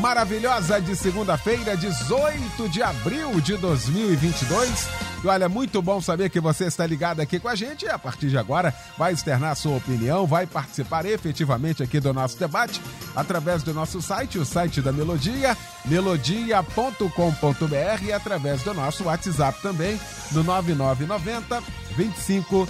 maravilhosa 0.00 0.80
de 0.80 0.96
segunda-feira, 0.96 1.76
18 1.76 2.68
de 2.68 2.82
abril 2.82 3.40
de 3.40 3.56
2022. 3.56 4.88
E 5.24 5.26
olha, 5.26 5.48
muito 5.48 5.82
bom 5.82 6.00
saber 6.00 6.30
que 6.30 6.40
você 6.40 6.66
está 6.66 6.86
ligado 6.86 7.20
aqui 7.20 7.40
com 7.40 7.48
a 7.48 7.54
gente 7.54 7.84
e 7.84 7.88
a 7.88 7.98
partir 7.98 8.28
de 8.28 8.38
agora 8.38 8.72
vai 8.96 9.12
externar 9.12 9.56
sua 9.56 9.76
opinião, 9.76 10.26
vai 10.26 10.46
participar 10.46 11.04
efetivamente 11.04 11.82
aqui 11.82 11.98
do 11.98 12.12
nosso 12.12 12.38
debate 12.38 12.80
através 13.14 13.62
do 13.62 13.74
nosso 13.74 14.00
site, 14.02 14.38
o 14.38 14.44
site 14.44 14.80
da 14.80 14.92
Melodia, 14.92 15.56
melodia.com.br 15.84 18.04
e 18.04 18.12
através 18.12 18.62
do 18.62 18.74
nosso 18.74 19.04
WhatsApp 19.04 19.60
também, 19.62 19.98
no 20.32 20.44
9990 20.44 21.62
25 21.96 22.68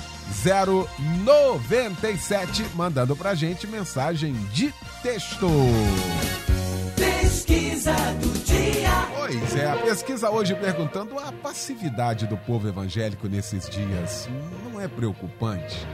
097, 1.24 2.66
mandando 2.74 3.15
pra 3.15 3.35
gente 3.35 3.66
mensagem 3.66 4.33
de 4.52 4.73
texto. 5.02 5.48
Pesquisa 7.27 7.93
do 8.21 8.45
dia. 8.45 8.89
Pois 9.16 9.57
é, 9.57 9.69
a 9.69 9.77
pesquisa 9.79 10.30
hoje 10.30 10.55
perguntando 10.55 11.19
a 11.19 11.33
passividade 11.33 12.24
do 12.24 12.37
povo 12.37 12.68
evangélico 12.68 13.27
nesses 13.27 13.68
dias 13.68 14.29
não 14.63 14.80
é 14.80 14.87
preocupante? 14.87 15.85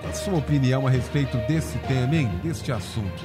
Qual 0.00 0.10
a 0.10 0.12
sua 0.12 0.34
opinião 0.34 0.84
a 0.84 0.90
respeito 0.90 1.36
desse 1.46 1.78
tema, 1.86 2.16
hein? 2.16 2.28
Deste 2.42 2.72
assunto? 2.72 3.24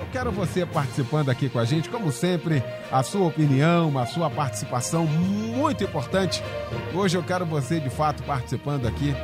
Eu 0.00 0.06
quero 0.10 0.32
você 0.32 0.66
participando 0.66 1.30
aqui 1.30 1.48
com 1.48 1.60
a 1.60 1.64
gente, 1.64 1.88
como 1.88 2.10
sempre, 2.10 2.60
a 2.90 3.04
sua 3.04 3.28
opinião, 3.28 3.96
a 3.96 4.06
sua 4.06 4.28
participação 4.28 5.06
muito 5.06 5.84
importante. 5.84 6.42
Hoje 6.92 7.16
eu 7.16 7.22
quero 7.22 7.46
você 7.46 7.78
de 7.78 7.90
fato 7.90 8.24
participando 8.24 8.88
aqui 8.88 9.14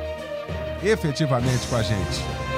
efetivamente 0.81 1.67
com 1.67 1.75
a 1.75 1.83
gente. 1.83 2.52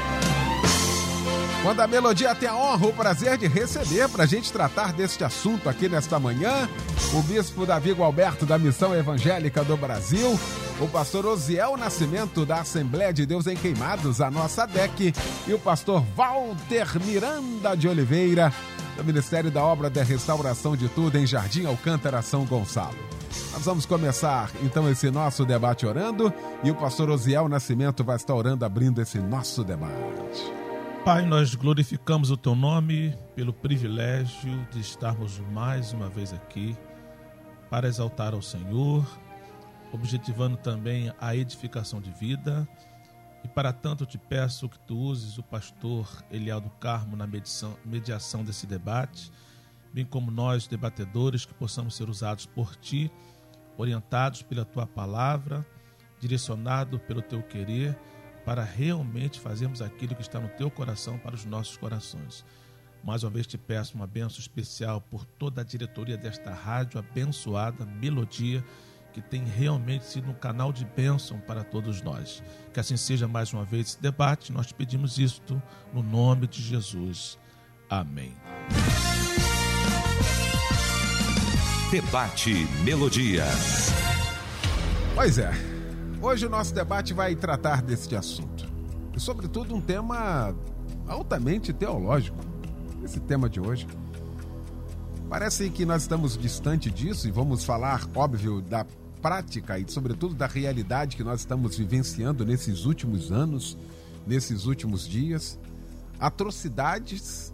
Quando 1.65 1.79
a 1.79 1.87
Melodia 1.87 2.35
tem 2.35 2.47
a 2.47 2.55
honra, 2.55 2.85
o 2.85 2.93
prazer 2.93 3.39
de 3.39 3.47
receber 3.47 4.07
para 4.07 4.25
a 4.25 4.27
gente 4.27 4.53
tratar 4.53 4.93
deste 4.93 5.23
assunto 5.23 5.67
aqui 5.67 5.89
nesta 5.89 6.19
manhã, 6.19 6.69
o 7.11 7.23
bispo 7.23 7.65
Davi 7.65 7.91
Gualberto 7.91 8.45
da 8.45 8.55
Missão 8.59 8.93
Evangélica 8.93 9.63
do 9.63 9.75
Brasil, 9.75 10.39
o 10.79 10.87
pastor 10.87 11.25
Osiel 11.25 11.75
Nascimento 11.75 12.45
da 12.45 12.57
Assembleia 12.57 13.11
de 13.11 13.25
Deus 13.25 13.47
em 13.47 13.55
Queimados, 13.55 14.21
a 14.21 14.29
nossa 14.29 14.67
DEC, 14.67 15.11
e 15.47 15.53
o 15.55 15.57
pastor 15.57 16.05
Walter 16.15 17.03
Miranda 17.03 17.75
de 17.75 17.87
Oliveira, 17.87 18.53
do 18.95 19.03
Ministério 19.03 19.49
da 19.49 19.63
Obra 19.63 19.89
da 19.89 20.03
Restauração 20.03 20.77
de 20.77 20.87
Tudo 20.87 21.17
em 21.17 21.25
Jardim 21.25 21.65
Alcântara, 21.65 22.21
São 22.21 22.45
Gonçalo. 22.45 22.93
Nós 23.53 23.65
vamos 23.65 23.87
começar 23.87 24.51
então 24.61 24.87
esse 24.87 25.09
nosso 25.09 25.43
debate 25.43 25.87
orando 25.87 26.31
e 26.63 26.69
o 26.69 26.75
pastor 26.75 27.09
Osiel 27.09 27.49
Nascimento 27.49 28.03
vai 28.03 28.17
estar 28.17 28.35
orando 28.35 28.63
abrindo 28.63 29.01
esse 29.01 29.17
nosso 29.17 29.63
debate. 29.63 30.54
Pai, 31.05 31.23
nós 31.23 31.53
glorificamos 31.53 32.31
o 32.31 32.35
teu 32.35 32.55
nome 32.55 33.15
pelo 33.35 33.53
privilégio 33.53 34.67
de 34.71 34.79
estarmos 34.79 35.37
mais 35.37 35.93
uma 35.93 36.09
vez 36.09 36.33
aqui 36.33 36.75
para 37.69 37.87
exaltar 37.87 38.33
ao 38.33 38.41
Senhor, 38.41 39.05
objetivando 39.93 40.57
também 40.57 41.13
a 41.21 41.35
edificação 41.35 42.01
de 42.01 42.09
vida. 42.09 42.67
E 43.43 43.47
para 43.47 43.71
tanto 43.71 44.03
te 44.03 44.17
peço 44.17 44.67
que 44.67 44.79
tu 44.79 44.97
uses 44.97 45.37
o 45.37 45.43
pastor 45.43 46.09
Eliel 46.31 46.59
do 46.59 46.71
Carmo 46.71 47.15
na 47.15 47.27
mediação, 47.27 47.77
mediação 47.85 48.43
desse 48.43 48.65
debate, 48.65 49.31
bem 49.93 50.05
como 50.05 50.31
nós, 50.31 50.65
debatedores, 50.65 51.45
que 51.45 51.53
possamos 51.53 51.95
ser 51.95 52.09
usados 52.09 52.47
por 52.47 52.75
ti, 52.75 53.11
orientados 53.77 54.41
pela 54.41 54.65
tua 54.65 54.87
palavra, 54.87 55.63
direcionado 56.19 56.97
pelo 56.97 57.21
teu 57.21 57.43
querer 57.43 57.95
para 58.45 58.63
realmente 58.63 59.39
fazermos 59.39 59.81
aquilo 59.81 60.15
que 60.15 60.21
está 60.21 60.39
no 60.39 60.47
teu 60.49 60.69
coração 60.69 61.17
para 61.17 61.33
os 61.33 61.43
nossos 61.43 61.75
corações. 61.75 62.45
Mais 63.03 63.23
uma 63.23 63.31
vez 63.31 63.45
te 63.45 63.57
peço 63.57 63.95
uma 63.95 64.07
benção 64.07 64.39
especial 64.39 65.01
por 65.01 65.25
toda 65.25 65.61
a 65.61 65.63
diretoria 65.63 66.17
desta 66.17 66.53
rádio 66.53 66.99
abençoada, 66.99 67.85
Melodia, 67.85 68.63
que 69.13 69.21
tem 69.21 69.43
realmente 69.43 70.05
sido 70.05 70.29
um 70.29 70.33
canal 70.33 70.73
de 70.73 70.85
bênção 70.85 71.39
para 71.39 71.63
todos 71.63 72.01
nós. 72.01 72.43
Que 72.73 72.79
assim 72.79 72.97
seja 72.97 73.27
mais 73.27 73.53
uma 73.53 73.63
vez 73.63 73.87
esse 73.87 74.01
debate, 74.01 74.51
nós 74.51 74.67
te 74.67 74.73
pedimos 74.73 75.17
isto 75.17 75.61
no 75.93 76.03
nome 76.03 76.47
de 76.47 76.61
Jesus. 76.61 77.39
Amém. 77.89 78.33
Debate 81.91 82.53
Melodia. 82.83 83.45
Pois 85.15 85.37
é, 85.37 85.51
hoje 86.25 86.47
o 86.47 86.49
nosso 86.49 86.73
debate 86.73 87.13
vai 87.13 87.35
tratar 87.35 87.83
deste 87.83 88.15
assunto. 88.15 88.67
E, 89.15 89.19
sobretudo, 89.19 89.75
um 89.75 89.79
tema 89.79 90.55
altamente 91.07 91.71
teológico. 91.71 92.37
Esse 93.03 93.19
tema 93.19 93.47
de 93.47 93.59
hoje. 93.59 93.87
Parece 95.29 95.69
que 95.69 95.85
nós 95.85 96.01
estamos 96.01 96.35
distante 96.35 96.89
disso 96.89 97.27
e 97.27 97.31
vamos 97.31 97.63
falar, 97.63 98.09
óbvio, 98.15 98.59
da 98.59 98.85
prática 99.21 99.77
e, 99.77 99.85
sobretudo, 99.87 100.33
da 100.33 100.47
realidade 100.47 101.15
que 101.15 101.23
nós 101.23 101.41
estamos 101.41 101.77
vivenciando 101.77 102.43
nesses 102.43 102.85
últimos 102.85 103.31
anos, 103.31 103.77
nesses 104.25 104.65
últimos 104.65 105.07
dias. 105.07 105.59
Atrocidades, 106.19 107.53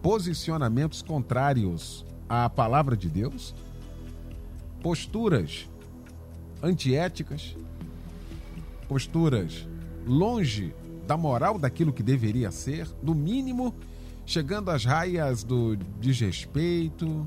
posicionamentos 0.00 1.02
contrários 1.02 2.06
à 2.26 2.48
palavra 2.48 2.96
de 2.96 3.10
Deus, 3.10 3.54
posturas 4.80 5.68
antiéticas, 6.62 7.54
posturas 8.88 9.66
longe 10.06 10.74
da 11.06 11.16
moral 11.16 11.58
daquilo 11.58 11.92
que 11.92 12.02
deveria 12.02 12.50
ser, 12.50 12.88
no 13.02 13.14
mínimo 13.14 13.74
chegando 14.24 14.70
às 14.70 14.84
raias 14.84 15.42
do 15.42 15.76
desrespeito, 15.76 17.26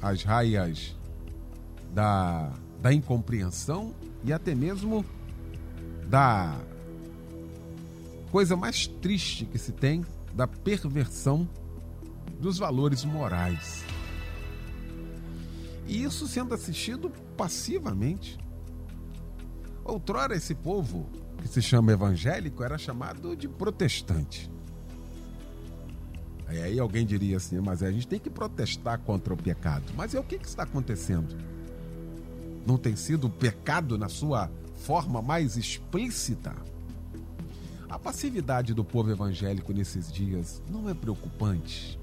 às 0.00 0.22
raias 0.22 0.96
da, 1.92 2.52
da 2.80 2.92
incompreensão 2.92 3.94
e 4.24 4.32
até 4.32 4.54
mesmo 4.54 5.04
da 6.06 6.56
coisa 8.30 8.56
mais 8.56 8.86
triste 8.86 9.46
que 9.46 9.58
se 9.58 9.72
tem 9.72 10.04
da 10.34 10.46
perversão 10.46 11.48
dos 12.38 12.58
valores 12.58 13.04
morais. 13.04 13.84
E 15.86 16.02
isso 16.02 16.28
sendo 16.28 16.54
assistido 16.54 17.10
passivamente. 17.36 18.38
Outrora, 19.88 20.36
esse 20.36 20.54
povo 20.54 21.08
que 21.40 21.48
se 21.48 21.62
chama 21.62 21.92
evangélico 21.92 22.62
era 22.62 22.76
chamado 22.76 23.34
de 23.34 23.48
protestante. 23.48 24.50
Aí 26.46 26.78
alguém 26.78 27.06
diria 27.06 27.38
assim, 27.38 27.58
mas 27.58 27.82
a 27.82 27.90
gente 27.90 28.06
tem 28.06 28.20
que 28.20 28.28
protestar 28.28 28.98
contra 29.00 29.32
o 29.32 29.36
pecado. 29.36 29.84
Mas 29.96 30.14
é 30.14 30.20
o 30.20 30.22
que, 30.22 30.38
que 30.38 30.46
está 30.46 30.64
acontecendo? 30.64 31.34
Não 32.66 32.76
tem 32.76 32.96
sido 32.96 33.28
o 33.28 33.30
pecado 33.30 33.96
na 33.96 34.10
sua 34.10 34.50
forma 34.76 35.22
mais 35.22 35.56
explícita? 35.56 36.54
A 37.88 37.98
passividade 37.98 38.74
do 38.74 38.84
povo 38.84 39.10
evangélico 39.10 39.72
nesses 39.72 40.12
dias 40.12 40.62
não 40.68 40.88
é 40.88 40.92
preocupante? 40.92 41.98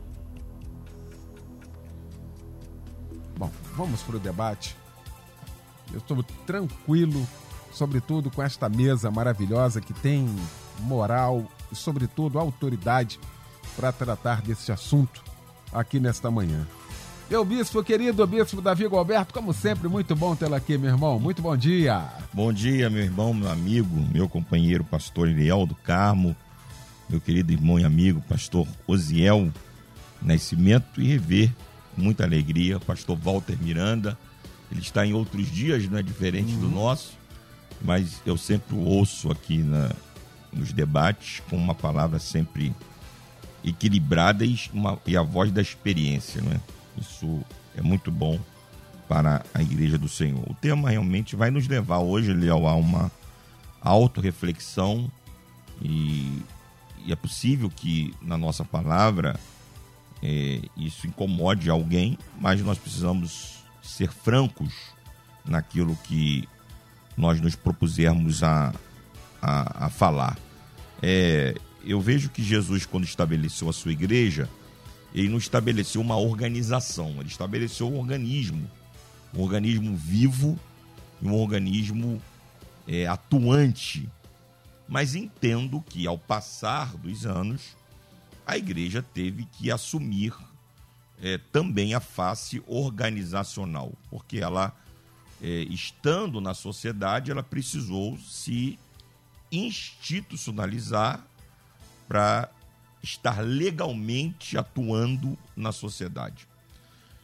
Bom, 3.37 3.51
vamos 3.75 4.01
para 4.01 4.15
o 4.15 4.19
debate. 4.19 4.75
Eu 5.91 5.99
estou 5.99 6.23
tranquilo, 6.47 7.27
sobretudo 7.75 8.31
com 8.31 8.41
esta 8.41 8.69
mesa 8.69 9.11
maravilhosa 9.11 9.81
que 9.81 9.93
tem 9.93 10.27
moral 10.79 11.45
e, 11.71 11.75
sobretudo, 11.75 12.39
autoridade 12.39 13.19
para 13.75 13.91
tratar 13.91 14.41
desse 14.41 14.71
assunto 14.71 15.21
aqui 15.73 15.99
nesta 15.99 16.31
manhã. 16.31 16.65
Meu 17.29 17.43
bispo 17.43 17.83
querido, 17.83 18.25
bispo 18.25 18.61
Davi 18.61 18.85
Alberto, 18.85 19.33
como 19.33 19.51
sempre, 19.51 19.89
muito 19.89 20.15
bom 20.15 20.35
tê-lo 20.35 20.55
aqui, 20.55 20.77
meu 20.77 20.91
irmão. 20.91 21.19
Muito 21.19 21.41
bom 21.41 21.57
dia. 21.57 22.05
Bom 22.31 22.53
dia, 22.53 22.89
meu 22.89 23.03
irmão, 23.03 23.33
meu 23.33 23.49
amigo, 23.49 23.93
meu 24.13 24.29
companheiro, 24.29 24.83
pastor 24.85 25.27
Eliel 25.27 25.65
do 25.65 25.75
Carmo, 25.75 26.35
meu 27.09 27.19
querido 27.19 27.51
irmão 27.51 27.77
e 27.79 27.83
amigo, 27.83 28.21
pastor 28.21 28.67
Osiel 28.87 29.51
Nascimento, 30.21 31.01
e 31.01 31.07
rever 31.07 31.51
com 31.93 32.03
muita 32.03 32.23
alegria, 32.23 32.79
pastor 32.79 33.17
Walter 33.17 33.57
Miranda. 33.59 34.17
Ele 34.71 34.81
está 34.81 35.05
em 35.05 35.13
outros 35.13 35.51
dias, 35.51 35.89
não 35.89 35.97
é 35.97 36.03
diferente 36.03 36.53
uhum. 36.53 36.59
do 36.61 36.69
nosso, 36.69 37.17
mas 37.81 38.21
eu 38.25 38.37
sempre 38.37 38.75
ouço 38.75 39.31
aqui 39.31 39.57
na, 39.59 39.91
nos 40.51 40.71
debates 40.71 41.41
com 41.49 41.57
uma 41.57 41.75
palavra 41.75 42.19
sempre 42.19 42.73
equilibrada 43.63 44.45
e, 44.45 44.59
uma, 44.73 44.99
e 45.05 45.17
a 45.17 45.21
voz 45.21 45.51
da 45.51 45.61
experiência, 45.61 46.41
não 46.41 46.51
é? 46.51 46.59
Isso 46.97 47.41
é 47.75 47.81
muito 47.81 48.11
bom 48.11 48.39
para 49.07 49.43
a 49.53 49.61
Igreja 49.61 49.97
do 49.97 50.07
Senhor. 50.07 50.43
O 50.49 50.53
tema 50.53 50.89
realmente 50.89 51.35
vai 51.35 51.51
nos 51.51 51.67
levar 51.67 51.99
hoje, 51.99 52.33
Léo, 52.33 52.67
a 52.67 52.75
uma 52.75 53.11
autorreflexão 53.81 55.11
e, 55.81 56.41
e 57.05 57.11
é 57.11 57.15
possível 57.15 57.69
que 57.69 58.13
na 58.21 58.37
nossa 58.37 58.63
palavra 58.63 59.39
é, 60.23 60.61
isso 60.77 61.05
incomode 61.05 61.69
alguém, 61.69 62.17
mas 62.39 62.61
nós 62.61 62.77
precisamos 62.77 63.63
ser 63.81 64.11
francos 64.11 64.73
naquilo 65.45 65.95
que 66.03 66.47
nós 67.17 67.39
nos 67.39 67.55
propusermos 67.55 68.43
a, 68.43 68.73
a, 69.41 69.85
a 69.85 69.89
falar. 69.89 70.37
É, 71.01 71.55
eu 71.83 72.01
vejo 72.01 72.29
que 72.29 72.43
Jesus, 72.43 72.85
quando 72.85 73.03
estabeleceu 73.03 73.69
a 73.69 73.73
sua 73.73 73.91
igreja, 73.91 74.49
ele 75.13 75.29
não 75.29 75.37
estabeleceu 75.37 76.01
uma 76.01 76.17
organização, 76.17 77.11
ele 77.19 77.29
estabeleceu 77.29 77.87
um 77.87 77.99
organismo, 77.99 78.69
um 79.33 79.41
organismo 79.41 79.95
vivo, 79.95 80.59
um 81.21 81.33
organismo 81.33 82.21
é, 82.87 83.07
atuante. 83.07 84.09
Mas 84.87 85.15
entendo 85.15 85.83
que, 85.87 86.05
ao 86.05 86.17
passar 86.17 86.95
dos 86.97 87.25
anos, 87.25 87.75
a 88.45 88.57
igreja 88.57 89.01
teve 89.01 89.45
que 89.45 89.71
assumir 89.71 90.33
é, 91.21 91.37
também 91.51 91.93
a 91.93 91.99
face 91.99 92.61
organizacional, 92.67 93.93
porque 94.09 94.39
ela, 94.39 94.75
é, 95.41 95.63
estando 95.63 96.39
na 96.39 96.53
sociedade, 96.53 97.31
ela 97.31 97.43
precisou 97.43 98.17
se 98.17 98.79
institucionalizar 99.51 101.25
para 102.07 102.49
estar 103.01 103.41
legalmente 103.41 104.57
atuando 104.57 105.37
na 105.55 105.71
sociedade. 105.71 106.47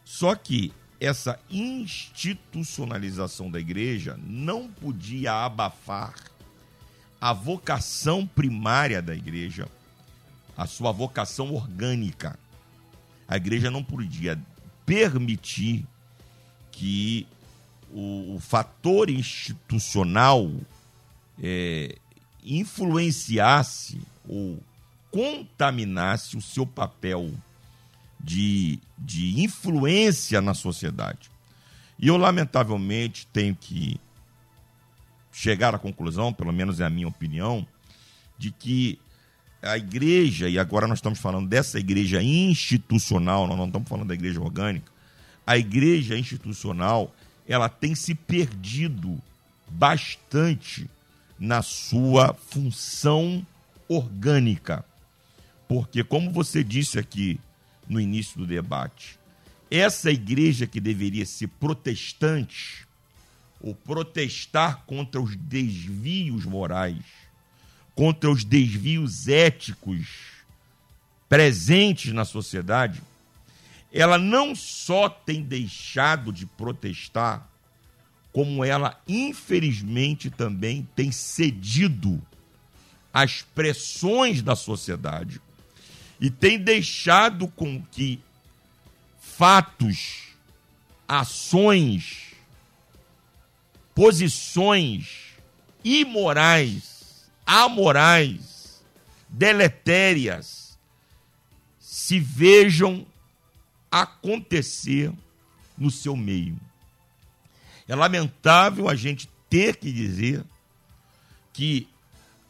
Só 0.04 0.34
que 0.34 0.72
essa 1.00 1.38
institucionalização 1.50 3.50
da 3.50 3.58
igreja 3.58 4.18
não 4.22 4.68
podia 4.68 5.44
abafar 5.44 6.14
a 7.20 7.32
vocação 7.32 8.26
primária 8.26 9.02
da 9.02 9.14
igreja, 9.14 9.68
a 10.56 10.66
sua 10.66 10.92
vocação 10.92 11.54
orgânica. 11.54 12.38
A 13.26 13.36
igreja 13.36 13.70
não 13.70 13.82
podia 13.82 14.38
permitir 14.84 15.86
que 16.70 17.26
o, 17.92 18.36
o 18.36 18.40
fator 18.40 19.10
institucional 19.10 20.50
é, 21.42 21.96
influenciasse 22.44 24.00
ou 24.28 24.58
contaminasse 25.10 26.36
o 26.36 26.40
seu 26.40 26.66
papel 26.66 27.30
de, 28.18 28.78
de 28.98 29.42
influência 29.42 30.40
na 30.40 30.54
sociedade. 30.54 31.30
E 31.98 32.08
eu, 32.08 32.16
lamentavelmente, 32.16 33.26
tenho 33.32 33.54
que 33.54 34.00
chegar 35.30 35.74
à 35.74 35.78
conclusão, 35.78 36.32
pelo 36.32 36.52
menos 36.52 36.80
é 36.80 36.84
a 36.84 36.90
minha 36.90 37.08
opinião, 37.08 37.66
de 38.38 38.50
que 38.50 38.98
a 39.62 39.76
igreja, 39.76 40.48
e 40.48 40.58
agora 40.58 40.86
nós 40.86 40.98
estamos 40.98 41.20
falando 41.20 41.48
dessa 41.48 41.78
igreja 41.78 42.22
institucional, 42.22 43.46
nós 43.46 43.56
não 43.56 43.66
estamos 43.66 43.88
falando 43.88 44.08
da 44.08 44.14
igreja 44.14 44.40
orgânica, 44.40 44.90
a 45.46 45.56
igreja 45.56 46.18
institucional, 46.18 47.14
ela 47.46 47.68
tem 47.68 47.94
se 47.94 48.14
perdido 48.14 49.20
bastante 49.68 50.88
na 51.38 51.62
sua 51.62 52.34
função 52.34 53.44
orgânica. 53.88 54.84
Porque, 55.66 56.04
como 56.04 56.30
você 56.30 56.62
disse 56.62 56.98
aqui 56.98 57.40
no 57.88 58.00
início 58.00 58.38
do 58.38 58.46
debate, 58.46 59.18
essa 59.70 60.10
igreja 60.10 60.66
que 60.66 60.80
deveria 60.80 61.24
ser 61.24 61.48
protestante, 61.48 62.86
ou 63.60 63.74
protestar 63.74 64.82
contra 64.86 65.20
os 65.20 65.36
desvios 65.36 66.44
morais, 66.44 67.04
contra 67.94 68.30
os 68.30 68.44
desvios 68.44 69.28
éticos 69.28 70.08
presentes 71.28 72.12
na 72.12 72.24
sociedade, 72.24 73.00
ela 73.92 74.18
não 74.18 74.54
só 74.54 75.08
tem 75.08 75.42
deixado 75.42 76.32
de 76.32 76.46
protestar, 76.46 77.46
como 78.32 78.64
ela, 78.64 78.98
infelizmente, 79.06 80.30
também 80.30 80.88
tem 80.96 81.12
cedido 81.12 82.20
às 83.12 83.42
pressões 83.42 84.40
da 84.40 84.56
sociedade 84.56 85.40
e 86.18 86.30
tem 86.30 86.58
deixado 86.58 87.46
com 87.48 87.82
que 87.82 88.18
fatos, 89.20 90.28
ações, 91.06 92.32
posições 93.94 95.34
imorais, 95.84 97.28
amorais, 97.44 98.82
deletérias 99.28 100.78
se 101.78 102.18
vejam 102.18 103.06
acontecer 103.92 105.12
no 105.76 105.90
seu 105.90 106.16
meio. 106.16 106.58
É 107.86 107.94
lamentável 107.94 108.88
a 108.88 108.94
gente 108.94 109.28
ter 109.50 109.76
que 109.76 109.92
dizer 109.92 110.42
que 111.52 111.86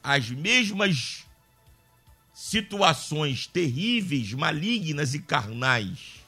as 0.03 0.31
mesmas 0.31 1.25
situações 2.33 3.47
terríveis, 3.47 4.33
malignas 4.33 5.15
e 5.15 5.19
carnais 5.19 6.23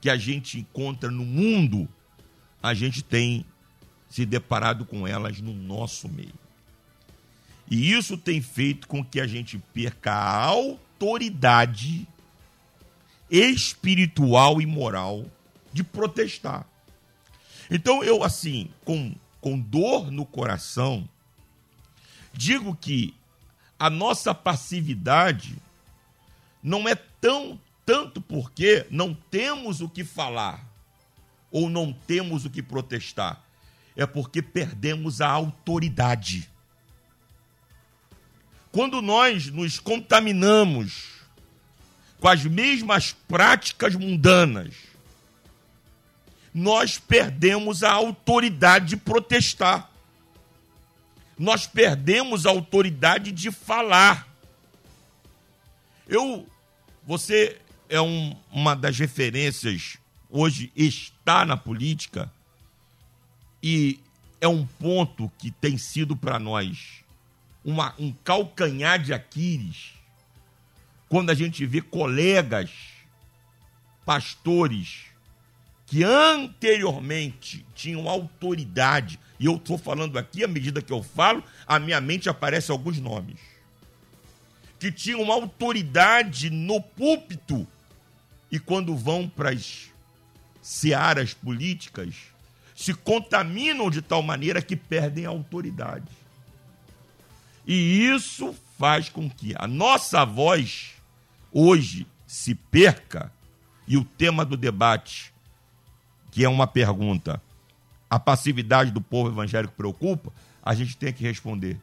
que 0.00 0.10
a 0.10 0.16
gente 0.16 0.58
encontra 0.58 1.10
no 1.10 1.24
mundo, 1.24 1.88
a 2.62 2.74
gente 2.74 3.02
tem 3.02 3.44
se 4.08 4.26
deparado 4.26 4.84
com 4.84 5.06
elas 5.06 5.40
no 5.40 5.54
nosso 5.54 6.08
meio. 6.08 6.34
E 7.70 7.92
isso 7.92 8.18
tem 8.18 8.42
feito 8.42 8.88
com 8.88 9.04
que 9.04 9.20
a 9.20 9.26
gente 9.26 9.58
perca 9.72 10.12
a 10.12 10.44
autoridade 10.44 12.06
espiritual 13.30 14.60
e 14.60 14.66
moral 14.66 15.24
de 15.72 15.84
protestar. 15.84 16.66
Então 17.70 18.02
eu, 18.02 18.24
assim, 18.24 18.70
com, 18.84 19.14
com 19.40 19.58
dor 19.58 20.10
no 20.10 20.26
coração, 20.26 21.08
digo 22.32 22.74
que 22.74 23.14
a 23.78 23.88
nossa 23.88 24.34
passividade 24.34 25.56
não 26.62 26.88
é 26.88 26.94
tão 26.94 27.58
tanto 27.86 28.20
porque 28.20 28.86
não 28.90 29.14
temos 29.14 29.80
o 29.80 29.88
que 29.88 30.04
falar 30.04 30.68
ou 31.50 31.70
não 31.70 31.92
temos 31.92 32.44
o 32.44 32.50
que 32.50 32.62
protestar, 32.62 33.42
é 33.96 34.06
porque 34.06 34.40
perdemos 34.40 35.20
a 35.20 35.28
autoridade. 35.28 36.48
Quando 38.70 39.02
nós 39.02 39.46
nos 39.50 39.80
contaminamos 39.80 41.19
com 42.20 42.28
as 42.28 42.44
mesmas 42.44 43.16
práticas 43.26 43.94
mundanas, 43.94 44.74
nós 46.52 46.98
perdemos 46.98 47.82
a 47.82 47.92
autoridade 47.92 48.90
de 48.90 48.96
protestar. 48.96 49.90
Nós 51.38 51.66
perdemos 51.66 52.44
a 52.44 52.50
autoridade 52.50 53.32
de 53.32 53.50
falar. 53.50 54.28
Eu, 56.06 56.46
você 57.06 57.58
é 57.88 58.00
um, 58.00 58.36
uma 58.52 58.76
das 58.76 58.98
referências 58.98 59.96
hoje 60.28 60.70
está 60.76 61.44
na 61.44 61.56
política 61.56 62.30
e 63.62 63.98
é 64.40 64.46
um 64.46 64.66
ponto 64.66 65.30
que 65.38 65.50
tem 65.50 65.78
sido 65.78 66.16
para 66.16 66.38
nós 66.38 67.02
uma, 67.64 67.94
um 67.98 68.12
calcanhar 68.12 69.02
de 69.02 69.12
Aquiles 69.12 69.99
quando 71.10 71.30
a 71.30 71.34
gente 71.34 71.66
vê 71.66 71.80
colegas 71.82 72.70
pastores 74.06 75.06
que 75.84 76.04
anteriormente 76.04 77.66
tinham 77.74 78.08
autoridade, 78.08 79.18
e 79.40 79.46
eu 79.46 79.56
estou 79.56 79.76
falando 79.76 80.16
aqui, 80.16 80.44
à 80.44 80.46
medida 80.46 80.80
que 80.80 80.92
eu 80.92 81.02
falo, 81.02 81.42
a 81.66 81.80
minha 81.80 82.00
mente 82.00 82.28
aparece 82.28 82.70
alguns 82.70 83.00
nomes, 83.00 83.40
que 84.78 84.92
tinham 84.92 85.32
autoridade 85.32 86.48
no 86.48 86.80
púlpito, 86.80 87.66
e 88.48 88.60
quando 88.60 88.96
vão 88.96 89.28
para 89.28 89.50
as 89.50 89.90
searas 90.62 91.34
políticas, 91.34 92.14
se 92.76 92.94
contaminam 92.94 93.90
de 93.90 94.00
tal 94.00 94.22
maneira 94.22 94.62
que 94.62 94.76
perdem 94.76 95.26
a 95.26 95.30
autoridade. 95.30 96.06
E 97.66 98.06
isso 98.06 98.54
faz 98.78 99.08
com 99.08 99.28
que 99.28 99.54
a 99.58 99.66
nossa 99.66 100.24
voz 100.24 100.99
hoje 101.52 102.06
se 102.26 102.54
perca, 102.54 103.32
e 103.86 103.96
o 103.96 104.04
tema 104.04 104.44
do 104.44 104.56
debate 104.56 105.32
que 106.30 106.44
é 106.44 106.48
uma 106.48 106.66
pergunta, 106.66 107.42
a 108.08 108.18
passividade 108.18 108.90
do 108.90 109.00
povo 109.00 109.30
evangélico 109.30 109.74
preocupa? 109.76 110.32
A 110.62 110.74
gente 110.74 110.96
tem 110.96 111.12
que 111.12 111.24
responder: 111.24 111.76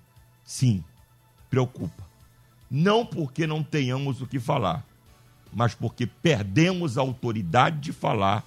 sim, 0.44 0.84
preocupa. 1.50 2.08
Não 2.70 3.06
porque 3.06 3.48
não 3.48 3.64
tenhamos 3.64 4.22
o 4.22 4.28
que 4.28 4.40
falar, 4.40 4.86
mas 5.54 5.74
porque 5.74 6.06
perdemos 6.06 6.98
a 6.98 7.02
autoridade 7.02 7.80
de 7.80 7.94
falar 7.94 8.44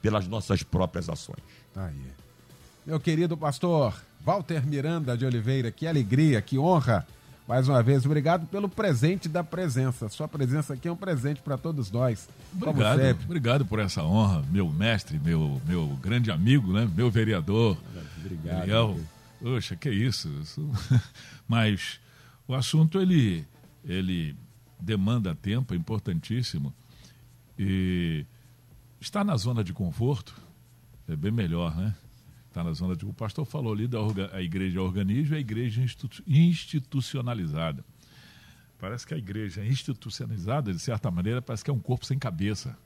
pelas 0.00 0.26
nossas 0.26 0.62
próprias 0.62 1.08
ações. 1.08 1.42
Tá 1.74 1.86
aí. 1.86 2.18
Meu 2.86 2.98
querido 2.98 3.36
pastor 3.36 3.94
Walter 4.24 4.66
Miranda 4.66 5.16
de 5.16 5.24
Oliveira, 5.24 5.70
que 5.70 5.86
alegria, 5.86 6.40
que 6.40 6.58
honra. 6.58 7.06
Mais 7.48 7.66
uma 7.66 7.82
vez, 7.82 8.04
obrigado 8.04 8.46
pelo 8.48 8.68
presente 8.68 9.26
da 9.26 9.42
presença. 9.42 10.06
Sua 10.10 10.28
presença 10.28 10.74
aqui 10.74 10.86
é 10.86 10.92
um 10.92 10.96
presente 10.96 11.40
para 11.40 11.56
todos 11.56 11.90
nós. 11.90 12.28
Obrigado, 12.54 13.24
obrigado 13.24 13.64
por 13.64 13.78
essa 13.78 14.04
honra, 14.04 14.44
meu 14.50 14.68
mestre, 14.68 15.18
meu, 15.18 15.58
meu 15.66 15.86
grande 16.02 16.30
amigo, 16.30 16.74
né? 16.74 16.86
meu 16.94 17.10
vereador. 17.10 17.78
Obrigado. 18.18 18.64
Eliel. 18.64 19.00
Poxa, 19.40 19.74
que 19.76 19.88
isso. 19.88 20.28
Mas 21.48 21.98
o 22.46 22.54
assunto 22.54 23.00
ele, 23.00 23.46
ele 23.82 24.36
demanda 24.78 25.34
tempo, 25.34 25.72
é 25.72 25.76
importantíssimo. 25.78 26.70
E 27.58 28.26
estar 29.00 29.24
na 29.24 29.38
zona 29.38 29.64
de 29.64 29.72
conforto 29.72 30.34
é 31.08 31.16
bem 31.16 31.32
melhor, 31.32 31.74
né? 31.74 31.94
Está 32.58 32.64
na 32.64 32.72
zona 32.72 32.96
de. 32.96 33.06
O 33.06 33.12
pastor 33.12 33.44
falou 33.44 33.72
ali 33.72 33.86
da 33.86 34.00
orga, 34.00 34.30
a 34.32 34.42
igreja 34.42 34.82
organismo 34.82 35.36
e 35.36 35.38
a 35.38 35.40
igreja 35.40 35.80
institu, 35.80 36.24
institucionalizada. 36.26 37.84
Parece 38.80 39.06
que 39.06 39.14
a 39.14 39.16
igreja 39.16 39.64
institucionalizada, 39.64 40.72
de 40.72 40.80
certa 40.80 41.08
maneira, 41.08 41.40
parece 41.40 41.62
que 41.62 41.70
é 41.70 41.72
um 41.72 41.78
corpo 41.78 42.04
sem 42.04 42.18
cabeça. 42.18 42.76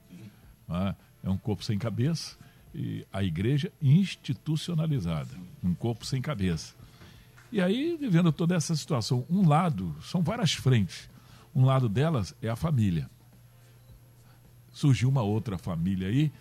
É? 0.69 0.95
é 1.23 1.29
um 1.29 1.39
corpo 1.39 1.63
sem 1.63 1.79
cabeça 1.79 2.37
e 2.71 3.03
a 3.11 3.23
igreja 3.23 3.73
institucionalizada, 3.81 5.31
um 5.63 5.73
corpo 5.73 6.05
sem 6.05 6.21
cabeça. 6.21 6.75
E 7.51 7.59
aí, 7.59 7.97
vivendo 7.99 8.31
toda 8.31 8.53
essa 8.53 8.75
situação, 8.75 9.25
um 9.27 9.47
lado, 9.47 9.95
são 10.03 10.21
várias 10.21 10.53
frentes. 10.53 11.09
Um 11.53 11.65
lado 11.65 11.89
delas 11.89 12.35
é 12.43 12.47
a 12.47 12.55
família. 12.55 13.09
Surgiu 14.71 15.09
uma 15.09 15.23
outra 15.23 15.57
família 15.57 16.09
aí, 16.09 16.31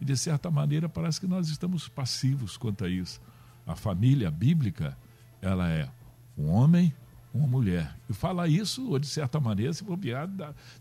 e 0.00 0.04
de 0.04 0.16
certa 0.16 0.50
maneira 0.50 0.88
parece 0.88 1.20
que 1.20 1.26
nós 1.26 1.48
estamos 1.48 1.88
passivos 1.88 2.56
quanto 2.56 2.84
a 2.84 2.88
isso. 2.88 3.20
A 3.66 3.74
família 3.74 4.30
bíblica, 4.30 4.96
ela 5.40 5.68
é 5.68 5.88
um 6.36 6.48
homem, 6.48 6.94
uma 7.34 7.46
mulher. 7.46 7.94
E 8.08 8.12
falar 8.12 8.48
isso, 8.48 8.88
ou 8.88 8.98
de 8.98 9.06
certa 9.06 9.40
maneira, 9.40 9.72
se 9.72 9.84
bobear, 9.84 10.28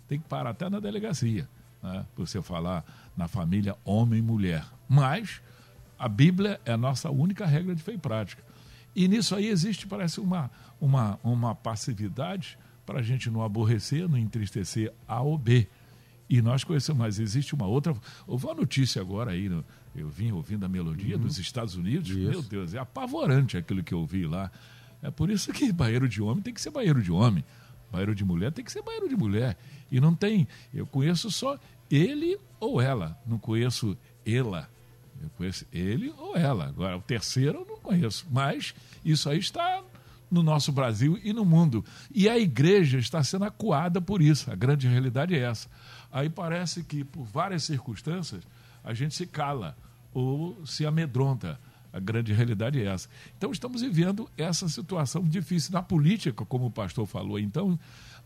tem 0.07 0.19
que 0.19 0.27
parar 0.27 0.51
até 0.51 0.69
na 0.69 0.79
delegacia. 0.79 1.47
Né? 1.81 2.05
Você 2.15 2.41
falar 2.41 2.83
na 3.15 3.27
família 3.27 3.75
homem 3.83 4.19
e 4.19 4.21
mulher. 4.21 4.65
Mas 4.87 5.41
a 5.97 6.07
Bíblia 6.07 6.61
é 6.63 6.73
a 6.73 6.77
nossa 6.77 7.09
única 7.09 7.45
regra 7.45 7.75
de 7.75 7.81
fé 7.81 7.93
e 7.93 7.97
prática. 7.97 8.43
E 8.95 9.07
nisso 9.07 9.35
aí 9.35 9.47
existe, 9.47 9.87
parece, 9.87 10.19
uma, 10.19 10.49
uma, 10.79 11.19
uma 11.23 11.55
passividade 11.55 12.57
para 12.85 12.99
a 12.99 13.03
gente 13.03 13.29
não 13.29 13.43
aborrecer, 13.43 14.07
não 14.07 14.17
entristecer 14.17 14.93
A 15.07 15.21
ou 15.21 15.37
B. 15.37 15.67
E 16.29 16.41
nós 16.41 16.63
conhecemos, 16.63 16.99
mas 16.99 17.19
existe 17.19 17.55
uma 17.55 17.65
outra. 17.65 17.95
Houve 18.25 18.45
uma 18.45 18.55
notícia 18.55 19.01
agora 19.01 19.31
aí, 19.31 19.47
no, 19.47 19.63
eu 19.95 20.09
vim 20.09 20.31
ouvindo 20.31 20.65
a 20.65 20.69
melodia 20.69 21.15
uhum. 21.15 21.21
dos 21.21 21.37
Estados 21.37 21.75
Unidos. 21.75 22.09
Isso. 22.09 22.29
Meu 22.29 22.41
Deus, 22.41 22.73
é 22.73 22.79
apavorante 22.79 23.57
aquilo 23.57 23.83
que 23.83 23.93
eu 23.93 23.99
ouvi 23.99 24.25
lá. 24.25 24.51
É 25.01 25.09
por 25.09 25.29
isso 25.29 25.51
que 25.53 25.71
banheiro 25.71 26.07
de 26.07 26.21
homem 26.21 26.43
tem 26.43 26.53
que 26.53 26.61
ser 26.61 26.69
banheiro 26.69 27.01
de 27.01 27.11
homem. 27.11 27.43
Banheiro 27.91 28.13
de 28.13 28.25
mulher 28.25 28.51
tem 28.51 28.63
que 28.63 28.71
ser 28.71 28.81
banheiro 28.81 29.07
de 29.07 29.15
mulher. 29.15 29.57
E 29.91 29.99
não 29.99 30.13
tem. 30.13 30.47
Eu 30.73 30.85
conheço 30.85 31.31
só 31.31 31.57
ele 31.89 32.37
ou 32.59 32.81
ela. 32.81 33.17
Não 33.25 33.37
conheço 33.37 33.97
ela. 34.25 34.69
Eu 35.21 35.29
conheço 35.31 35.65
ele 35.71 36.13
ou 36.17 36.35
ela. 36.35 36.67
Agora, 36.67 36.97
o 36.97 37.01
terceiro 37.01 37.59
eu 37.59 37.65
não 37.65 37.77
conheço. 37.77 38.27
Mas 38.29 38.75
isso 39.03 39.29
aí 39.29 39.39
está 39.39 39.81
no 40.29 40.43
nosso 40.43 40.71
Brasil 40.71 41.19
e 41.23 41.31
no 41.33 41.45
mundo. 41.45 41.83
E 42.13 42.27
a 42.27 42.37
igreja 42.37 42.99
está 42.99 43.23
sendo 43.23 43.45
acuada 43.45 44.01
por 44.01 44.21
isso. 44.21 44.51
A 44.51 44.55
grande 44.55 44.87
realidade 44.87 45.35
é 45.35 45.39
essa. 45.39 45.69
Aí 46.11 46.29
parece 46.29 46.83
que, 46.83 47.03
por 47.03 47.23
várias 47.25 47.63
circunstâncias, 47.63 48.43
a 48.83 48.93
gente 48.93 49.15
se 49.15 49.25
cala 49.25 49.75
ou 50.13 50.65
se 50.65 50.85
amedronta. 50.85 51.59
A 51.91 51.99
grande 51.99 52.33
realidade 52.33 52.81
é 52.81 52.85
essa. 52.85 53.09
Então, 53.37 53.51
estamos 53.51 53.81
vivendo 53.81 54.29
essa 54.37 54.67
situação 54.67 55.23
difícil 55.23 55.71
na 55.73 55.81
política, 55.81 56.45
como 56.45 56.65
o 56.65 56.71
pastor 56.71 57.05
falou. 57.05 57.39
Então, 57.39 57.79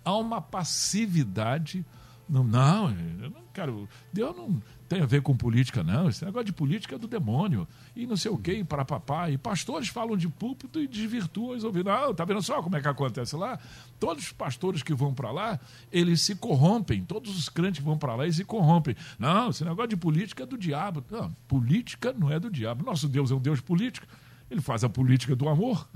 há 0.03 0.15
uma 0.15 0.41
passividade. 0.41 1.85
Não, 2.29 2.43
não, 2.43 2.89
eu 3.21 3.29
não 3.29 3.43
quero. 3.53 3.87
Deus 4.11 4.35
não 4.35 4.61
tem 4.87 5.01
a 5.01 5.05
ver 5.05 5.21
com 5.21 5.35
política, 5.35 5.83
não. 5.83 6.09
Esse 6.09 6.23
negócio 6.25 6.45
de 6.45 6.53
política 6.53 6.95
é 6.95 6.97
do 6.97 7.07
demônio. 7.07 7.67
E 7.95 8.05
não 8.05 8.17
sei 8.17 8.31
o 8.31 8.37
quê, 8.37 8.63
para 8.63 8.83
papai. 8.83 9.33
E 9.33 9.37
pastores 9.37 9.89
falam 9.89 10.17
de 10.17 10.27
púlpito 10.27 10.79
e 10.81 10.87
desvirtuam 10.87 11.55
os 11.55 11.63
ouvidos. 11.63 11.91
Não, 11.91 12.13
tá 12.13 12.25
vendo 12.25 12.41
só 12.41 12.61
como 12.61 12.75
é 12.75 12.81
que 12.81 12.87
acontece 12.87 13.35
lá? 13.35 13.59
Todos 13.99 14.25
os 14.25 14.31
pastores 14.31 14.81
que 14.83 14.93
vão 14.93 15.13
para 15.13 15.31
lá, 15.31 15.59
eles 15.91 16.21
se 16.21 16.35
corrompem. 16.35 17.03
Todos 17.03 17.37
os 17.37 17.49
crentes 17.49 17.79
que 17.79 17.85
vão 17.85 17.97
para 17.97 18.15
lá, 18.15 18.23
eles 18.23 18.35
se 18.35 18.45
corrompem. 18.45 18.95
Não, 19.19 19.49
esse 19.49 19.63
negócio 19.63 19.89
de 19.89 19.97
política 19.97 20.43
é 20.43 20.45
do 20.45 20.57
diabo. 20.57 21.03
Não, 21.09 21.31
política 21.47 22.13
não 22.13 22.31
é 22.31 22.39
do 22.39 22.49
diabo. 22.49 22.85
Nosso 22.85 23.07
Deus 23.07 23.31
é 23.31 23.35
um 23.35 23.39
Deus 23.39 23.61
político. 23.61 24.07
Ele 24.49 24.59
faz 24.59 24.83
a 24.83 24.89
política 24.89 25.35
do 25.35 25.47
amor 25.47 25.87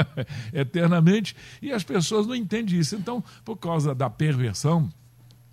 eternamente. 0.52 1.34
E 1.62 1.72
as 1.72 1.82
pessoas 1.82 2.26
não 2.26 2.34
entendem 2.34 2.78
isso. 2.78 2.94
Então, 2.94 3.24
por 3.44 3.56
causa 3.56 3.94
da 3.94 4.10
perversão 4.10 4.90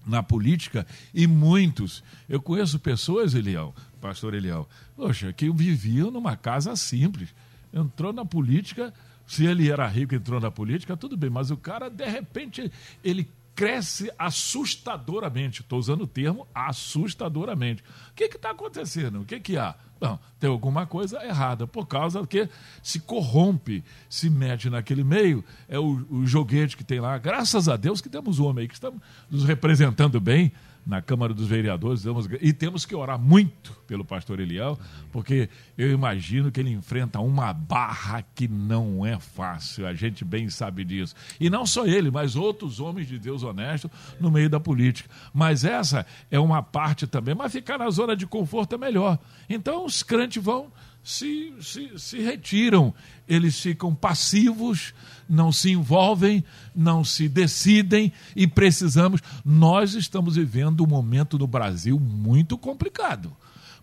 na 0.06 0.24
política 0.24 0.86
e 1.14 1.28
muitos. 1.28 2.04
Eu 2.28 2.42
conheço 2.42 2.80
pessoas, 2.80 3.34
Eliel, 3.34 3.76
pastor 4.02 4.34
Eliel, 4.34 4.68
poxa, 4.96 5.32
que 5.34 5.52
viviam 5.52 6.12
numa 6.12 6.36
casa 6.36 6.76
simples. 6.76 7.30
Entrou 7.74 8.12
na 8.12 8.26
política, 8.26 8.94
se 9.28 9.46
ele 9.46 9.70
era 9.70 9.88
rico 9.88 10.16
entrou 10.16 10.40
na 10.40 10.50
política, 10.50 10.98
tudo 10.98 11.16
bem, 11.16 11.30
mas 11.30 11.52
o 11.52 11.58
cara, 11.58 11.90
de 11.90 12.06
repente, 12.06 12.72
ele 13.04 13.30
cresce 13.60 14.10
assustadoramente. 14.18 15.60
Estou 15.60 15.78
usando 15.78 16.04
o 16.04 16.08
termo 16.08 16.48
assustadoramente. 16.56 17.84
O 18.10 18.14
que 18.14 18.24
está 18.24 18.52
acontecendo? 18.52 19.20
O 19.20 19.26
que, 19.26 19.38
que 19.38 19.58
há? 19.58 19.76
Não, 20.00 20.18
tem 20.40 20.50
alguma 20.50 20.86
coisa 20.86 21.22
errada, 21.26 21.68
por 21.68 21.86
causa 21.86 22.26
que 22.26 22.48
se 22.82 23.02
corrompe, 23.02 23.84
se 24.10 24.30
mete 24.30 24.70
naquele 24.70 25.04
meio, 25.04 25.44
é 25.68 25.78
o, 25.78 26.06
o 26.10 26.26
joguete 26.26 26.78
que 26.78 26.86
tem 26.86 27.02
lá. 27.02 27.18
Graças 27.18 27.68
a 27.68 27.76
Deus 27.76 28.00
que 28.00 28.08
temos 28.08 28.40
um 28.40 28.46
homem 28.46 28.62
aí 28.62 28.68
que 28.70 28.76
está 28.76 28.94
nos 29.30 29.44
representando 29.44 30.22
bem, 30.22 30.54
na 30.90 31.04
Câmara 31.04 31.36
dos 31.36 31.48
Vereadores 31.48 32.04
e 32.42 32.52
temos 32.52 32.84
que 32.84 32.96
orar 32.96 33.20
muito 33.20 33.74
pelo 33.86 34.04
pastor 34.04 34.40
Eliel, 34.40 34.78
porque 35.12 35.48
eu 35.78 35.92
imagino 35.92 36.52
que 36.52 36.60
ele 36.60 36.72
enfrenta 36.72 37.20
uma 37.20 37.54
barra 37.54 38.24
que 38.34 38.48
não 38.48 39.06
é 39.06 39.20
fácil, 39.20 39.86
a 39.86 39.94
gente 39.94 40.26
bem 40.26 40.50
sabe 40.50 40.84
disso. 40.84 41.14
E 41.40 41.48
não 41.48 41.64
só 41.64 41.86
ele, 41.86 42.10
mas 42.10 42.36
outros 42.36 42.80
homens 42.80 43.08
de 43.08 43.20
Deus 43.20 43.44
honestos 43.44 43.92
no 44.20 44.32
meio 44.32 44.50
da 44.50 44.60
política. 44.60 45.08
Mas 45.32 45.64
essa 45.64 46.08
é 46.32 46.40
uma 46.40 46.64
parte 46.64 47.06
também, 47.06 47.36
mas 47.36 47.52
ficar 47.52 47.78
na 47.78 47.90
zona 47.92 48.16
de 48.16 48.26
conforto 48.26 48.74
é 48.74 48.78
melhor. 48.80 49.20
Então 49.48 49.86
os 49.86 50.02
crentes 50.02 50.44
vão 50.44 50.72
se, 51.10 51.52
se, 51.60 51.92
se 51.98 52.22
retiram, 52.22 52.94
eles 53.28 53.60
ficam 53.60 53.96
passivos, 53.96 54.94
não 55.28 55.52
se 55.52 55.72
envolvem, 55.72 56.44
não 56.76 57.04
se 57.04 57.28
decidem 57.28 58.14
e 58.36 58.46
precisamos. 58.46 59.20
Nós 59.44 59.96
estamos 59.96 60.36
vivendo 60.36 60.84
um 60.84 60.88
momento 60.88 61.40
no 61.40 61.48
Brasil 61.48 62.00
muito 62.00 62.60
complicado 62.60 63.36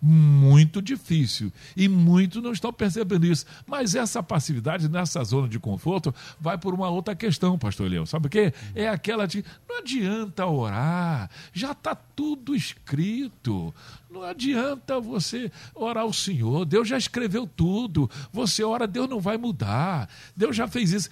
muito 0.06 0.80
difícil. 0.80 1.52
E 1.76 1.88
muitos 1.88 2.40
não 2.42 2.52
estão 2.52 2.72
percebendo 2.72 3.26
isso. 3.26 3.44
Mas 3.66 3.94
essa 3.94 4.22
passividade 4.22 4.88
nessa 4.88 5.22
zona 5.24 5.48
de 5.48 5.58
conforto 5.58 6.14
vai 6.40 6.56
por 6.56 6.72
uma 6.72 6.88
outra 6.88 7.16
questão, 7.16 7.58
pastor 7.58 7.90
Leão. 7.90 8.06
Sabe 8.06 8.28
o 8.28 8.30
quê? 8.30 8.54
É 8.74 8.88
aquela 8.88 9.26
de 9.26 9.44
não 9.68 9.78
adianta 9.78 10.46
orar, 10.46 11.28
já 11.52 11.72
está 11.72 11.94
tudo 11.94 12.54
escrito. 12.54 13.74
Não 14.08 14.22
adianta 14.22 15.00
você 15.00 15.50
orar 15.74 16.04
ao 16.04 16.12
Senhor, 16.12 16.64
Deus 16.64 16.88
já 16.88 16.96
escreveu 16.96 17.46
tudo. 17.46 18.08
Você 18.32 18.62
ora, 18.62 18.86
Deus 18.86 19.08
não 19.08 19.20
vai 19.20 19.36
mudar. 19.36 20.08
Deus 20.36 20.54
já 20.54 20.68
fez 20.68 20.92
isso. 20.92 21.10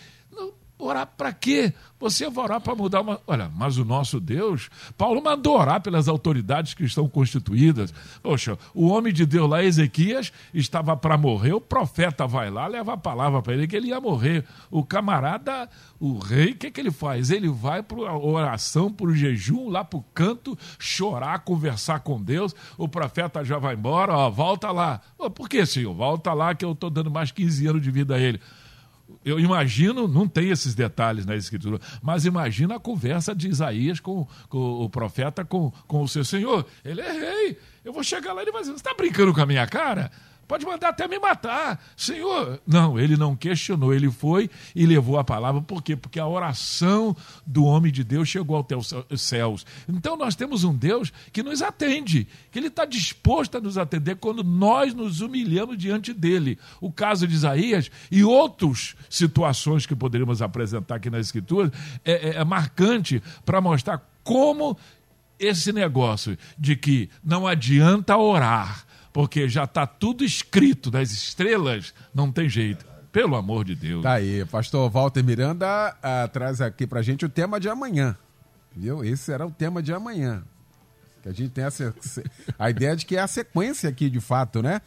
Orar 0.77 1.07
para 1.07 1.33
quê? 1.33 1.73
Você 2.01 2.29
vai 2.29 2.45
orar 2.45 2.61
para 2.61 2.75
mudar 2.75 3.01
uma. 3.01 3.21
Olha, 3.29 3.49
mas 3.55 3.79
o 3.79 3.85
nosso 3.85 4.19
Deus, 4.19 4.69
Paulo 4.99 5.23
mandou 5.23 5.57
orar 5.57 5.81
pelas 5.81 6.09
autoridades 6.09 6.75
que 6.75 6.83
estão 6.83 7.09
constituídas. 7.09 7.95
Poxa, 8.21 8.59
o 8.75 8.89
homem 8.89 9.13
de 9.13 9.25
Deus 9.25 9.49
lá, 9.49 9.63
Ezequias, 9.63 10.33
estava 10.53 10.97
para 10.97 11.17
morrer, 11.17 11.53
o 11.53 11.61
profeta 11.61 12.27
vai 12.27 12.51
lá, 12.51 12.67
leva 12.67 12.95
a 12.95 12.97
palavra 12.97 13.41
para 13.41 13.55
ele 13.55 13.69
que 13.69 13.77
ele 13.77 13.89
ia 13.89 14.01
morrer. 14.01 14.45
O 14.69 14.85
camarada, 14.85 15.71
o 16.01 16.19
rei, 16.19 16.51
o 16.51 16.57
que, 16.57 16.73
que 16.73 16.81
ele 16.81 16.91
faz? 16.91 17.31
Ele 17.31 17.49
vai 17.49 17.81
para 17.81 18.11
a 18.11 18.19
oração, 18.19 18.93
para 18.93 19.07
o 19.07 19.15
jejum, 19.15 19.69
lá 19.69 19.85
para 19.85 20.01
o 20.01 20.05
canto, 20.13 20.59
chorar, 20.79 21.39
conversar 21.45 22.01
com 22.01 22.21
Deus. 22.21 22.55
O 22.77 22.89
profeta 22.89 23.45
já 23.45 23.59
vai 23.59 23.75
embora, 23.77 24.13
ó, 24.13 24.29
volta 24.29 24.73
lá. 24.73 25.01
por 25.35 25.49
que, 25.49 25.65
senhor? 25.65 25.95
Volta 25.95 26.33
lá 26.33 26.53
que 26.53 26.65
eu 26.65 26.73
estou 26.73 26.91
dando 26.91 27.13
mais 27.13 27.31
15 27.31 27.67
anos 27.69 27.83
de 27.83 27.93
vida 27.93 28.17
a 28.17 28.19
ele 28.19 28.41
eu 29.25 29.41
imagino, 29.41 30.07
não 30.07 30.29
tem 30.29 30.51
esses 30.51 30.75
detalhes 30.75 31.25
na 31.25 31.35
escritura, 31.35 31.81
mas 32.03 32.27
imagina 32.27 32.77
a 32.77 32.81
conversa 32.81 33.35
de 33.35 33.49
Isaías 33.49 33.99
com, 34.01 34.27
com, 34.49 34.59
o 34.59 34.91
profeta 34.91 35.45
com, 35.45 35.71
com 35.87 36.03
o 36.03 36.09
seu 36.09 36.25
senhor. 36.25 36.67
Ele 36.85 37.01
é 37.01 37.13
rei. 37.13 37.59
Eu 37.85 37.93
vou 37.93 38.05
chegar 38.05 38.33
lá 38.33 38.43
e 38.43 38.45
ele 38.45 38.53
vai 38.53 38.61
dizer: 38.61 38.73
Você 38.73 38.79
está 38.79 38.95
brincando 38.95 39.33
com 39.33 39.41
a 39.41 39.47
minha 39.47 39.67
cara? 39.67 40.11
Pode 40.47 40.65
mandar 40.67 40.91
até 40.91 41.09
me 41.09 41.19
matar. 41.19 41.83
Senhor, 41.97 42.61
não, 42.67 42.99
ele 42.99 43.17
não 43.17 43.35
questionou, 43.35 43.95
ele 43.95 44.11
foi 44.11 44.51
e 44.75 44.87
levou 44.87 45.19
a 45.19 45.25
palavra. 45.25 45.61
Por 45.63 45.83
quê? 45.83 45.97
Porque 45.97 46.21
a 46.21 46.27
oração 46.27 47.17
do 47.47 47.65
homem 47.65 47.93
de 47.93 48.05
Deus 48.05 48.29
chegou 48.29 48.59
até 48.59 48.77
os 48.77 48.93
céus. 49.17 49.65
Então 49.89 50.17
nós 50.17 50.35
temos 50.35 50.65
um 50.65 50.75
Deus 50.75 51.13
que 51.33 51.43
nos 51.43 51.63
atende, 51.63 52.27
que 52.51 52.59
ele 52.59 52.69
está 52.69 52.85
disposto 52.85 53.57
a 53.57 53.61
nos 53.61 53.79
atender 53.79 54.17
quando 54.17 54.45
nós 54.45 54.95
nos 54.95 55.21
humilhamos 55.21 55.79
diante 55.79 56.13
dele. 56.13 56.59
O 56.81 56.93
caso 56.93 57.27
de 57.27 57.35
Isaías 57.35 57.91
e 58.11 58.25
outras 58.25 58.95
situações 59.09 59.87
que 59.87 59.97
poderíamos 59.97 60.43
apresentar 60.43 60.97
aqui 60.97 61.11
na 61.11 61.21
Escritura 61.21 61.73
é, 62.05 62.13
é, 62.13 62.37
é 62.37 62.45
marcante 62.45 63.23
para 63.45 63.61
mostrar 63.61 64.03
como 64.23 64.77
esse 65.39 65.73
negócio 65.73 66.39
de 66.59 66.77
que 66.77 67.11
não 67.23 67.47
adianta 67.47 68.17
orar 68.17 68.85
porque 69.15 69.49
já 69.49 69.63
está 69.63 69.87
tudo 69.87 70.25
escrito 70.25 70.91
das 70.91 71.13
estrelas, 71.13 71.95
não 72.13 72.33
tem 72.33 72.49
jeito. 72.49 72.85
Pelo 73.13 73.37
amor 73.37 73.65
de 73.65 73.77
Deus. 73.77 74.03
Tá 74.03 74.15
aí, 74.15 74.45
pastor 74.47 74.91
Walter 74.91 75.23
Miranda 75.23 75.97
uh, 75.97 76.29
traz 76.31 76.61
aqui 76.61 76.85
pra 76.85 77.01
gente 77.01 77.25
o 77.25 77.29
tema 77.29 77.61
de 77.61 77.69
amanhã. 77.69 78.17
Viu? 78.75 79.05
Esse 79.05 79.23
será 79.23 79.47
o 79.47 79.53
tema 79.53 79.81
de 79.81 79.93
amanhã. 79.93 80.43
Que 81.23 81.29
a 81.29 81.33
gente 81.33 81.51
tem 81.51 81.63
essa, 81.63 81.95
a 82.59 82.69
ideia 82.69 82.97
de 82.97 83.07
que 83.07 83.17
é 83.17 83.21
a 83.21 83.29
sequência 83.29 83.89
aqui, 83.89 84.11
de 84.11 84.19
fato, 84.19 84.61
né? 84.61 84.81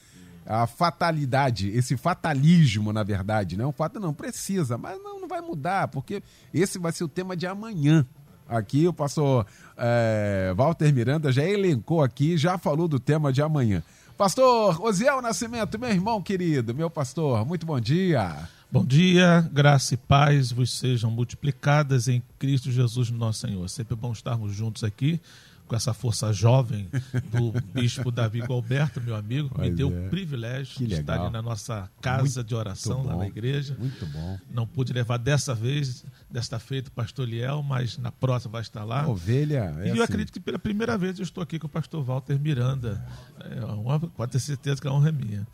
A 0.46 0.68
fatalidade, 0.68 1.70
esse 1.70 1.96
fatalismo, 1.96 2.92
na 2.92 3.04
verdade, 3.04 3.56
né? 3.56 3.66
Um 3.66 3.72
fato 3.72 3.98
não 3.98 4.14
precisa, 4.14 4.78
mas 4.78 5.02
não, 5.02 5.22
não 5.22 5.28
vai 5.30 5.40
mudar, 5.40 5.88
porque 5.88 6.22
esse 6.54 6.78
vai 6.78 6.92
ser 6.92 7.06
o 7.06 7.08
tema 7.08 7.34
de 7.34 7.48
amanhã. 7.48 8.06
Aqui 8.46 8.88
o 8.90 8.94
pastor 8.94 9.48
é, 9.78 10.54
Walter 10.56 10.94
Miranda 10.94 11.32
já 11.32 11.46
elencou 11.46 12.04
aqui, 12.04 12.38
já 12.38 12.58
falou 12.58 12.90
do 12.90 13.00
tema 13.00 13.32
de 13.32 13.42
amanhã. 13.42 13.82
Pastor 14.18 14.82
Osiel 14.82 15.22
Nascimento, 15.22 15.78
meu 15.78 15.92
irmão 15.92 16.24
querido, 16.24 16.74
meu 16.74 16.90
pastor, 16.90 17.46
muito 17.46 17.68
bom 17.68 17.80
dia. 17.80 18.50
Bom 18.72 18.84
dia, 18.84 19.48
graça 19.54 19.94
e 19.94 19.98
paz 19.98 20.52
vos 20.52 20.74
sejam 20.74 21.12
multiplicadas 21.12 22.08
em 22.08 22.24
Cristo 22.40 22.72
Jesus, 22.72 23.12
nosso 23.12 23.42
Senhor. 23.42 23.70
Sempre 23.70 23.96
bom 23.96 24.12
estarmos 24.12 24.56
juntos 24.56 24.84
aqui 24.84 25.22
com 25.68 25.76
essa 25.76 25.94
força 25.94 26.32
jovem 26.32 26.90
do 27.30 27.52
bispo 27.74 28.10
Davi 28.10 28.40
Galberto, 28.40 29.02
meu 29.02 29.16
amigo, 29.16 29.50
que 29.50 29.62
me 29.62 29.70
deu 29.70 29.94
é. 29.94 30.06
o 30.06 30.10
privilégio 30.10 30.88
de 30.88 30.94
estar 30.94 31.20
ali 31.20 31.32
na 31.32 31.42
nossa 31.42 31.90
casa 32.02 32.24
muito 32.24 32.44
de 32.44 32.56
oração, 32.56 33.04
lá 33.04 33.16
na 33.16 33.28
igreja. 33.28 33.76
Muito 33.78 34.06
bom. 34.08 34.40
Não 34.50 34.66
pude 34.66 34.94
levar 34.94 35.18
dessa 35.18 35.54
vez, 35.54 36.06
desta 36.30 36.58
feita, 36.58 36.90
o 36.90 36.92
pastor 36.92 37.28
Liel, 37.28 37.62
mas 37.62 37.98
na 37.98 38.12
próxima 38.12 38.54
vai 38.54 38.62
estar 38.62 38.84
lá. 38.84 39.08
Ovelha. 39.08 39.76
É 39.80 39.88
e 39.88 39.90
eu 39.90 39.96
assim. 39.96 40.04
acredito 40.04 40.32
que 40.32 40.40
pela 40.40 40.58
primeira 40.58 40.98
vez 40.98 41.20
eu 41.20 41.24
estou 41.24 41.44
aqui 41.44 41.60
com 41.60 41.68
o 41.68 41.70
pastor 41.70 42.04
Walter 42.04 42.40
Miranda. 42.40 43.06
É 43.40 43.66
uma, 43.66 44.00
pode 44.00 44.32
ter 44.32 44.40
certeza 44.40 44.82
que 44.82 44.88
a 44.88 44.92
honra 44.92 45.10
é 45.10 45.12
minha. 45.12 45.48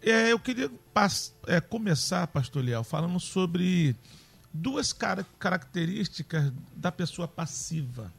É, 0.00 0.32
eu 0.32 0.38
queria 0.38 0.70
é, 1.46 1.60
começar, 1.60 2.26
pastor 2.28 2.64
Liel, 2.64 2.82
falando 2.82 3.20
sobre 3.20 3.94
duas 4.52 4.92
car 4.92 5.24
características 5.38 6.52
da 6.74 6.90
pessoa 6.90 7.28
passiva 7.28 8.12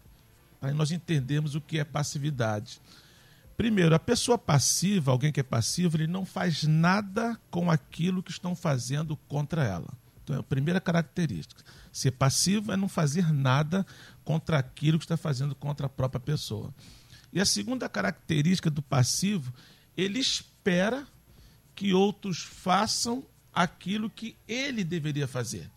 para 0.64 0.74
nós 0.74 0.92
entendermos 0.92 1.56
o 1.56 1.62
que 1.62 1.78
é 1.78 1.84
passividade. 1.84 2.80
Primeiro, 3.58 3.94
a 3.94 4.00
pessoa 4.00 4.38
passiva, 4.38 5.12
alguém 5.12 5.30
que 5.30 5.42
é 5.42 5.44
passivo, 5.44 5.98
ele 5.98 6.08
não 6.08 6.26
faz 6.26 6.64
nada 6.64 7.38
com 7.52 7.70
aquilo 7.70 8.24
que 8.24 8.32
estão 8.32 8.56
fazendo 8.56 9.18
contra 9.28 9.62
ela. 9.62 9.90
Então, 10.24 10.38
é 10.38 10.40
a 10.40 10.44
primeira 10.44 10.80
característica. 10.80 11.62
Ser 11.92 12.12
passivo 12.12 12.72
é 12.72 12.78
não 12.78 12.88
fazer 12.88 13.34
nada 13.34 13.86
contra 14.24 14.58
aquilo 14.58 14.98
que 14.98 15.04
está 15.04 15.18
fazendo 15.18 15.54
contra 15.54 15.88
a 15.88 15.90
própria 15.90 16.22
pessoa. 16.22 16.74
E 17.34 17.42
a 17.42 17.46
segunda 17.46 17.90
característica 17.90 18.72
do 18.72 18.82
passivo, 18.82 19.54
ele 19.98 20.18
espera 20.18 21.06
que 21.76 21.94
outros 21.94 22.42
façam 22.42 23.22
aquilo 23.54 24.10
que 24.10 24.38
ele 24.48 24.86
deveria 24.86 25.28
fazer. 25.28 25.70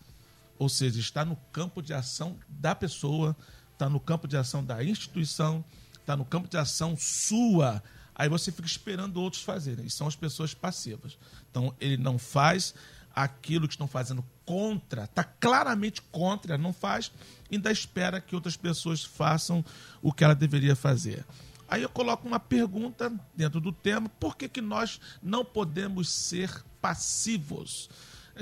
Ou 0.57 0.69
seja, 0.69 0.97
está 0.97 1.25
no 1.25 1.35
campo 1.51 1.81
de 1.81 1.93
ação 1.93 2.39
da 2.47 2.73
pessoa, 2.73 3.35
está 3.77 3.87
no 3.87 3.99
campo 3.99 4.27
de 4.27 4.35
ação 4.35 4.65
da 4.65 4.83
instituição, 4.83 5.63
está 5.99 6.17
no 6.17 6.25
campo 6.25 6.49
de 6.49 6.57
ação 6.57 6.97
sua. 6.97 7.81
Aí 8.15 8.27
você 8.27 8.51
fica 8.51 8.67
esperando 8.67 9.21
outros 9.21 9.43
fazerem. 9.43 9.85
E 9.85 9.89
são 9.91 10.07
as 10.07 10.15
pessoas 10.15 10.53
passivas. 10.53 11.17
Então, 11.51 11.73
ele 11.79 11.95
não 11.95 12.17
faz 12.17 12.73
aquilo 13.15 13.67
que 13.67 13.75
estão 13.75 13.87
fazendo 13.87 14.25
contra, 14.45 15.03
está 15.03 15.23
claramente 15.23 16.01
contra, 16.03 16.57
não 16.57 16.71
faz, 16.71 17.11
ainda 17.51 17.71
espera 17.71 18.21
que 18.21 18.35
outras 18.35 18.55
pessoas 18.55 19.03
façam 19.03 19.65
o 20.01 20.11
que 20.11 20.23
ela 20.23 20.35
deveria 20.35 20.75
fazer. 20.75 21.25
Aí 21.67 21.83
eu 21.83 21.89
coloco 21.89 22.27
uma 22.27 22.39
pergunta 22.39 23.11
dentro 23.35 23.59
do 23.59 23.71
tema: 23.71 24.09
por 24.19 24.37
que, 24.37 24.47
que 24.47 24.61
nós 24.61 24.99
não 25.21 25.43
podemos 25.43 26.09
ser 26.09 26.63
passivos? 26.81 27.89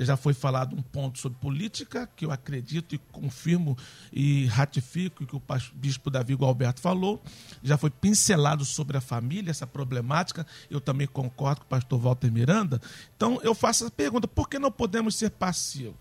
Já 0.04 0.16
foi 0.16 0.34
falado 0.34 0.76
um 0.76 0.82
ponto 0.82 1.18
sobre 1.18 1.38
política, 1.38 2.08
que 2.14 2.24
eu 2.24 2.30
acredito 2.30 2.94
e 2.94 2.98
confirmo 2.98 3.76
e 4.12 4.46
ratifico 4.46 5.26
que 5.26 5.36
o 5.36 5.42
bispo 5.74 6.10
Davi 6.10 6.34
Gualberto 6.34 6.80
falou. 6.80 7.22
Já 7.62 7.76
foi 7.76 7.90
pincelado 7.90 8.64
sobre 8.64 8.96
a 8.96 9.00
família, 9.00 9.50
essa 9.50 9.66
problemática. 9.66 10.46
Eu 10.70 10.80
também 10.80 11.06
concordo 11.06 11.60
com 11.60 11.66
o 11.66 11.70
pastor 11.70 11.98
Walter 11.98 12.30
Miranda. 12.30 12.80
Então, 13.16 13.40
eu 13.42 13.54
faço 13.54 13.84
essa 13.84 13.90
pergunta: 13.90 14.28
por 14.28 14.48
que 14.48 14.58
não 14.58 14.70
podemos 14.70 15.16
ser 15.16 15.30
passivos? 15.30 15.96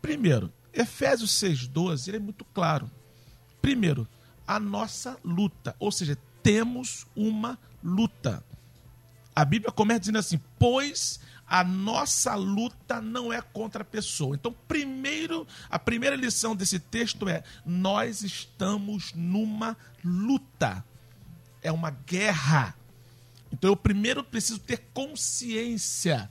Primeiro, 0.00 0.52
Efésios 0.72 1.30
6,12 1.40 2.08
ele 2.08 2.16
é 2.16 2.20
muito 2.20 2.44
claro. 2.46 2.90
Primeiro, 3.60 4.08
a 4.46 4.58
nossa 4.58 5.16
luta, 5.24 5.76
ou 5.78 5.92
seja, 5.92 6.16
temos 6.42 7.06
uma 7.14 7.58
luta. 7.82 8.42
A 9.34 9.44
Bíblia 9.44 9.70
começa 9.70 10.00
dizendo 10.00 10.18
assim: 10.18 10.40
pois 10.58 11.20
a 11.50 11.64
nossa 11.64 12.36
luta 12.36 13.02
não 13.02 13.32
é 13.32 13.42
contra 13.42 13.82
a 13.82 13.84
pessoa. 13.84 14.36
Então, 14.36 14.54
primeiro, 14.68 15.44
a 15.68 15.80
primeira 15.80 16.14
lição 16.14 16.54
desse 16.54 16.78
texto 16.78 17.28
é: 17.28 17.42
nós 17.66 18.22
estamos 18.22 19.12
numa 19.14 19.76
luta. 20.04 20.84
É 21.60 21.72
uma 21.72 21.90
guerra. 21.90 22.76
Então, 23.50 23.68
eu 23.68 23.76
primeiro 23.76 24.22
preciso 24.22 24.60
ter 24.60 24.78
consciência. 24.94 26.30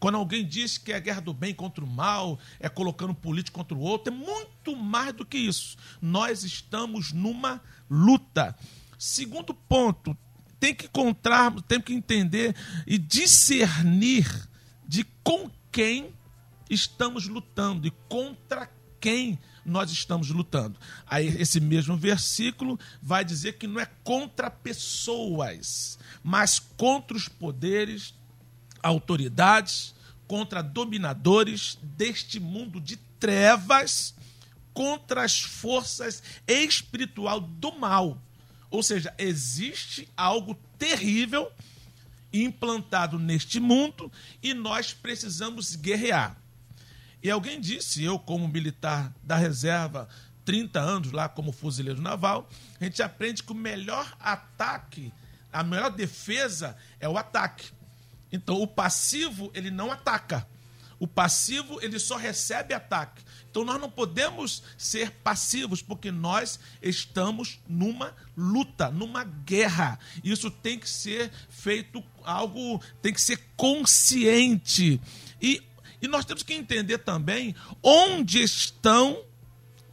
Quando 0.00 0.16
alguém 0.16 0.44
diz 0.44 0.78
que 0.78 0.92
é 0.92 0.96
a 0.96 1.00
guerra 1.00 1.20
do 1.20 1.32
bem 1.32 1.54
contra 1.54 1.84
o 1.84 1.86
mal, 1.86 2.36
é 2.58 2.68
colocando 2.68 3.10
um 3.10 3.14
político 3.14 3.56
contra 3.56 3.76
o 3.76 3.80
outro, 3.80 4.12
é 4.12 4.16
muito 4.16 4.74
mais 4.74 5.12
do 5.12 5.24
que 5.24 5.38
isso. 5.38 5.76
Nós 6.02 6.42
estamos 6.42 7.12
numa 7.12 7.62
luta. 7.88 8.56
Segundo 8.98 9.54
ponto, 9.54 10.16
tem 10.60 10.74
que 10.74 10.86
encontrar, 10.86 11.50
tem 11.62 11.80
que 11.80 11.94
entender 11.94 12.54
e 12.86 12.98
discernir 12.98 14.48
de 14.86 15.04
com 15.24 15.50
quem 15.72 16.14
estamos 16.68 17.26
lutando 17.26 17.88
e 17.88 17.90
contra 18.08 18.70
quem 19.00 19.38
nós 19.64 19.90
estamos 19.90 20.30
lutando. 20.30 20.78
Aí 21.06 21.26
esse 21.40 21.60
mesmo 21.60 21.96
versículo 21.96 22.78
vai 23.02 23.24
dizer 23.24 23.54
que 23.54 23.66
não 23.66 23.80
é 23.80 23.86
contra 24.04 24.50
pessoas, 24.50 25.98
mas 26.22 26.58
contra 26.58 27.16
os 27.16 27.28
poderes, 27.28 28.14
autoridades, 28.82 29.94
contra 30.26 30.62
dominadores 30.62 31.78
deste 31.82 32.38
mundo 32.38 32.80
de 32.80 32.96
trevas, 33.18 34.14
contra 34.72 35.24
as 35.24 35.40
forças 35.40 36.22
espiritual 36.46 37.40
do 37.40 37.72
mal. 37.78 38.20
Ou 38.70 38.82
seja, 38.82 39.12
existe 39.18 40.08
algo 40.16 40.54
terrível 40.78 41.50
implantado 42.32 43.18
neste 43.18 43.58
mundo 43.58 44.10
e 44.42 44.54
nós 44.54 44.92
precisamos 44.92 45.74
guerrear. 45.74 46.36
E 47.22 47.30
alguém 47.30 47.60
disse, 47.60 48.02
eu 48.02 48.18
como 48.18 48.48
militar 48.48 49.12
da 49.22 49.36
reserva, 49.36 50.08
30 50.44 50.80
anos 50.80 51.12
lá 51.12 51.28
como 51.28 51.52
fuzileiro 51.52 52.00
naval, 52.00 52.48
a 52.80 52.84
gente 52.84 53.02
aprende 53.02 53.42
que 53.42 53.52
o 53.52 53.54
melhor 53.54 54.16
ataque, 54.18 55.12
a 55.52 55.62
melhor 55.62 55.90
defesa 55.90 56.76
é 56.98 57.08
o 57.08 57.18
ataque. 57.18 57.72
Então 58.32 58.62
o 58.62 58.66
passivo, 58.66 59.50
ele 59.52 59.70
não 59.70 59.90
ataca. 59.90 60.46
O 60.98 61.06
passivo, 61.06 61.80
ele 61.82 61.98
só 61.98 62.16
recebe 62.16 62.72
ataque. 62.72 63.22
Então 63.50 63.64
nós 63.64 63.80
não 63.80 63.90
podemos 63.90 64.62
ser 64.78 65.10
passivos, 65.10 65.82
porque 65.82 66.12
nós 66.12 66.60
estamos 66.80 67.58
numa 67.68 68.14
luta, 68.36 68.90
numa 68.90 69.24
guerra. 69.24 69.98
Isso 70.22 70.50
tem 70.50 70.78
que 70.78 70.88
ser 70.88 71.32
feito 71.48 72.02
algo, 72.22 72.80
tem 73.02 73.12
que 73.12 73.20
ser 73.20 73.40
consciente. 73.56 75.00
E, 75.42 75.62
e 76.00 76.06
nós 76.06 76.24
temos 76.24 76.44
que 76.44 76.54
entender 76.54 76.98
também 76.98 77.54
onde 77.82 78.40
estão 78.40 79.20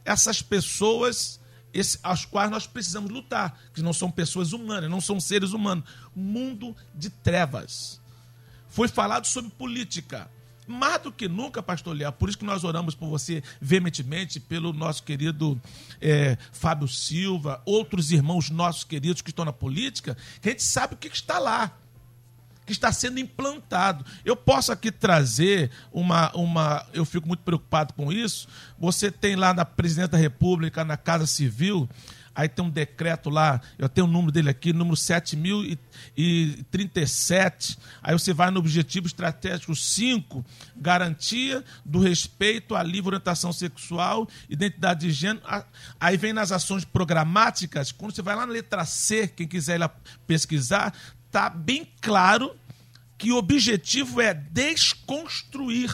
essas 0.04 0.40
pessoas 0.40 1.40
esse, 1.72 1.98
as 2.02 2.24
quais 2.24 2.50
nós 2.50 2.66
precisamos 2.66 3.10
lutar, 3.10 3.58
que 3.74 3.82
não 3.82 3.92
são 3.92 4.10
pessoas 4.10 4.52
humanas, 4.52 4.90
não 4.90 5.00
são 5.00 5.20
seres 5.20 5.52
humanos. 5.52 5.84
Mundo 6.14 6.74
de 6.94 7.10
trevas. 7.10 8.00
Foi 8.68 8.88
falado 8.88 9.26
sobre 9.26 9.50
política 9.50 10.30
mais 10.68 11.02
do 11.02 11.10
que 11.10 11.26
nunca, 11.28 11.62
pastor 11.62 11.96
Léo, 11.96 12.12
por 12.12 12.28
isso 12.28 12.38
que 12.38 12.44
nós 12.44 12.62
oramos 12.62 12.94
por 12.94 13.08
você 13.08 13.42
veementemente, 13.60 14.38
pelo 14.38 14.72
nosso 14.72 15.02
querido 15.02 15.60
é, 16.00 16.36
Fábio 16.52 16.86
Silva, 16.86 17.62
outros 17.64 18.12
irmãos 18.12 18.50
nossos 18.50 18.84
queridos 18.84 19.22
que 19.22 19.30
estão 19.30 19.44
na 19.44 19.52
política, 19.52 20.16
que 20.40 20.48
a 20.48 20.52
gente 20.52 20.62
sabe 20.62 20.94
o 20.94 20.96
que 20.96 21.08
está 21.08 21.38
lá. 21.38 21.72
que 22.66 22.72
está 22.72 22.92
sendo 22.92 23.18
implantado. 23.18 24.04
Eu 24.26 24.36
posso 24.36 24.70
aqui 24.70 24.92
trazer 24.92 25.70
uma, 25.90 26.30
uma. 26.36 26.86
Eu 26.92 27.06
fico 27.06 27.26
muito 27.26 27.40
preocupado 27.40 27.94
com 27.94 28.12
isso. 28.12 28.46
Você 28.78 29.10
tem 29.10 29.36
lá 29.36 29.54
na 29.54 29.64
Presidente 29.64 30.10
da 30.10 30.18
República, 30.18 30.84
na 30.84 30.98
Casa 30.98 31.26
Civil, 31.26 31.88
aí 32.38 32.48
tem 32.48 32.64
um 32.64 32.70
decreto 32.70 33.28
lá, 33.28 33.60
eu 33.76 33.88
tenho 33.88 34.06
o 34.06 34.10
número 34.10 34.30
dele 34.30 34.48
aqui, 34.48 34.72
número 34.72 34.96
7037. 34.96 37.76
Aí 38.00 38.12
você 38.12 38.32
vai 38.32 38.52
no 38.52 38.60
objetivo 38.60 39.08
estratégico 39.08 39.74
5, 39.74 40.46
garantia 40.76 41.64
do 41.84 41.98
respeito 41.98 42.76
à 42.76 42.82
livre 42.84 43.08
orientação 43.08 43.52
sexual, 43.52 44.28
identidade 44.48 45.00
de 45.00 45.10
gênero. 45.10 45.42
Aí 45.98 46.16
vem 46.16 46.32
nas 46.32 46.52
ações 46.52 46.84
programáticas, 46.84 47.90
quando 47.90 48.14
você 48.14 48.22
vai 48.22 48.36
lá 48.36 48.46
na 48.46 48.52
letra 48.52 48.84
C, 48.84 49.26
quem 49.26 49.48
quiser 49.48 49.80
ir 49.80 49.90
pesquisar, 50.24 50.94
tá 51.32 51.50
bem 51.50 51.88
claro 52.00 52.54
que 53.18 53.32
o 53.32 53.36
objetivo 53.36 54.20
é 54.20 54.32
desconstruir 54.32 55.92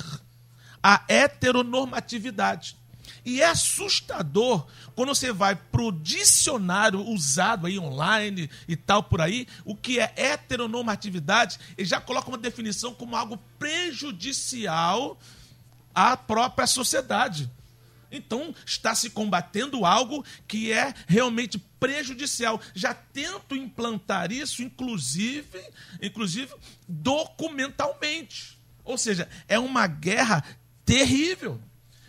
a 0.83 1.03
heteronormatividade. 1.09 2.77
E 3.25 3.41
é 3.41 3.47
assustador 3.47 4.67
quando 4.95 5.09
você 5.09 5.33
vai 5.33 5.55
pro 5.57 5.91
dicionário 5.93 7.01
usado 7.01 7.67
aí 7.67 7.79
online 7.79 8.51
e 8.69 8.77
tal 8.77 9.03
por 9.03 9.21
aí, 9.21 9.47
o 9.65 9.75
que 9.75 9.99
é 9.99 10.13
heteronormatividade, 10.17 11.59
ele 11.77 11.89
já 11.89 12.01
coloca 12.01 12.29
uma 12.29 12.39
definição 12.39 12.95
como 12.95 13.17
algo 13.17 13.39
prejudicial 13.59 15.19
à 15.95 16.17
própria 16.17 16.67
sociedade. 16.67 17.51
Então, 18.11 18.55
está 18.65 18.95
se 18.95 19.11
combatendo 19.11 19.85
algo 19.85 20.25
que 20.47 20.73
é 20.73 20.95
realmente 21.07 21.59
prejudicial. 21.81 22.61
Já 22.73 22.95
tento 22.95 23.57
implantar 23.57 24.31
isso, 24.31 24.63
inclusive, 24.63 25.61
inclusive 26.01 26.55
documentalmente. 26.87 28.57
Ou 28.85 28.97
seja, 28.97 29.29
é 29.49 29.59
uma 29.59 29.87
guerra 29.87 30.45
terrível. 30.85 31.61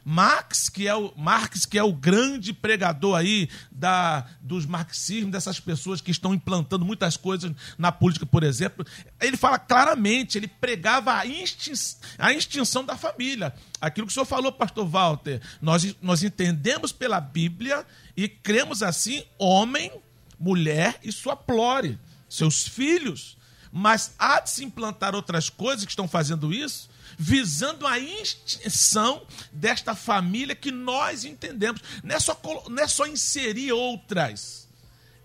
Marx, 0.08 0.70
que 0.70 0.88
é 0.88 0.94
o 0.94 1.12
Marx, 1.18 1.66
que 1.66 1.80
é 1.80 1.84
o 1.84 1.92
grande 1.92 2.54
pregador 2.54 3.18
aí 3.18 3.50
da, 3.72 4.28
dos 4.40 4.64
marxismos, 4.64 5.32
dessas 5.32 5.60
pessoas 5.60 6.00
que 6.00 6.12
estão 6.12 6.32
implantando 6.32 6.86
muitas 6.86 7.18
coisas 7.18 7.52
na 7.76 7.92
política, 7.92 8.24
por 8.24 8.44
exemplo, 8.44 8.86
ele 9.20 9.36
fala 9.36 9.58
claramente, 9.58 10.38
ele 10.38 10.48
pregava 10.48 11.16
a, 11.16 11.26
extinção, 11.26 12.00
a 12.20 12.32
extinção 12.32 12.86
da 12.86 12.96
família. 12.96 13.52
Aquilo 13.82 14.06
que 14.06 14.12
o 14.12 14.14
senhor 14.14 14.26
falou, 14.26 14.52
pastor 14.52 14.86
Walter, 14.86 15.42
nós, 15.60 15.96
nós 16.00 16.22
entendemos 16.22 16.92
pela 16.92 17.20
Bíblia 17.20 17.84
e 18.16 18.30
cremos 18.30 18.84
assim, 18.84 19.24
homem, 19.40 19.92
mulher 20.40 21.00
e 21.04 21.12
sua 21.12 21.36
plore, 21.36 21.98
seus 22.30 22.68
filhos. 22.68 23.38
Mas 23.72 24.14
há 24.20 24.40
de 24.40 24.52
se 24.52 24.64
implantar 24.64 25.16
outras 25.16 25.50
coisas 25.50 25.84
que 25.84 25.92
estão 25.92 26.08
fazendo 26.08 26.54
isso, 26.54 26.90
visando 27.18 27.86
a 27.88 27.98
extinção 28.00 29.26
desta 29.52 29.96
família 29.96 30.56
que 30.56 30.72
nós 30.72 31.26
entendemos. 31.26 31.82
Não 32.04 32.16
é 32.16 32.20
só, 32.20 32.40
não 32.70 32.84
é 32.84 32.88
só 32.88 33.06
inserir 33.06 33.72
outras, 33.72 34.68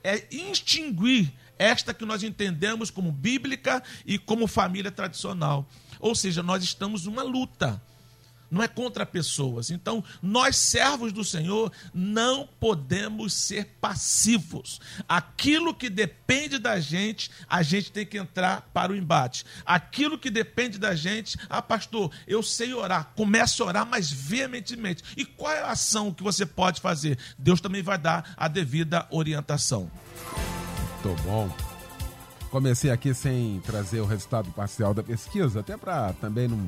é 0.02 0.26
extinguir 0.30 1.32
esta 1.58 1.92
que 1.92 2.06
nós 2.06 2.22
entendemos 2.22 2.90
como 2.90 3.12
bíblica 3.12 3.82
e 4.06 4.18
como 4.18 4.46
família 4.46 4.90
tradicional. 4.90 5.68
Ou 5.98 6.14
seja, 6.14 6.42
nós 6.42 6.64
estamos 6.64 7.04
numa 7.04 7.22
luta 7.22 7.80
não 8.50 8.62
é 8.62 8.68
contra 8.68 9.06
pessoas. 9.06 9.70
Então, 9.70 10.02
nós, 10.20 10.56
servos 10.56 11.12
do 11.12 11.24
Senhor, 11.24 11.72
não 11.94 12.48
podemos 12.58 13.32
ser 13.32 13.76
passivos. 13.80 14.80
Aquilo 15.08 15.74
que 15.74 15.88
depende 15.88 16.58
da 16.58 16.80
gente, 16.80 17.30
a 17.48 17.62
gente 17.62 17.92
tem 17.92 18.04
que 18.04 18.18
entrar 18.18 18.68
para 18.72 18.92
o 18.92 18.96
embate. 18.96 19.44
Aquilo 19.64 20.18
que 20.18 20.30
depende 20.30 20.78
da 20.78 20.94
gente, 20.94 21.38
ah, 21.48 21.62
pastor, 21.62 22.10
eu 22.26 22.42
sei 22.42 22.74
orar, 22.74 23.12
comece 23.14 23.62
a 23.62 23.66
orar 23.66 23.86
mais 23.86 24.10
veementemente. 24.10 25.02
E 25.16 25.24
qual 25.24 25.52
é 25.52 25.60
a 25.60 25.70
ação 25.70 26.12
que 26.12 26.22
você 26.22 26.44
pode 26.44 26.80
fazer? 26.80 27.18
Deus 27.38 27.60
também 27.60 27.82
vai 27.82 27.98
dar 27.98 28.34
a 28.36 28.48
devida 28.48 29.06
orientação. 29.10 29.90
Muito 31.04 31.22
bom. 31.22 31.54
Comecei 32.50 32.90
aqui 32.90 33.14
sem 33.14 33.60
trazer 33.64 34.00
o 34.00 34.06
resultado 34.06 34.50
parcial 34.50 34.92
da 34.92 35.04
pesquisa, 35.04 35.60
até 35.60 35.76
para 35.76 36.12
também 36.14 36.48
não, 36.48 36.66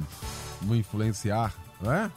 não 0.62 0.76
influenciar 0.76 1.52
não 1.82 1.92
é? 1.92 2.10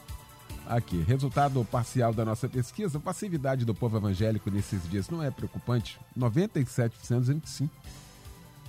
Aqui, 0.68 0.98
resultado 1.02 1.64
parcial 1.66 2.14
da 2.14 2.26
nossa 2.26 2.50
pesquisa, 2.50 2.98
a 2.98 3.02
passividade 3.02 3.66
do 3.66 3.76
povo 3.76 3.98
evangélico 3.98 4.50
nesses 4.50 4.88
dias 4.90 5.10
não 5.10 5.22
é 5.22 5.30
preocupante? 5.30 6.00
97% 6.18 6.92
dizendo 7.20 7.42
que 7.42 7.50
sim. 7.50 7.70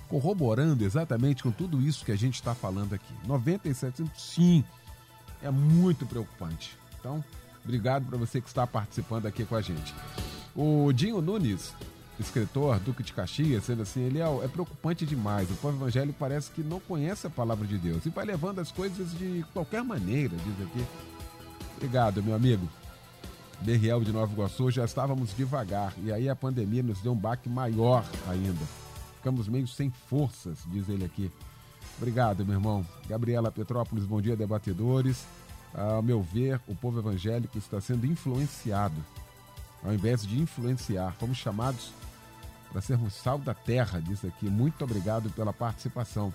Corroborando 0.07 0.83
exatamente 0.83 1.41
com 1.43 1.51
tudo 1.51 1.81
isso 1.81 2.05
que 2.05 2.11
a 2.11 2.15
gente 2.15 2.35
está 2.35 2.53
falando 2.53 2.93
aqui. 2.93 3.13
97% 3.27 4.09
sim. 4.15 4.63
É 5.41 5.49
muito 5.49 6.05
preocupante. 6.05 6.77
Então, 6.99 7.23
obrigado 7.63 8.05
para 8.05 8.17
você 8.17 8.39
que 8.39 8.47
está 8.47 8.65
participando 8.67 9.25
aqui 9.25 9.43
com 9.43 9.55
a 9.55 9.61
gente. 9.61 9.93
O 10.55 10.91
Dinho 10.93 11.19
Nunes, 11.19 11.73
escritor, 12.19 12.79
Duque 12.79 13.03
de 13.03 13.13
Caxias, 13.13 13.65
sendo 13.65 13.83
assim, 13.83 14.01
ele 14.01 14.19
é, 14.19 14.25
é, 14.25 14.47
preocupante 14.47 15.05
demais. 15.05 15.49
O 15.51 15.55
povo 15.55 15.77
evangélico 15.77 16.17
parece 16.17 16.51
que 16.51 16.61
não 16.61 16.79
conhece 16.79 17.27
a 17.27 17.29
palavra 17.29 17.67
de 17.67 17.77
Deus 17.77 18.05
e 18.05 18.09
vai 18.09 18.25
levando 18.25 18.59
as 18.59 18.71
coisas 18.71 19.11
de 19.17 19.45
qualquer 19.53 19.83
maneira, 19.83 20.35
diz 20.37 20.67
aqui. 20.67 20.85
Obrigado, 21.75 22.23
meu 22.23 22.35
amigo. 22.35 22.67
Berriel 23.61 24.03
de 24.03 24.11
Nova 24.11 24.31
Iguaçu, 24.31 24.69
já 24.69 24.85
estávamos 24.85 25.35
devagar 25.35 25.93
e 26.03 26.11
aí 26.11 26.29
a 26.29 26.35
pandemia 26.35 26.83
nos 26.83 27.01
deu 27.01 27.11
um 27.11 27.15
baque 27.15 27.49
maior 27.49 28.05
ainda. 28.27 28.65
Ficamos 29.17 29.47
meio 29.47 29.67
sem 29.67 29.89
forças, 29.89 30.59
diz 30.67 30.89
ele 30.89 31.05
aqui. 31.05 31.31
Obrigado, 31.97 32.45
meu 32.45 32.55
irmão. 32.55 32.85
Gabriela 33.07 33.51
Petrópolis, 33.51 34.05
bom 34.05 34.21
dia, 34.21 34.35
debatedores. 34.35 35.25
Ao 35.73 36.01
meu 36.01 36.21
ver, 36.21 36.61
o 36.67 36.75
povo 36.75 36.99
evangélico 36.99 37.57
está 37.57 37.81
sendo 37.81 38.05
influenciado. 38.05 38.95
Ao 39.83 39.93
invés 39.93 40.25
de 40.25 40.39
influenciar, 40.39 41.13
fomos 41.19 41.37
chamados 41.37 41.91
para 42.77 42.81
sermos 42.83 43.15
sal 43.15 43.39
da 43.39 43.55
terra, 43.55 43.99
diz 43.99 44.23
aqui. 44.23 44.47
Muito 44.47 44.83
obrigado 44.83 45.31
pela 45.31 45.51
participação. 45.51 46.31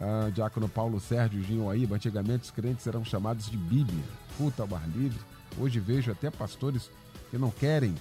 Ah, 0.00 0.30
Diácono 0.32 0.68
Paulo 0.68 1.00
Sérgio 1.00 1.42
Ginho 1.42 1.68
Aíba, 1.68 1.96
antigamente 1.96 2.44
os 2.44 2.50
crentes 2.52 2.86
eram 2.86 3.04
chamados 3.04 3.50
de 3.50 3.56
Bíblia, 3.56 4.04
culto 4.38 4.62
ao 4.62 4.72
ar 4.76 4.88
livre. 4.88 5.18
Hoje 5.58 5.80
vejo 5.80 6.12
até 6.12 6.30
pastores 6.30 6.88
que 7.30 7.36
não 7.36 7.50
querem 7.50 7.96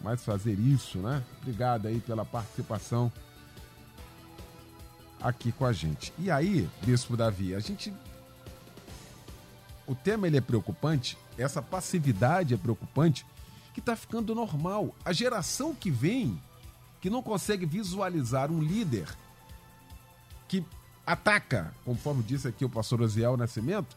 mais 0.00 0.24
fazer 0.24 0.52
isso, 0.52 0.98
né? 0.98 1.20
Obrigado 1.42 1.88
aí 1.88 1.98
pela 1.98 2.24
participação 2.24 3.10
aqui 5.20 5.50
com 5.50 5.64
a 5.64 5.72
gente. 5.72 6.12
E 6.20 6.30
aí, 6.30 6.70
Bispo 6.84 7.16
Davi, 7.16 7.52
a 7.52 7.58
gente. 7.58 7.92
O 9.88 9.94
tema 9.96 10.28
ele 10.28 10.36
é 10.36 10.40
preocupante, 10.40 11.18
essa 11.36 11.60
passividade 11.60 12.54
é 12.54 12.56
preocupante, 12.56 13.26
que 13.74 13.80
está 13.80 13.96
ficando 13.96 14.36
normal. 14.36 14.94
A 15.04 15.12
geração 15.12 15.74
que 15.74 15.90
vem 15.90 16.40
que 17.00 17.10
não 17.10 17.22
consegue 17.22 17.64
visualizar 17.66 18.50
um 18.50 18.60
líder 18.60 19.06
que 20.46 20.64
ataca, 21.06 21.72
conforme 21.84 22.22
disse 22.22 22.48
aqui 22.48 22.64
o 22.64 22.68
pastor 22.68 23.00
Osiel 23.02 23.36
Nascimento, 23.36 23.96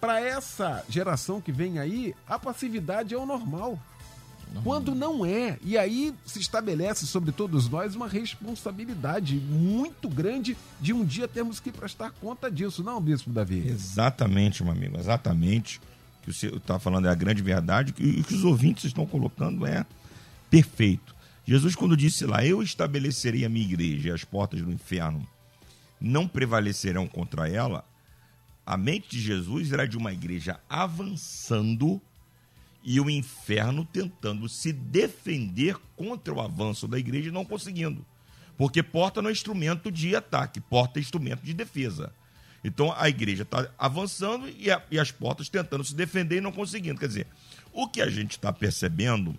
para 0.00 0.20
essa 0.20 0.84
geração 0.88 1.40
que 1.40 1.52
vem 1.52 1.78
aí, 1.78 2.14
a 2.26 2.38
passividade 2.38 3.14
é 3.14 3.18
o 3.18 3.26
normal. 3.26 3.78
Quando 4.64 4.94
não 4.94 5.24
é. 5.24 5.58
E 5.62 5.78
aí 5.78 6.12
se 6.26 6.40
estabelece 6.40 7.06
sobre 7.06 7.30
todos 7.30 7.68
nós 7.68 7.94
uma 7.94 8.08
responsabilidade 8.08 9.36
muito 9.36 10.08
grande 10.08 10.56
de 10.80 10.92
um 10.92 11.04
dia 11.04 11.28
termos 11.28 11.60
que 11.60 11.70
prestar 11.70 12.10
conta 12.10 12.50
disso, 12.50 12.82
não, 12.82 13.00
Bispo 13.00 13.30
Davi? 13.30 13.68
Exatamente, 13.68 14.64
meu 14.64 14.72
amigo, 14.72 14.98
exatamente. 14.98 15.78
O 15.78 16.24
que 16.24 16.32
você 16.32 16.48
está 16.48 16.78
falando 16.78 17.06
é 17.06 17.10
a 17.10 17.14
grande 17.14 17.42
verdade 17.42 17.94
e 17.98 18.20
o 18.20 18.24
que 18.24 18.34
os 18.34 18.44
ouvintes 18.44 18.84
estão 18.84 19.06
colocando 19.06 19.64
é 19.64 19.86
perfeito. 20.50 21.14
Jesus, 21.50 21.74
quando 21.74 21.96
disse 21.96 22.24
lá, 22.26 22.46
eu 22.46 22.62
estabelecerei 22.62 23.44
a 23.44 23.48
minha 23.48 23.66
igreja 23.66 24.08
e 24.08 24.12
as 24.12 24.22
portas 24.22 24.62
do 24.62 24.70
inferno 24.70 25.26
não 26.00 26.28
prevalecerão 26.28 27.08
contra 27.08 27.48
ela, 27.48 27.84
a 28.64 28.76
mente 28.76 29.08
de 29.10 29.20
Jesus 29.20 29.72
era 29.72 29.84
de 29.84 29.98
uma 29.98 30.12
igreja 30.12 30.60
avançando 30.68 32.00
e 32.84 33.00
o 33.00 33.10
inferno 33.10 33.84
tentando 33.84 34.48
se 34.48 34.72
defender 34.72 35.76
contra 35.96 36.32
o 36.32 36.40
avanço 36.40 36.86
da 36.86 36.96
igreja 36.96 37.30
e 37.30 37.32
não 37.32 37.44
conseguindo. 37.44 38.06
Porque 38.56 38.80
porta 38.80 39.20
não 39.20 39.28
é 39.28 39.32
instrumento 39.32 39.90
de 39.90 40.14
ataque, 40.14 40.60
porta 40.60 41.00
é 41.00 41.02
instrumento 41.02 41.42
de 41.42 41.52
defesa. 41.52 42.14
Então 42.62 42.94
a 42.96 43.08
igreja 43.08 43.42
está 43.42 43.68
avançando 43.76 44.48
e, 44.56 44.70
a, 44.70 44.80
e, 44.88 45.00
as 45.00 45.10
portas 45.10 45.48
tentando 45.48 45.82
se 45.82 45.96
defender 45.96 46.36
e 46.36 46.40
não 46.40 46.52
conseguindo. 46.52 47.00
Quer 47.00 47.08
dizer, 47.08 47.26
o 47.72 47.88
que 47.88 48.00
a 48.00 48.08
gente 48.08 48.30
está 48.30 48.52
percebendo 48.52 49.36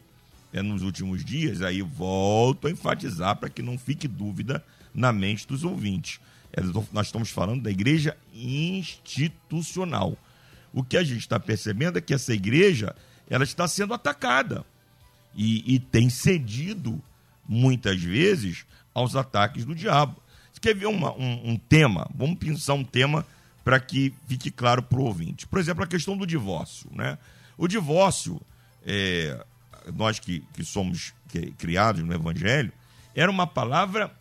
é, 0.53 0.61
nos 0.61 0.81
últimos 0.81 1.23
dias, 1.23 1.61
aí 1.61 1.81
volto 1.81 2.67
a 2.67 2.71
enfatizar 2.71 3.35
para 3.37 3.49
que 3.49 3.61
não 3.61 3.77
fique 3.77 4.07
dúvida 4.07 4.63
na 4.93 5.11
mente 5.11 5.47
dos 5.47 5.63
ouvintes. 5.63 6.19
É, 6.53 6.61
nós 6.91 7.07
estamos 7.07 7.29
falando 7.29 7.63
da 7.63 7.71
igreja 7.71 8.17
institucional. 8.33 10.17
O 10.73 10.83
que 10.83 10.97
a 10.97 11.03
gente 11.03 11.19
está 11.19 11.39
percebendo 11.39 11.97
é 11.97 12.01
que 12.01 12.13
essa 12.13 12.33
igreja 12.33 12.95
ela 13.29 13.43
está 13.43 13.67
sendo 13.67 13.93
atacada 13.93 14.65
e, 15.35 15.75
e 15.75 15.79
tem 15.79 16.09
cedido 16.09 17.01
muitas 17.47 18.01
vezes 18.01 18.65
aos 18.93 19.15
ataques 19.15 19.65
do 19.65 19.73
diabo. 19.73 20.21
Você 20.51 20.59
quer 20.59 20.75
ver 20.75 20.87
uma, 20.87 21.13
um, 21.13 21.51
um 21.51 21.57
tema? 21.57 22.09
Vamos 22.13 22.37
pensar 22.37 22.73
um 22.73 22.83
tema 22.83 23.25
para 23.63 23.79
que 23.79 24.13
fique 24.27 24.51
claro 24.51 24.81
para 24.83 24.99
o 24.99 25.03
ouvinte. 25.03 25.47
Por 25.47 25.59
exemplo, 25.59 25.83
a 25.83 25.87
questão 25.87 26.17
do 26.17 26.25
divórcio. 26.25 26.89
Né? 26.93 27.17
O 27.57 27.67
divórcio, 27.67 28.41
é, 28.85 29.45
nós 29.95 30.19
que, 30.19 30.43
que 30.53 30.63
somos 30.63 31.13
criados 31.57 32.03
no 32.03 32.13
Evangelho, 32.13 32.71
era 33.15 33.29
uma 33.29 33.47
palavra, 33.47 34.11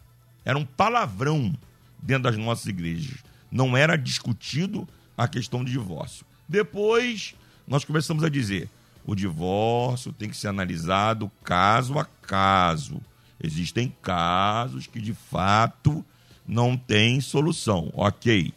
era 0.44 0.59
um 0.59 0.64
palavrão 0.64 1.55
dentro 2.03 2.25
das 2.25 2.37
nossas 2.37 2.66
igrejas. 2.66 3.18
Não 3.51 3.77
era 3.77 3.96
discutido 3.96 4.88
a 5.16 5.27
questão 5.29 5.64
do 5.64 5.70
divórcio. 5.70 6.25
Depois, 6.49 7.35
nós 7.66 7.85
começamos 7.85 8.25
a 8.25 8.29
dizer: 8.29 8.68
o 9.05 9.14
divórcio 9.14 10.12
tem 10.12 10.29
que 10.29 10.37
ser 10.37 10.49
analisado 10.49 11.31
caso 11.42 11.99
a 11.99 12.05
caso. 12.05 13.01
Existem 13.42 13.94
casos 14.03 14.87
que 14.87 15.01
de 15.01 15.14
fato 15.14 16.05
não 16.46 16.77
tem 16.77 17.20
solução. 17.20 17.90
Ok. 17.94 18.53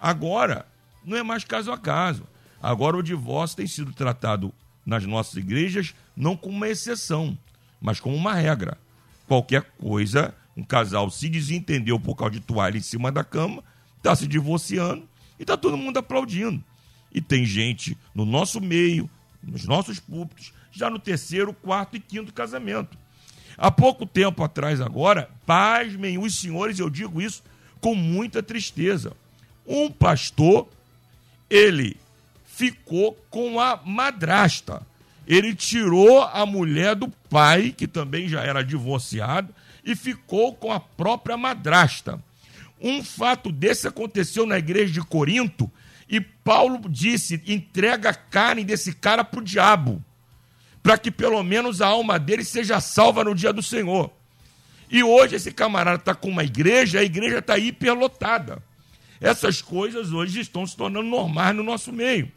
Agora, 0.00 0.66
não 1.04 1.16
é 1.16 1.22
mais 1.22 1.44
caso 1.44 1.70
a 1.70 1.78
caso. 1.78 2.26
Agora 2.62 2.96
o 2.96 3.02
divórcio 3.02 3.58
tem 3.58 3.66
sido 3.66 3.92
tratado 3.92 4.52
nas 4.84 5.04
nossas 5.04 5.36
igrejas 5.36 5.94
não 6.16 6.36
como 6.36 6.56
uma 6.56 6.68
exceção, 6.68 7.36
mas 7.80 8.00
como 8.00 8.16
uma 8.16 8.34
regra. 8.34 8.78
Qualquer 9.26 9.62
coisa, 9.78 10.34
um 10.56 10.62
casal 10.62 11.10
se 11.10 11.28
desentendeu 11.28 11.98
por 11.98 12.14
causa 12.14 12.34
de 12.34 12.40
toalha 12.40 12.76
em 12.76 12.82
cima 12.82 13.10
da 13.10 13.24
cama, 13.24 13.62
está 13.96 14.14
se 14.14 14.26
divorciando 14.26 15.08
e 15.38 15.42
está 15.42 15.56
todo 15.56 15.76
mundo 15.76 15.98
aplaudindo. 15.98 16.62
E 17.12 17.20
tem 17.20 17.44
gente 17.44 17.96
no 18.14 18.24
nosso 18.24 18.60
meio, 18.60 19.08
nos 19.42 19.64
nossos 19.64 19.98
púlpitos, 20.00 20.52
já 20.70 20.90
no 20.90 20.98
terceiro, 20.98 21.52
quarto 21.52 21.96
e 21.96 22.00
quinto 22.00 22.32
casamento. 22.32 22.98
Há 23.56 23.70
pouco 23.70 24.04
tempo 24.04 24.42
atrás, 24.42 24.80
agora, 24.80 25.30
pasmem 25.46 26.18
os 26.18 26.40
senhores, 26.40 26.78
eu 26.78 26.90
digo 26.90 27.22
isso 27.22 27.42
com 27.80 27.94
muita 27.94 28.42
tristeza. 28.42 29.12
Um 29.66 29.90
pastor, 29.90 30.68
ele 31.48 31.96
ficou 32.54 33.12
com 33.30 33.58
a 33.58 33.80
madrasta. 33.84 34.86
Ele 35.26 35.54
tirou 35.54 36.22
a 36.22 36.46
mulher 36.46 36.94
do 36.94 37.08
pai, 37.28 37.74
que 37.76 37.88
também 37.88 38.28
já 38.28 38.42
era 38.42 38.62
divorciado, 38.62 39.52
e 39.84 39.96
ficou 39.96 40.54
com 40.54 40.70
a 40.70 40.78
própria 40.78 41.36
madrasta. 41.36 42.22
Um 42.80 43.02
fato 43.02 43.50
desse 43.50 43.88
aconteceu 43.88 44.46
na 44.46 44.58
igreja 44.58 44.92
de 44.92 45.00
Corinto 45.00 45.70
e 46.08 46.20
Paulo 46.20 46.80
disse: 46.88 47.42
entrega 47.46 48.10
a 48.10 48.14
carne 48.14 48.64
desse 48.64 48.92
cara 48.94 49.24
para 49.24 49.40
o 49.40 49.44
diabo, 49.44 50.04
para 50.82 50.98
que 50.98 51.10
pelo 51.10 51.42
menos 51.42 51.80
a 51.80 51.88
alma 51.88 52.18
dele 52.18 52.44
seja 52.44 52.80
salva 52.80 53.24
no 53.24 53.34
dia 53.34 53.52
do 53.52 53.62
Senhor. 53.62 54.12
E 54.90 55.02
hoje 55.02 55.36
esse 55.36 55.50
camarada 55.50 55.98
está 55.98 56.14
com 56.14 56.28
uma 56.28 56.44
igreja, 56.44 57.00
a 57.00 57.04
igreja 57.04 57.38
está 57.38 57.58
hiperlotada. 57.58 58.62
Essas 59.20 59.62
coisas 59.62 60.12
hoje 60.12 60.40
estão 60.40 60.66
se 60.66 60.76
tornando 60.76 61.08
normais 61.08 61.56
no 61.56 61.62
nosso 61.62 61.90
meio. 61.90 62.30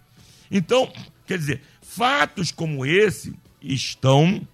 Então, 0.50 0.92
quer 1.26 1.38
dizer, 1.38 1.62
fatos 1.82 2.52
como 2.52 2.86
esse 2.86 3.34
estão 3.62 4.48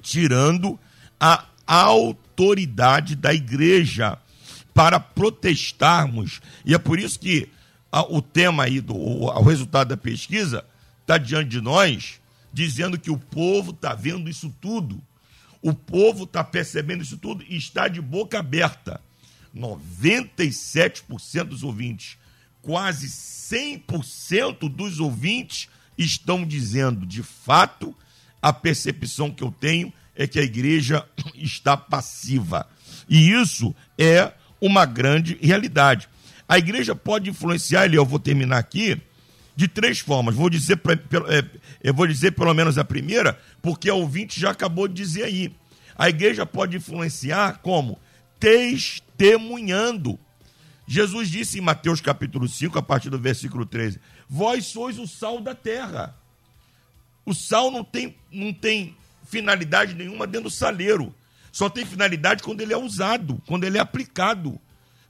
tirando 0.00 0.78
a 1.18 1.44
autoridade 1.66 3.16
da 3.16 3.34
igreja 3.34 4.18
para 4.72 5.00
protestarmos. 5.00 6.40
E 6.64 6.74
é 6.74 6.78
por 6.78 6.98
isso 6.98 7.18
que 7.18 7.48
o 8.08 8.22
tema 8.22 8.64
aí, 8.64 8.80
do, 8.80 8.94
o, 8.94 9.24
o 9.24 9.42
resultado 9.42 9.88
da 9.88 9.96
pesquisa, 9.96 10.64
está 11.00 11.18
diante 11.18 11.48
de 11.48 11.60
nós, 11.60 12.20
dizendo 12.52 12.98
que 12.98 13.10
o 13.10 13.18
povo 13.18 13.72
está 13.72 13.94
vendo 13.94 14.30
isso 14.30 14.54
tudo. 14.60 15.02
O 15.60 15.74
povo 15.74 16.24
está 16.24 16.44
percebendo 16.44 17.02
isso 17.02 17.18
tudo 17.18 17.44
e 17.48 17.56
está 17.56 17.88
de 17.88 18.00
boca 18.00 18.38
aberta. 18.38 19.00
97% 19.56 21.44
dos 21.44 21.62
ouvintes, 21.64 22.16
quase 22.68 23.08
100% 23.08 24.68
dos 24.68 25.00
ouvintes 25.00 25.70
estão 25.96 26.44
dizendo, 26.44 27.06
de 27.06 27.22
fato, 27.22 27.96
a 28.42 28.52
percepção 28.52 29.30
que 29.30 29.42
eu 29.42 29.50
tenho 29.50 29.90
é 30.14 30.26
que 30.26 30.38
a 30.38 30.42
igreja 30.42 31.02
está 31.34 31.78
passiva. 31.78 32.68
E 33.08 33.30
isso 33.30 33.74
é 33.96 34.34
uma 34.60 34.84
grande 34.84 35.38
realidade. 35.40 36.10
A 36.46 36.58
igreja 36.58 36.94
pode 36.94 37.30
influenciar, 37.30 37.90
e 37.90 37.94
eu 37.94 38.04
vou 38.04 38.18
terminar 38.18 38.58
aqui, 38.58 39.00
de 39.56 39.66
três 39.66 39.98
formas. 39.98 40.34
Vou 40.34 40.50
dizer, 40.50 40.78
é, 41.28 41.42
eu 41.82 41.94
vou 41.94 42.06
dizer 42.06 42.32
pelo 42.32 42.52
menos 42.52 42.76
a 42.76 42.84
primeira, 42.84 43.40
porque 43.62 43.88
a 43.88 43.94
ouvinte 43.94 44.38
já 44.38 44.50
acabou 44.50 44.86
de 44.86 44.92
dizer 44.92 45.24
aí. 45.24 45.56
A 45.96 46.10
igreja 46.10 46.44
pode 46.44 46.76
influenciar 46.76 47.60
como? 47.62 47.98
Testemunhando. 48.38 50.20
Jesus 50.90 51.28
disse 51.28 51.58
em 51.58 51.60
Mateus 51.60 52.00
capítulo 52.00 52.48
5, 52.48 52.78
a 52.78 52.82
partir 52.82 53.10
do 53.10 53.18
versículo 53.18 53.66
13: 53.66 54.00
Vós 54.26 54.64
sois 54.64 54.98
o 54.98 55.06
sal 55.06 55.38
da 55.38 55.54
terra. 55.54 56.16
O 57.26 57.34
sal 57.34 57.70
não 57.70 57.84
tem, 57.84 58.16
não 58.32 58.54
tem 58.54 58.96
finalidade 59.22 59.94
nenhuma 59.94 60.26
dentro 60.26 60.48
do 60.48 60.50
saleiro. 60.50 61.14
Só 61.52 61.68
tem 61.68 61.84
finalidade 61.84 62.42
quando 62.42 62.62
ele 62.62 62.72
é 62.72 62.76
usado, 62.78 63.40
quando 63.46 63.64
ele 63.64 63.76
é 63.76 63.80
aplicado. 63.82 64.58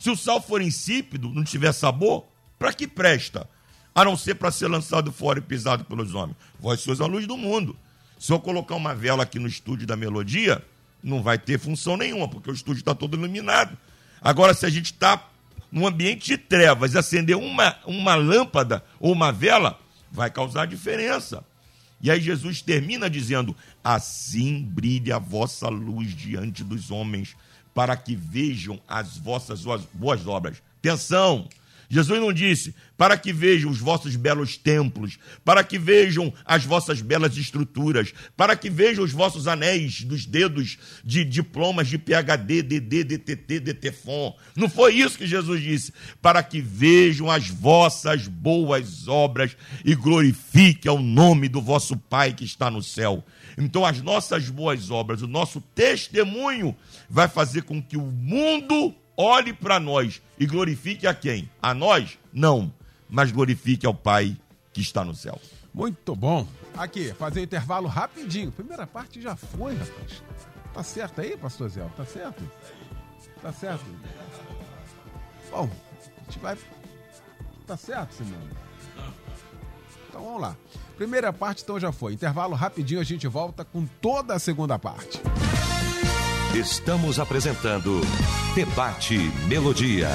Se 0.00 0.10
o 0.10 0.16
sal 0.16 0.42
for 0.42 0.60
insípido, 0.60 1.28
não 1.28 1.44
tiver 1.44 1.70
sabor, 1.70 2.26
para 2.58 2.72
que 2.72 2.88
presta? 2.88 3.48
A 3.94 4.04
não 4.04 4.16
ser 4.16 4.34
para 4.34 4.50
ser 4.50 4.66
lançado 4.66 5.12
fora 5.12 5.38
e 5.38 5.42
pisado 5.42 5.84
pelos 5.84 6.12
homens. 6.12 6.36
Vós 6.58 6.80
sois 6.80 7.00
a 7.00 7.06
luz 7.06 7.24
do 7.24 7.36
mundo. 7.36 7.76
Se 8.18 8.32
eu 8.32 8.40
colocar 8.40 8.74
uma 8.74 8.96
vela 8.96 9.22
aqui 9.22 9.38
no 9.38 9.46
estúdio 9.46 9.86
da 9.86 9.94
melodia, 9.94 10.60
não 11.00 11.22
vai 11.22 11.38
ter 11.38 11.56
função 11.56 11.96
nenhuma, 11.96 12.26
porque 12.26 12.50
o 12.50 12.54
estúdio 12.54 12.80
está 12.80 12.96
todo 12.96 13.16
iluminado. 13.16 13.78
Agora, 14.20 14.54
se 14.54 14.66
a 14.66 14.70
gente 14.70 14.86
está 14.86 15.27
num 15.70 15.86
ambiente 15.86 16.26
de 16.26 16.38
trevas 16.38 16.96
acender 16.96 17.36
uma, 17.36 17.76
uma 17.86 18.14
lâmpada 18.14 18.84
ou 18.98 19.12
uma 19.12 19.30
vela, 19.32 19.78
vai 20.10 20.30
causar 20.30 20.66
diferença. 20.66 21.44
E 22.00 22.10
aí 22.10 22.20
Jesus 22.20 22.62
termina 22.62 23.10
dizendo: 23.10 23.54
Assim 23.82 24.62
brilhe 24.62 25.12
a 25.12 25.18
vossa 25.18 25.68
luz 25.68 26.14
diante 26.14 26.62
dos 26.62 26.90
homens, 26.90 27.36
para 27.74 27.96
que 27.96 28.14
vejam 28.14 28.80
as 28.88 29.18
vossas 29.18 29.64
boas 29.92 30.26
obras. 30.26 30.62
Atenção! 30.78 31.48
Jesus 31.88 32.20
não 32.20 32.32
disse 32.32 32.74
para 32.96 33.16
que 33.16 33.32
vejam 33.32 33.70
os 33.70 33.78
vossos 33.78 34.14
belos 34.14 34.56
templos, 34.56 35.18
para 35.44 35.64
que 35.64 35.78
vejam 35.78 36.32
as 36.44 36.64
vossas 36.64 37.00
belas 37.00 37.36
estruturas, 37.36 38.12
para 38.36 38.54
que 38.56 38.68
vejam 38.68 39.04
os 39.04 39.12
vossos 39.12 39.46
anéis 39.46 40.02
dos 40.02 40.26
dedos 40.26 40.76
de 41.02 41.24
diplomas 41.24 41.88
de 41.88 41.96
PhD, 41.96 42.62
DD, 42.62 43.04
DTT, 43.04 43.60
DTFON. 43.60 44.36
Não 44.54 44.68
foi 44.68 44.96
isso 44.96 45.16
que 45.16 45.26
Jesus 45.26 45.62
disse. 45.62 45.92
Para 46.20 46.42
que 46.42 46.60
vejam 46.60 47.30
as 47.30 47.48
vossas 47.48 48.28
boas 48.28 49.08
obras 49.08 49.56
e 49.84 49.94
glorifique 49.94 50.88
ao 50.88 51.00
nome 51.00 51.48
do 51.48 51.62
vosso 51.62 51.96
Pai 51.96 52.34
que 52.34 52.44
está 52.44 52.70
no 52.70 52.82
céu. 52.82 53.24
Então, 53.56 53.84
as 53.84 54.02
nossas 54.02 54.50
boas 54.50 54.90
obras, 54.90 55.22
o 55.22 55.26
nosso 55.26 55.60
testemunho 55.74 56.76
vai 57.08 57.28
fazer 57.28 57.62
com 57.62 57.82
que 57.82 57.96
o 57.96 58.02
mundo 58.02 58.94
olhe 59.18 59.52
para 59.52 59.80
nós 59.80 60.22
e 60.38 60.46
glorifique 60.46 61.06
a 61.06 61.12
quem? 61.12 61.50
A 61.60 61.74
nós? 61.74 62.16
Não, 62.32 62.72
mas 63.10 63.32
glorifique 63.32 63.84
ao 63.84 63.92
Pai 63.92 64.36
que 64.72 64.80
está 64.80 65.04
no 65.04 65.14
céu. 65.14 65.40
Muito 65.74 66.14
bom. 66.14 66.46
Aqui, 66.76 67.12
fazer 67.14 67.42
intervalo 67.42 67.88
rapidinho. 67.88 68.52
Primeira 68.52 68.86
parte 68.86 69.20
já 69.20 69.34
foi, 69.34 69.74
rapaz. 69.74 70.22
Tá 70.72 70.82
certo 70.84 71.20
aí, 71.20 71.36
pastor 71.36 71.68
Zé? 71.68 71.84
Tá 71.96 72.04
certo? 72.04 72.48
Tá 73.42 73.52
certo? 73.52 73.84
Bom, 75.50 75.68
a 75.68 76.24
gente 76.24 76.38
vai. 76.38 76.56
Tá 77.66 77.76
certo, 77.76 78.12
Simone? 78.14 78.50
Então 80.08 80.22
vamos 80.22 80.40
lá. 80.40 80.56
Primeira 80.96 81.32
parte 81.32 81.62
então 81.62 81.78
já 81.78 81.92
foi. 81.92 82.12
Intervalo 82.12 82.54
rapidinho, 82.54 83.00
a 83.00 83.04
gente 83.04 83.26
volta 83.26 83.64
com 83.64 83.86
toda 84.00 84.34
a 84.34 84.38
segunda 84.38 84.78
parte. 84.78 85.20
Estamos 86.54 87.20
apresentando 87.20 88.00
Debate 88.54 89.18
Melodia. 89.46 90.08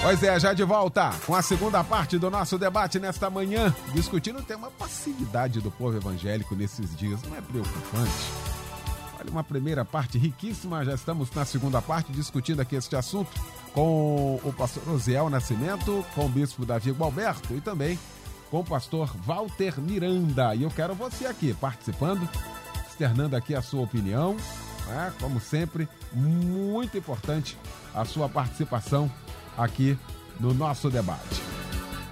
Pois 0.00 0.22
é, 0.22 0.38
já 0.38 0.54
de 0.54 0.62
volta 0.62 1.10
com 1.26 1.34
a 1.34 1.42
segunda 1.42 1.82
parte 1.82 2.16
do 2.16 2.30
nosso 2.30 2.56
debate 2.56 3.00
nesta 3.00 3.28
manhã, 3.28 3.74
discutindo 3.92 4.38
o 4.38 4.42
tema 4.42 4.70
passividade 4.70 5.60
do 5.60 5.68
povo 5.68 5.96
evangélico 5.96 6.54
nesses 6.54 6.96
dias. 6.96 7.20
Não 7.24 7.36
é 7.36 7.40
preocupante? 7.40 8.12
Olha, 9.18 9.30
uma 9.30 9.42
primeira 9.42 9.84
parte 9.84 10.16
riquíssima, 10.16 10.84
já 10.84 10.94
estamos 10.94 11.28
na 11.32 11.44
segunda 11.44 11.82
parte 11.82 12.12
discutindo 12.12 12.60
aqui 12.60 12.76
este 12.76 12.94
assunto 12.94 13.30
com 13.74 14.40
o 14.44 14.52
pastor 14.56 14.88
Osiel 14.90 15.28
Nascimento, 15.28 16.06
com 16.14 16.26
o 16.26 16.28
bispo 16.28 16.64
Davi 16.64 16.92
Gualberto 16.92 17.52
e 17.54 17.60
também 17.60 17.98
com 18.48 18.60
o 18.60 18.64
pastor 18.64 19.10
Walter 19.26 19.80
Miranda. 19.80 20.54
E 20.54 20.62
eu 20.62 20.70
quero 20.70 20.94
você 20.94 21.26
aqui 21.26 21.52
participando, 21.52 22.26
externando 22.88 23.34
aqui 23.34 23.56
a 23.56 23.60
sua 23.60 23.82
opinião, 23.82 24.36
né? 24.88 25.12
Como 25.20 25.40
sempre, 25.40 25.88
muito 26.12 26.96
importante 26.96 27.56
a 27.94 28.04
sua 28.04 28.28
participação 28.28 29.10
aqui 29.56 29.96
no 30.40 30.54
nosso 30.54 30.90
debate. 30.90 31.42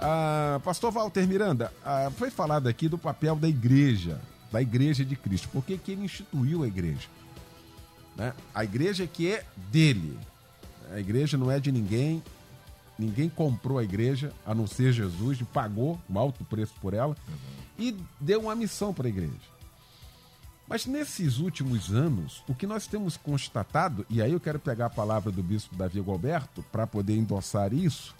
Ah, 0.01 0.61
Pastor 0.63 0.91
Walter 0.91 1.27
Miranda, 1.27 1.73
ah, 1.83 2.11
foi 2.15 2.29
falado 2.29 2.67
aqui 2.67 2.87
do 2.87 2.97
papel 2.97 3.35
da 3.35 3.47
igreja, 3.47 4.21
da 4.51 4.61
igreja 4.61 5.03
de 5.03 5.15
Cristo. 5.15 5.49
Por 5.49 5.63
que, 5.63 5.77
que 5.77 5.91
ele 5.91 6.05
instituiu 6.05 6.63
a 6.63 6.67
igreja? 6.67 7.07
Né? 8.15 8.33
A 8.53 8.63
igreja 8.63 9.07
que 9.07 9.31
é 9.31 9.43
dele. 9.71 10.17
A 10.93 10.99
igreja 10.99 11.37
não 11.37 11.51
é 11.51 11.59
de 11.59 11.71
ninguém. 11.71 12.23
Ninguém 12.97 13.29
comprou 13.29 13.77
a 13.77 13.83
igreja, 13.83 14.33
a 14.45 14.55
não 14.55 14.65
ser 14.65 14.91
Jesus, 14.91 15.39
e 15.39 15.43
pagou 15.43 15.99
um 16.09 16.17
alto 16.17 16.43
preço 16.45 16.73
por 16.81 16.95
ela 16.95 17.15
e 17.77 17.95
deu 18.19 18.41
uma 18.41 18.55
missão 18.55 18.91
para 18.91 19.07
a 19.07 19.09
igreja. 19.09 19.56
Mas 20.67 20.85
nesses 20.85 21.37
últimos 21.37 21.93
anos, 21.93 22.43
o 22.47 22.53
que 22.53 22.67
nós 22.67 22.87
temos 22.87 23.15
constatado, 23.15 24.05
e 24.09 24.21
aí 24.21 24.33
eu 24.33 24.39
quero 24.39 24.59
pegar 24.59 24.87
a 24.87 24.89
palavra 24.89 25.31
do 25.31 25.41
bispo 25.41 25.75
Davi 25.75 26.01
Galberto 26.01 26.61
para 26.71 26.85
poder 26.85 27.15
endossar 27.15 27.73
isso, 27.73 28.13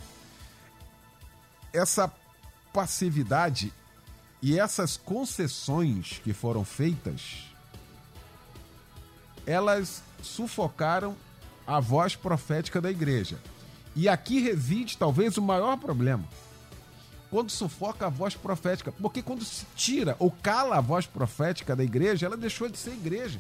essa 1.73 2.11
passividade 2.71 3.73
e 4.41 4.57
essas 4.57 4.95
concessões 4.95 6.21
que 6.23 6.31
foram 6.31 6.63
feitas, 6.63 7.51
elas 9.45 10.01
sufocaram 10.21 11.15
a 11.65 11.81
voz 11.81 12.15
profética 12.15 12.79
da 12.79 12.89
igreja. 12.89 13.37
E 13.93 14.07
aqui 14.07 14.39
reside 14.39 14.97
talvez 14.97 15.37
o 15.37 15.41
maior 15.41 15.75
problema. 15.77 16.23
Quando 17.29 17.49
sufoca 17.49 18.05
a 18.07 18.09
voz 18.09 18.35
profética. 18.35 18.91
Porque 18.91 19.21
quando 19.21 19.43
se 19.43 19.65
tira 19.75 20.15
ou 20.19 20.31
cala 20.31 20.77
a 20.77 20.81
voz 20.81 21.05
profética 21.05 21.75
da 21.75 21.83
igreja, 21.83 22.25
ela 22.25 22.37
deixou 22.37 22.69
de 22.69 22.77
ser 22.77 22.91
igreja. 22.91 23.39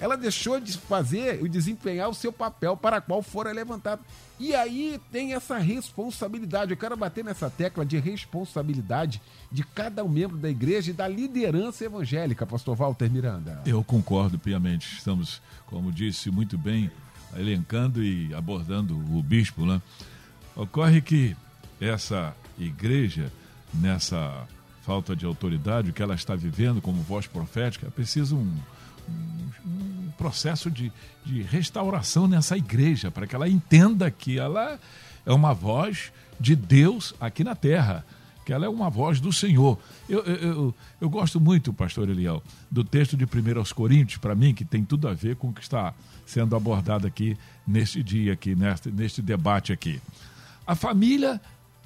Ela 0.00 0.16
deixou 0.16 0.60
de 0.60 0.78
fazer 0.78 1.44
e 1.44 1.48
desempenhar 1.48 2.08
o 2.08 2.14
seu 2.14 2.32
papel 2.32 2.76
para 2.76 3.00
qual 3.00 3.20
fora 3.20 3.50
levantado. 3.50 4.00
E 4.38 4.54
aí 4.54 5.00
tem 5.10 5.34
essa 5.34 5.58
responsabilidade. 5.58 6.70
Eu 6.70 6.76
quero 6.76 6.96
bater 6.96 7.24
nessa 7.24 7.50
tecla 7.50 7.84
de 7.84 7.98
responsabilidade 7.98 9.20
de 9.50 9.64
cada 9.64 10.04
um 10.04 10.08
membro 10.08 10.36
da 10.36 10.48
igreja 10.48 10.92
e 10.92 10.94
da 10.94 11.08
liderança 11.08 11.84
evangélica, 11.84 12.46
pastor 12.46 12.76
Walter 12.76 13.10
Miranda. 13.10 13.60
Eu 13.66 13.82
concordo 13.82 14.38
piamente. 14.38 14.98
Estamos, 14.98 15.42
como 15.66 15.90
disse 15.90 16.30
muito 16.30 16.56
bem, 16.56 16.88
elencando 17.36 18.02
e 18.02 18.32
abordando 18.32 18.94
o 18.96 19.20
bispo, 19.20 19.66
né? 19.66 19.82
Ocorre 20.54 21.00
que 21.00 21.36
essa 21.80 22.34
igreja, 22.58 23.32
nessa 23.72 24.46
falta 24.82 25.14
de 25.14 25.26
autoridade, 25.26 25.90
o 25.90 25.92
que 25.92 26.02
ela 26.02 26.14
está 26.14 26.34
vivendo 26.34 26.80
como 26.80 27.02
voz 27.02 27.26
profética, 27.26 27.90
precisa 27.90 28.34
um, 28.34 28.58
um, 29.08 29.50
um 29.66 30.10
processo 30.16 30.70
de, 30.70 30.90
de 31.24 31.42
restauração 31.42 32.26
nessa 32.26 32.56
igreja, 32.56 33.10
para 33.10 33.26
que 33.26 33.34
ela 33.34 33.48
entenda 33.48 34.10
que 34.10 34.38
ela 34.38 34.78
é 35.26 35.32
uma 35.32 35.52
voz 35.52 36.12
de 36.40 36.56
Deus 36.56 37.14
aqui 37.20 37.44
na 37.44 37.54
terra 37.54 38.04
que 38.48 38.52
ela 38.54 38.64
é 38.64 38.68
uma 38.68 38.88
voz 38.88 39.20
do 39.20 39.30
Senhor. 39.30 39.78
Eu, 40.08 40.20
eu, 40.20 40.36
eu, 40.36 40.74
eu 41.02 41.10
gosto 41.10 41.38
muito, 41.38 41.70
pastor 41.70 42.08
Eliel, 42.08 42.42
do 42.70 42.82
texto 42.82 43.14
de 43.14 43.24
1 43.24 43.28
Coríntios, 43.74 44.16
para 44.16 44.34
mim, 44.34 44.54
que 44.54 44.64
tem 44.64 44.82
tudo 44.82 45.06
a 45.06 45.12
ver 45.12 45.36
com 45.36 45.50
o 45.50 45.52
que 45.52 45.60
está 45.60 45.92
sendo 46.24 46.56
abordado 46.56 47.06
aqui 47.06 47.36
neste 47.66 48.02
dia, 48.02 48.32
aqui, 48.32 48.54
neste, 48.54 48.90
neste 48.90 49.20
debate 49.20 49.70
aqui. 49.70 50.00
A 50.66 50.74
família, 50.74 51.38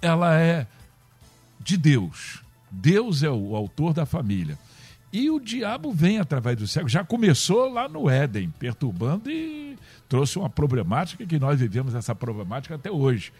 ela 0.02 0.38
é 0.38 0.66
de 1.60 1.76
Deus. 1.76 2.42
Deus 2.70 3.22
é 3.22 3.30
o 3.30 3.56
autor 3.56 3.94
da 3.94 4.04
família. 4.04 4.58
E 5.12 5.30
o 5.30 5.38
diabo 5.38 5.92
vem 5.92 6.18
através 6.18 6.56
do 6.56 6.66
século. 6.66 6.88
Já 6.88 7.04
começou 7.04 7.72
lá 7.72 7.88
no 7.88 8.10
Éden, 8.10 8.52
perturbando 8.58 9.30
e 9.30 9.78
trouxe 10.08 10.38
uma 10.38 10.50
problemática 10.50 11.24
que 11.24 11.38
nós 11.38 11.60
vivemos 11.60 11.94
essa 11.94 12.14
problemática 12.14 12.74
até 12.74 12.90
hoje 12.90 13.32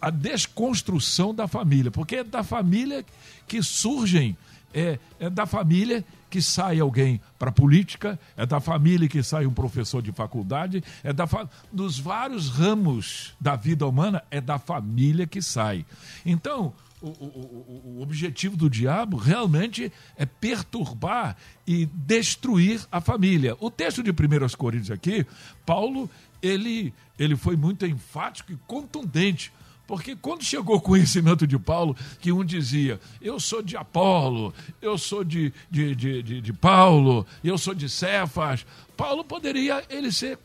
a 0.00 0.10
desconstrução 0.10 1.34
da 1.34 1.48
família, 1.48 1.90
porque 1.90 2.16
é 2.16 2.24
da 2.24 2.42
família 2.42 3.04
que 3.46 3.62
surgem, 3.62 4.36
é, 4.72 4.98
é 5.18 5.30
da 5.30 5.46
família 5.46 6.04
que 6.28 6.42
sai 6.42 6.80
alguém 6.80 7.20
para 7.38 7.50
a 7.50 7.52
política, 7.52 8.18
é 8.36 8.44
da 8.44 8.60
família 8.60 9.08
que 9.08 9.22
sai 9.22 9.46
um 9.46 9.52
professor 9.52 10.02
de 10.02 10.12
faculdade, 10.12 10.82
é 11.02 11.12
da 11.12 11.26
dos 11.72 11.98
vários 11.98 12.48
ramos 12.48 13.34
da 13.40 13.56
vida 13.56 13.86
humana, 13.86 14.22
é 14.30 14.40
da 14.40 14.58
família 14.58 15.26
que 15.26 15.40
sai. 15.42 15.84
Então, 16.24 16.72
o, 17.00 17.08
o, 17.08 17.96
o, 17.98 18.02
objetivo 18.02 18.56
do 18.56 18.70
diabo 18.70 19.16
realmente 19.16 19.92
é 20.16 20.24
perturbar 20.24 21.36
e 21.66 21.86
destruir 21.86 22.86
a 22.90 23.00
família. 23.00 23.56
O 23.60 23.70
texto 23.70 24.02
de 24.02 24.10
1 24.10 24.14
Coríntios 24.56 24.90
aqui, 24.90 25.26
Paulo, 25.64 26.10
ele, 26.42 26.92
ele 27.18 27.36
foi 27.36 27.56
muito 27.56 27.86
enfático 27.86 28.52
e 28.52 28.56
contundente 28.66 29.52
porque 29.86 30.16
quando 30.16 30.42
chegou 30.42 30.76
o 30.76 30.80
conhecimento 30.80 31.46
de 31.46 31.58
Paulo, 31.58 31.96
que 32.20 32.32
um 32.32 32.44
dizia, 32.44 33.00
eu 33.20 33.38
sou 33.38 33.62
de 33.62 33.76
Apolo, 33.76 34.52
eu 34.82 34.98
sou 34.98 35.22
de, 35.22 35.52
de, 35.70 35.94
de, 35.94 36.22
de, 36.22 36.40
de 36.40 36.52
Paulo, 36.52 37.26
eu 37.44 37.56
sou 37.56 37.74
de 37.74 37.88
Cefas, 37.88 38.66
Paulo 38.96 39.24
poderia 39.24 39.84
ele 39.88 40.10
ser 40.10 40.38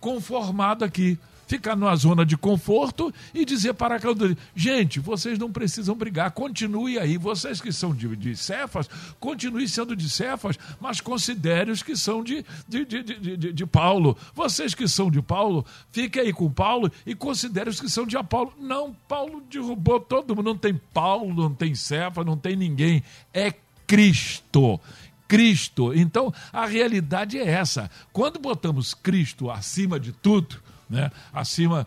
conformado 0.00 0.84
aqui 0.84 1.18
ficar 1.52 1.76
numa 1.76 1.94
zona 1.96 2.24
de 2.24 2.34
conforto 2.34 3.12
e 3.34 3.44
dizer 3.44 3.74
para 3.74 3.96
aquela 3.96 4.14
gente, 4.56 4.98
vocês 4.98 5.38
não 5.38 5.52
precisam 5.52 5.94
brigar, 5.94 6.30
continue 6.30 6.98
aí, 6.98 7.18
vocês 7.18 7.60
que 7.60 7.70
são 7.70 7.94
de, 7.94 8.16
de 8.16 8.34
Cefas, 8.34 8.88
continue 9.20 9.68
sendo 9.68 9.94
de 9.94 10.08
Cefas, 10.08 10.58
mas 10.80 10.98
considere 11.02 11.70
os 11.70 11.82
que 11.82 11.94
são 11.94 12.24
de, 12.24 12.42
de, 12.66 12.86
de, 12.86 13.02
de, 13.02 13.52
de, 13.52 13.66
Paulo. 13.66 14.16
Vocês 14.34 14.74
que 14.74 14.88
são 14.88 15.10
de 15.10 15.20
Paulo, 15.20 15.66
fiquem 15.90 16.22
aí 16.22 16.32
com 16.32 16.50
Paulo 16.50 16.90
e 17.04 17.14
considere 17.14 17.68
os 17.68 17.78
que 17.78 17.88
são 17.90 18.06
de 18.06 18.16
Apolo. 18.16 18.54
Não, 18.58 18.96
Paulo 19.06 19.42
derrubou 19.50 20.00
todo 20.00 20.34
mundo, 20.34 20.46
não 20.46 20.56
tem 20.56 20.80
Paulo, 20.94 21.34
não 21.34 21.54
tem 21.54 21.74
Cefas, 21.74 22.24
não 22.24 22.36
tem 22.36 22.56
ninguém, 22.56 23.02
é 23.34 23.52
Cristo. 23.86 24.80
Cristo. 25.28 25.92
Então, 25.94 26.32
a 26.50 26.64
realidade 26.64 27.38
é 27.38 27.46
essa. 27.46 27.90
Quando 28.10 28.38
botamos 28.38 28.94
Cristo 28.94 29.50
acima 29.50 30.00
de 30.00 30.12
tudo, 30.12 30.56
né, 30.92 31.10
acima 31.32 31.86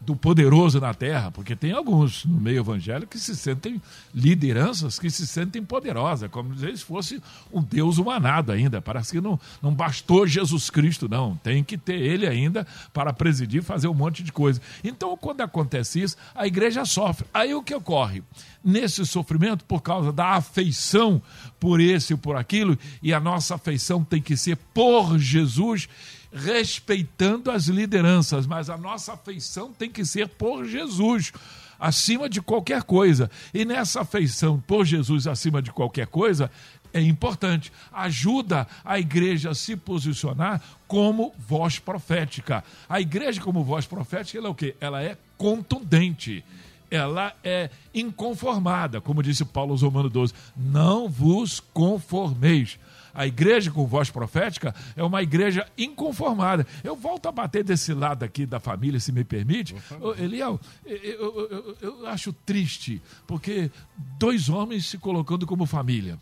do 0.00 0.14
poderoso 0.14 0.80
na 0.80 0.94
terra, 0.94 1.30
porque 1.30 1.56
tem 1.56 1.72
alguns 1.72 2.24
no 2.24 2.40
meio 2.40 2.60
evangélico 2.60 3.12
que 3.12 3.18
se 3.18 3.34
sentem 3.34 3.82
lideranças, 4.14 4.98
que 4.98 5.10
se 5.10 5.26
sentem 5.26 5.62
poderosas, 5.62 6.30
como 6.30 6.56
se 6.56 6.64
eles 6.64 6.82
fossem 6.82 7.20
um 7.52 7.60
Deus 7.60 7.98
humanado 7.98 8.52
ainda. 8.52 8.80
Parece 8.80 9.12
que 9.12 9.20
não, 9.20 9.38
não 9.60 9.74
bastou 9.74 10.26
Jesus 10.26 10.70
Cristo, 10.70 11.08
não. 11.08 11.36
Tem 11.36 11.64
que 11.64 11.76
ter 11.76 12.00
ele 12.00 12.26
ainda 12.26 12.66
para 12.92 13.12
presidir, 13.12 13.62
fazer 13.62 13.88
um 13.88 13.94
monte 13.94 14.22
de 14.22 14.32
coisa. 14.32 14.60
Então, 14.84 15.16
quando 15.16 15.40
acontece 15.40 16.00
isso, 16.00 16.16
a 16.34 16.46
igreja 16.46 16.84
sofre. 16.84 17.26
Aí 17.34 17.54
o 17.54 17.62
que 17.62 17.74
ocorre? 17.74 18.22
Nesse 18.64 19.04
sofrimento, 19.04 19.64
por 19.64 19.82
causa 19.82 20.12
da 20.12 20.36
afeição 20.36 21.20
por 21.58 21.80
esse 21.80 22.12
e 22.12 22.16
por 22.16 22.36
aquilo, 22.36 22.78
e 23.02 23.12
a 23.12 23.18
nossa 23.18 23.56
afeição 23.56 24.04
tem 24.04 24.22
que 24.22 24.36
ser 24.36 24.56
por 24.72 25.18
Jesus 25.18 25.88
respeitando 26.32 27.50
as 27.50 27.66
lideranças, 27.66 28.46
mas 28.46 28.68
a 28.68 28.76
nossa 28.76 29.14
afeição 29.14 29.72
tem 29.72 29.90
que 29.90 30.04
ser 30.04 30.28
por 30.28 30.64
Jesus 30.64 31.32
acima 31.78 32.28
de 32.28 32.42
qualquer 32.42 32.82
coisa. 32.82 33.30
E 33.54 33.64
nessa 33.64 34.00
afeição 34.00 34.62
por 34.66 34.84
Jesus 34.84 35.26
acima 35.26 35.62
de 35.62 35.72
qualquer 35.72 36.06
coisa 36.06 36.50
é 36.92 37.00
importante. 37.00 37.72
Ajuda 37.92 38.66
a 38.84 38.98
igreja 38.98 39.50
a 39.50 39.54
se 39.54 39.76
posicionar 39.76 40.62
como 40.86 41.34
voz 41.38 41.78
profética. 41.78 42.64
A 42.88 43.00
igreja 43.00 43.40
como 43.40 43.64
voz 43.64 43.86
profética, 43.86 44.38
ela 44.38 44.48
é 44.48 44.50
o 44.50 44.54
quê? 44.54 44.74
Ela 44.80 45.02
é 45.02 45.16
contundente. 45.36 46.44
Ela 46.90 47.34
é 47.44 47.68
inconformada, 47.94 48.98
como 48.98 49.22
disse 49.22 49.44
Paulo 49.44 49.72
aos 49.72 49.82
Romanos 49.82 50.10
12. 50.10 50.34
Não 50.56 51.08
vos 51.08 51.60
conformeis 51.60 52.78
a 53.18 53.26
igreja 53.26 53.68
com 53.72 53.84
voz 53.84 54.10
profética 54.10 54.72
é 54.94 55.02
uma 55.02 55.20
igreja 55.20 55.66
inconformada. 55.76 56.64
Eu 56.84 56.94
volto 56.94 57.26
a 57.26 57.32
bater 57.32 57.64
desse 57.64 57.92
lado 57.92 58.22
aqui 58.22 58.46
da 58.46 58.60
família, 58.60 59.00
se 59.00 59.10
me 59.10 59.24
permite. 59.24 59.74
Eliel, 60.16 60.60
eu, 60.86 60.96
eu, 60.96 61.48
eu, 61.50 61.76
eu 61.80 62.06
acho 62.06 62.32
triste, 62.32 63.02
porque 63.26 63.72
dois 64.20 64.48
homens 64.48 64.86
se 64.86 64.98
colocando 64.98 65.48
como 65.48 65.66
família. 65.66 66.16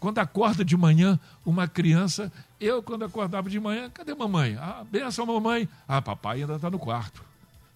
Quando 0.00 0.20
acorda 0.20 0.64
de 0.64 0.74
manhã 0.74 1.20
uma 1.44 1.68
criança, 1.68 2.32
eu, 2.58 2.82
quando 2.82 3.04
acordava 3.04 3.50
de 3.50 3.60
manhã, 3.60 3.90
cadê 3.90 4.14
mamãe? 4.14 4.56
Ah, 4.58 4.82
benção, 4.90 5.26
mamãe. 5.26 5.68
Ah, 5.86 6.00
papai 6.00 6.40
ainda 6.40 6.56
está 6.56 6.70
no 6.70 6.78
quarto. 6.78 7.22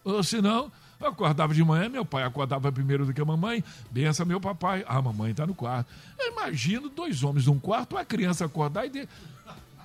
Ou 0.03 0.23
senão, 0.23 0.73
eu 1.01 1.09
acordava 1.09 1.55
de 1.55 1.63
manhã, 1.63 1.89
meu 1.89 2.05
pai 2.05 2.23
acordava 2.23 2.73
primeiro 2.73 3.05
do 3.05 3.13
que 3.13 3.21
a 3.21 3.25
mamãe. 3.25 3.63
Bença 3.91 4.25
meu 4.25 4.41
papai. 4.41 4.85
Ah, 4.87 4.97
a 4.97 5.03
mamãe 5.03 5.31
está 5.31 5.47
no 5.47 5.55
quarto. 5.55 5.91
Eu 6.19 6.33
imagino 6.33 6.89
dois 6.89 7.23
homens 7.23 7.47
num 7.47 7.59
quarto, 7.59 7.97
a 7.97 8.05
criança 8.05 8.45
acordar 8.45 8.87
e 8.87 8.91
dizer: 8.91 9.09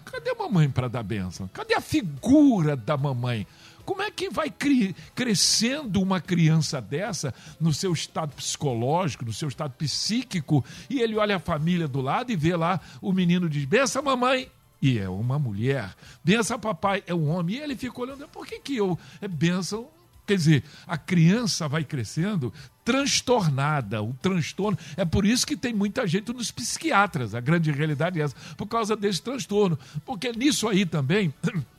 Cadê 0.06 0.30
a 0.30 0.36
mamãe 0.36 0.70
para 0.70 0.88
dar 0.88 1.04
benção? 1.04 1.50
Cadê 1.54 1.74
a 1.74 1.82
figura 1.82 2.76
da 2.76 2.98
mamãe? 2.98 3.46
Como 3.86 4.02
é 4.02 4.12
que 4.12 4.30
vai 4.30 4.50
cri 4.50 4.96
crescendo 5.16 6.02
uma 6.02 6.22
criança 6.22 6.80
dessa 6.80 7.34
no 7.60 7.74
seu 7.74 7.92
estado 7.92 8.34
psicológico, 8.34 9.26
no 9.26 9.34
seu 9.34 9.48
estado 9.48 9.72
psíquico, 9.72 10.64
e 10.90 11.02
ele 11.02 11.18
olha 11.18 11.38
a 11.38 11.40
família 11.40 11.88
do 11.88 12.00
lado 12.00 12.32
e 12.32 12.36
vê 12.36 12.56
lá 12.56 12.80
o 13.02 13.12
menino 13.12 13.50
diz: 13.50 13.66
Bença, 13.66 14.02
mamãe 14.02 14.50
e 14.82 14.98
é 14.98 15.08
uma 15.08 15.38
mulher. 15.38 15.94
Benção, 16.24 16.60
papai, 16.60 17.04
é 17.06 17.14
um 17.14 17.30
homem. 17.30 17.58
E 17.58 17.60
ele 17.60 17.76
fica 17.76 18.02
olhando, 18.02 18.28
por 18.28 18.48
que, 18.48 18.60
que 18.60 18.76
eu 18.76 18.98
é 19.22 19.28
benção 19.28 19.88
Quer 20.26 20.38
dizer, 20.38 20.64
a 20.88 20.98
criança 20.98 21.68
vai 21.68 21.84
crescendo 21.84 22.54
transtornada, 22.86 24.02
o 24.02 24.14
transtorno. 24.22 24.78
É 24.96 25.06
por 25.06 25.26
isso 25.26 25.46
que 25.46 25.58
tem 25.58 25.74
muita 25.74 26.08
gente 26.08 26.32
nos 26.32 26.52
psiquiatras, 26.52 27.36
a 27.36 27.40
grande 27.40 27.72
realidade 27.72 28.20
é 28.20 28.24
essa, 28.24 28.36
por 28.56 28.68
causa 28.68 28.96
desse 28.96 29.22
transtorno. 29.22 29.78
Porque 30.06 30.32
nisso 30.32 30.68
aí 30.68 30.86
também 30.86 31.34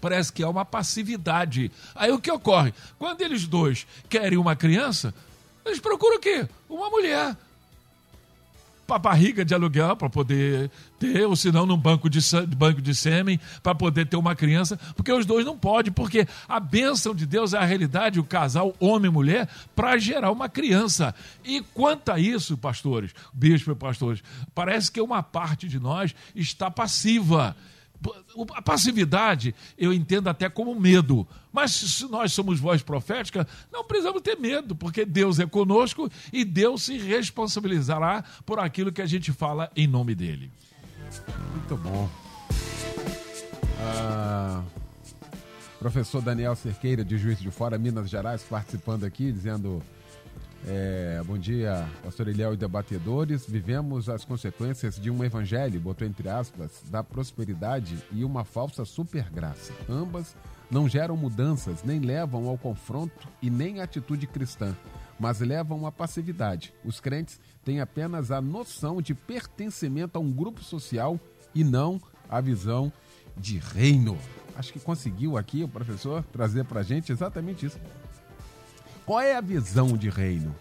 Parece 0.00 0.32
que 0.32 0.42
é 0.42 0.46
uma 0.46 0.64
passividade. 0.64 1.70
Aí 1.94 2.10
o 2.10 2.18
que 2.18 2.32
ocorre? 2.32 2.72
Quando 2.98 3.20
eles 3.20 3.46
dois 3.46 3.86
querem 4.08 4.38
uma 4.38 4.56
criança, 4.56 5.14
eles 5.64 5.78
procuram 5.78 6.16
o 6.16 6.20
quê? 6.20 6.48
Uma 6.68 6.88
mulher 6.88 7.36
para 8.90 8.98
barriga 8.98 9.44
de 9.44 9.54
aluguel 9.54 9.94
para 9.94 10.10
poder 10.10 10.68
ter, 10.98 11.24
ou 11.24 11.36
senão 11.36 11.64
num 11.64 11.76
banco 11.76 12.10
de, 12.10 12.18
banco 12.56 12.82
de 12.82 12.92
sêmen 12.92 13.38
para 13.62 13.72
poder 13.72 14.04
ter 14.06 14.16
uma 14.16 14.34
criança, 14.34 14.76
porque 14.96 15.12
os 15.12 15.24
dois 15.24 15.46
não 15.46 15.56
podem, 15.56 15.92
porque 15.92 16.26
a 16.48 16.58
bênção 16.58 17.14
de 17.14 17.24
Deus 17.24 17.54
é 17.54 17.58
a 17.58 17.64
realidade, 17.64 18.18
o 18.18 18.24
casal 18.24 18.74
homem 18.80 19.08
e 19.08 19.14
mulher, 19.14 19.48
para 19.76 19.96
gerar 19.96 20.32
uma 20.32 20.48
criança. 20.48 21.14
E 21.44 21.60
quanto 21.72 22.10
a 22.10 22.18
isso, 22.18 22.58
pastores, 22.58 23.12
bispo 23.32 23.70
e 23.70 23.76
pastores, 23.76 24.24
parece 24.52 24.90
que 24.90 25.00
uma 25.00 25.22
parte 25.22 25.68
de 25.68 25.78
nós 25.78 26.12
está 26.34 26.68
passiva 26.68 27.54
a 28.54 28.62
passividade 28.62 29.54
eu 29.76 29.92
entendo 29.92 30.28
até 30.28 30.48
como 30.48 30.78
medo, 30.78 31.26
mas 31.52 31.72
se 31.72 32.08
nós 32.08 32.32
somos 32.32 32.58
voz 32.58 32.82
profética, 32.82 33.46
não 33.72 33.84
precisamos 33.84 34.22
ter 34.22 34.38
medo, 34.38 34.74
porque 34.74 35.04
Deus 35.04 35.38
é 35.38 35.46
conosco 35.46 36.10
e 36.32 36.44
Deus 36.44 36.82
se 36.84 36.96
responsabilizará 36.98 38.24
por 38.46 38.58
aquilo 38.58 38.92
que 38.92 39.02
a 39.02 39.06
gente 39.06 39.32
fala 39.32 39.70
em 39.76 39.86
nome 39.86 40.14
dele. 40.14 40.50
Muito 41.52 41.76
bom. 41.76 42.08
Ah, 43.80 44.62
professor 45.78 46.22
Daniel 46.22 46.54
Cerqueira, 46.54 47.04
de 47.04 47.18
Juiz 47.18 47.38
de 47.38 47.50
Fora, 47.50 47.78
Minas 47.78 48.08
Gerais, 48.08 48.42
participando 48.42 49.04
aqui, 49.04 49.32
dizendo 49.32 49.82
é, 50.66 51.22
bom 51.24 51.38
dia, 51.38 51.88
pastor 52.02 52.28
Eliel 52.28 52.54
e 52.54 52.56
debatedores. 52.56 53.46
Vivemos 53.46 54.08
as 54.08 54.24
consequências 54.24 54.98
de 54.98 55.10
um 55.10 55.24
evangelho, 55.24 55.80
botou 55.80 56.06
entre 56.06 56.28
aspas, 56.28 56.82
da 56.90 57.02
prosperidade 57.02 57.98
e 58.12 58.24
uma 58.24 58.44
falsa 58.44 58.84
supergraça. 58.84 59.72
Ambas 59.88 60.36
não 60.70 60.88
geram 60.88 61.16
mudanças, 61.16 61.82
nem 61.82 61.98
levam 61.98 62.48
ao 62.48 62.56
confronto 62.56 63.28
e 63.42 63.50
nem 63.50 63.80
à 63.80 63.84
atitude 63.84 64.26
cristã, 64.26 64.76
mas 65.18 65.40
levam 65.40 65.86
à 65.86 65.92
passividade. 65.92 66.72
Os 66.84 67.00
crentes 67.00 67.40
têm 67.64 67.80
apenas 67.80 68.30
a 68.30 68.40
noção 68.40 69.02
de 69.02 69.14
pertencimento 69.14 70.16
a 70.16 70.20
um 70.20 70.30
grupo 70.30 70.62
social 70.62 71.18
e 71.54 71.64
não 71.64 72.00
a 72.28 72.40
visão 72.40 72.92
de 73.36 73.58
reino. 73.58 74.16
Acho 74.56 74.72
que 74.72 74.80
conseguiu 74.80 75.36
aqui 75.36 75.64
o 75.64 75.68
professor 75.68 76.22
trazer 76.24 76.64
para 76.64 76.82
gente 76.82 77.10
exatamente 77.10 77.66
isso. 77.66 77.80
Qual 79.10 79.20
é 79.20 79.34
a 79.34 79.40
visão 79.40 79.96
de 79.96 80.08
reino? 80.08 80.54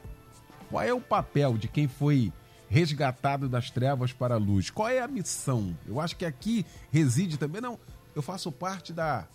Qual 0.71 0.83
é 0.83 0.91
o 0.91 0.99
papel 0.99 1.55
de 1.55 1.67
quem 1.67 1.87
foi 1.87 2.33
resgatado 2.67 3.47
das 3.47 3.69
trevas 3.69 4.11
para 4.11 4.33
a 4.33 4.37
luz? 4.39 4.71
Qual 4.71 4.89
é 4.89 4.99
a 4.99 5.07
missão? 5.07 5.77
Eu 5.87 5.99
acho 5.99 6.15
que 6.15 6.25
aqui 6.25 6.65
reside 6.91 7.37
também. 7.37 7.61
Não, 7.61 7.77
eu 8.15 8.23
faço 8.23 8.51
parte 8.51 8.91
da, 8.91 9.27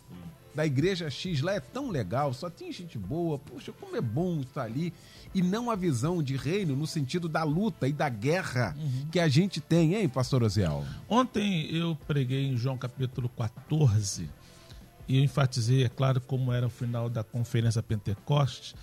da 0.53 0.67
igreja 0.67 1.09
X, 1.09 1.43
lá 1.43 1.53
é 1.53 1.61
tão 1.61 1.91
legal, 1.91 2.35
só 2.35 2.51
tem 2.51 2.73
gente 2.73 2.99
boa, 2.99 3.39
poxa, 3.39 3.71
como 3.71 3.97
é 3.97 4.01
bom 4.01 4.41
estar 4.41 4.65
ali. 4.65 4.93
E 5.33 5.41
não 5.41 5.71
a 5.71 5.77
visão 5.77 6.21
de 6.21 6.35
reino 6.37 6.75
no 6.75 6.85
sentido 6.85 7.29
da 7.29 7.45
luta 7.45 7.87
e 7.87 7.93
da 7.93 8.09
guerra 8.09 8.75
uhum. 8.77 9.07
que 9.13 9.21
a 9.21 9.29
gente 9.29 9.61
tem, 9.61 9.95
hein, 9.95 10.09
pastor 10.09 10.43
Oziel? 10.43 10.85
Ontem 11.09 11.73
eu 11.73 11.97
preguei 12.09 12.47
em 12.49 12.57
João 12.57 12.77
capítulo 12.77 13.29
14 13.29 14.29
e 15.07 15.19
eu 15.19 15.23
enfatizei, 15.23 15.85
é 15.85 15.89
claro, 15.89 16.21
como 16.21 16.53
era 16.53 16.67
o 16.67 16.71
final 16.71 17.09
da 17.09 17.23
conferência 17.23 17.81
Pentecostes 17.81 18.75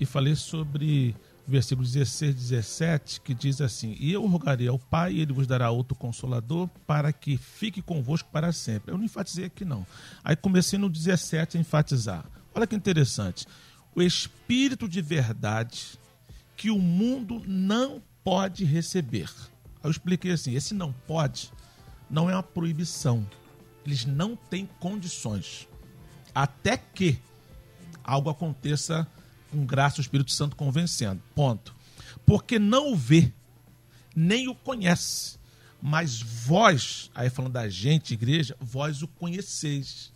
e 0.00 0.06
falei 0.06 0.34
sobre 0.34 1.14
versículo 1.46 1.86
16, 1.86 2.34
17, 2.34 3.20
que 3.20 3.32
diz 3.32 3.60
assim: 3.60 3.96
E 3.98 4.12
eu 4.12 4.26
rogarei 4.26 4.68
ao 4.68 4.78
Pai, 4.78 5.14
e 5.14 5.20
ele 5.20 5.32
vos 5.32 5.46
dará 5.46 5.70
outro 5.70 5.94
consolador, 5.94 6.68
para 6.86 7.12
que 7.12 7.36
fique 7.36 7.80
convosco 7.80 8.28
para 8.30 8.52
sempre. 8.52 8.92
Eu 8.92 8.98
não 8.98 9.04
enfatizei 9.04 9.46
aqui, 9.46 9.64
não. 9.64 9.86
Aí 10.22 10.36
comecei 10.36 10.78
no 10.78 10.88
17 10.88 11.56
a 11.56 11.60
enfatizar. 11.60 12.24
Olha 12.54 12.66
que 12.66 12.76
interessante. 12.76 13.46
O 13.94 14.02
Espírito 14.02 14.88
de 14.88 15.00
verdade 15.00 15.98
que 16.56 16.70
o 16.70 16.78
mundo 16.78 17.42
não 17.46 18.02
pode 18.22 18.64
receber. 18.64 19.30
Aí 19.76 19.84
eu 19.84 19.90
expliquei 19.90 20.32
assim: 20.32 20.54
esse 20.54 20.74
não 20.74 20.92
pode 20.92 21.50
não 22.10 22.30
é 22.30 22.34
uma 22.34 22.42
proibição. 22.42 23.26
Eles 23.84 24.04
não 24.04 24.36
têm 24.36 24.68
condições. 24.78 25.68
Até 26.34 26.76
que 26.76 27.18
algo 28.02 28.30
aconteça 28.30 29.06
com 29.50 29.64
graça 29.64 29.98
o 29.98 30.00
Espírito 30.00 30.30
Santo 30.30 30.56
convencendo. 30.56 31.20
Ponto. 31.34 31.74
Porque 32.24 32.58
não 32.58 32.92
o 32.92 32.96
vê, 32.96 33.32
nem 34.14 34.48
o 34.48 34.54
conhece. 34.54 35.38
Mas 35.80 36.20
vós, 36.20 37.10
aí 37.14 37.30
falando 37.30 37.52
da 37.52 37.68
gente, 37.68 38.14
igreja, 38.14 38.56
vós 38.60 39.02
o 39.02 39.08
conheceis. 39.08 40.12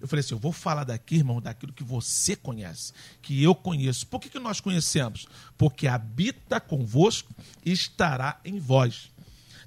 Eu 0.00 0.08
falei 0.08 0.20
assim: 0.20 0.34
eu 0.34 0.38
vou 0.38 0.52
falar 0.52 0.84
daqui, 0.84 1.16
irmão, 1.16 1.40
daquilo 1.40 1.72
que 1.72 1.84
você 1.84 2.34
conhece, 2.34 2.92
que 3.20 3.42
eu 3.42 3.54
conheço. 3.54 4.06
Por 4.06 4.20
que, 4.20 4.28
que 4.28 4.38
nós 4.38 4.60
conhecemos? 4.60 5.26
Porque 5.56 5.86
habita 5.86 6.60
convosco 6.60 7.32
e 7.64 7.70
estará 7.70 8.40
em 8.44 8.58
vós. 8.58 9.12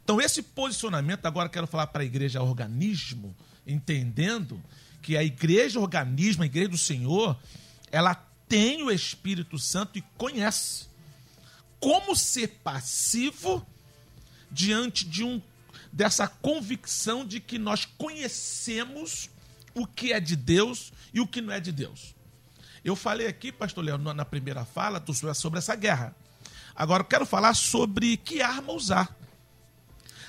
Então, 0.03 0.19
esse 0.19 0.43
posicionamento, 0.43 1.25
agora 1.25 1.49
quero 1.49 1.65
falar 1.65 1.87
para 1.87 2.03
a 2.03 2.05
igreja 2.05 2.41
organismo, 2.41 3.35
entendendo 3.65 4.61
que 5.01 5.15
a 5.15 5.23
igreja 5.23 5.79
organismo, 5.79 6.43
a 6.43 6.45
igreja 6.45 6.69
do 6.69 6.77
Senhor, 6.77 7.37
ela 7.91 8.13
tem 8.47 8.83
o 8.83 8.91
Espírito 8.91 9.57
Santo 9.57 9.97
e 9.97 10.03
conhece. 10.17 10.87
Como 11.79 12.15
ser 12.15 12.59
passivo 12.63 13.65
diante 14.51 15.05
de 15.05 15.23
um 15.23 15.41
dessa 15.91 16.27
convicção 16.27 17.25
de 17.25 17.39
que 17.39 17.57
nós 17.57 17.85
conhecemos 17.85 19.29
o 19.73 19.87
que 19.87 20.11
é 20.11 20.19
de 20.19 20.35
Deus 20.35 20.91
e 21.13 21.21
o 21.21 21.27
que 21.27 21.41
não 21.41 21.53
é 21.53 21.59
de 21.59 21.71
Deus. 21.71 22.15
Eu 22.83 22.95
falei 22.95 23.27
aqui, 23.27 23.51
pastor 23.51 23.83
Leandro, 23.83 24.13
na 24.13 24.25
primeira 24.25 24.65
fala, 24.65 25.03
sobre 25.33 25.59
essa 25.59 25.75
guerra. 25.75 26.15
Agora 26.75 27.01
eu 27.01 27.07
quero 27.07 27.25
falar 27.25 27.53
sobre 27.53 28.17
que 28.17 28.41
arma 28.41 28.73
usar. 28.73 29.17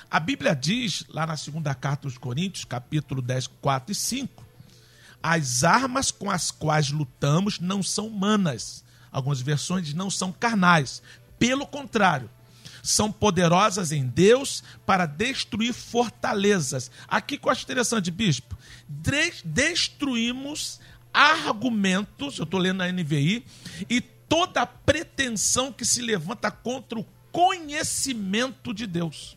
A 0.09 0.19
Bíblia 0.21 0.55
diz, 0.55 1.05
lá 1.09 1.27
na 1.27 1.35
segunda 1.35 1.75
carta 1.75 2.07
aos 2.07 2.17
Coríntios, 2.17 2.63
capítulo 2.63 3.21
10, 3.21 3.47
4 3.47 3.91
e 3.91 3.95
5, 3.95 4.46
as 5.21 5.63
armas 5.63 6.11
com 6.11 6.29
as 6.29 6.51
quais 6.51 6.89
lutamos 6.89 7.59
não 7.59 7.81
são 7.83 8.07
humanas. 8.07 8.83
Algumas 9.11 9.41
versões 9.41 9.93
não 9.93 10.09
são 10.09 10.31
carnais. 10.31 11.01
Pelo 11.39 11.65
contrário, 11.65 12.29
são 12.83 13.11
poderosas 13.11 13.91
em 13.91 14.05
Deus 14.05 14.63
para 14.85 15.05
destruir 15.05 15.73
fortalezas. 15.73 16.89
Aqui 17.07 17.37
que 17.37 17.47
eu 17.47 17.51
acho 17.51 17.63
interessante, 17.63 18.09
bispo. 18.09 18.57
Destruímos 19.43 20.79
argumentos, 21.13 22.37
eu 22.37 22.43
estou 22.43 22.59
lendo 22.59 22.77
na 22.77 22.91
NVI, 22.91 23.43
e 23.89 23.99
toda 23.99 24.65
pretensão 24.65 25.71
que 25.71 25.85
se 25.85 26.01
levanta 26.01 26.51
contra 26.51 26.99
o 26.99 27.05
conhecimento 27.31 28.73
de 28.73 28.85
Deus 28.87 29.36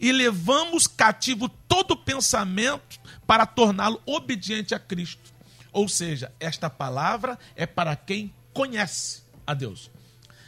e 0.00 0.12
levamos 0.12 0.86
cativo 0.86 1.48
todo 1.48 1.96
pensamento 1.96 2.98
para 3.26 3.46
torná-lo 3.46 4.00
obediente 4.06 4.74
a 4.74 4.78
Cristo. 4.78 5.32
Ou 5.72 5.88
seja, 5.88 6.32
esta 6.40 6.70
palavra 6.70 7.38
é 7.54 7.66
para 7.66 7.94
quem 7.94 8.34
conhece 8.52 9.22
a 9.46 9.54
Deus. 9.54 9.90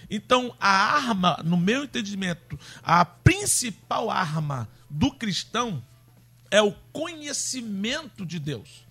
Então, 0.09 0.55
a 0.59 0.69
arma, 0.69 1.41
no 1.45 1.57
meu 1.57 1.85
entendimento, 1.85 2.59
a 2.83 3.05
principal 3.05 4.11
arma 4.11 4.69
do 4.89 5.11
cristão 5.13 5.83
é 6.51 6.61
o 6.61 6.73
conhecimento 6.93 8.27
de 8.27 8.39
Deus. 8.41 8.85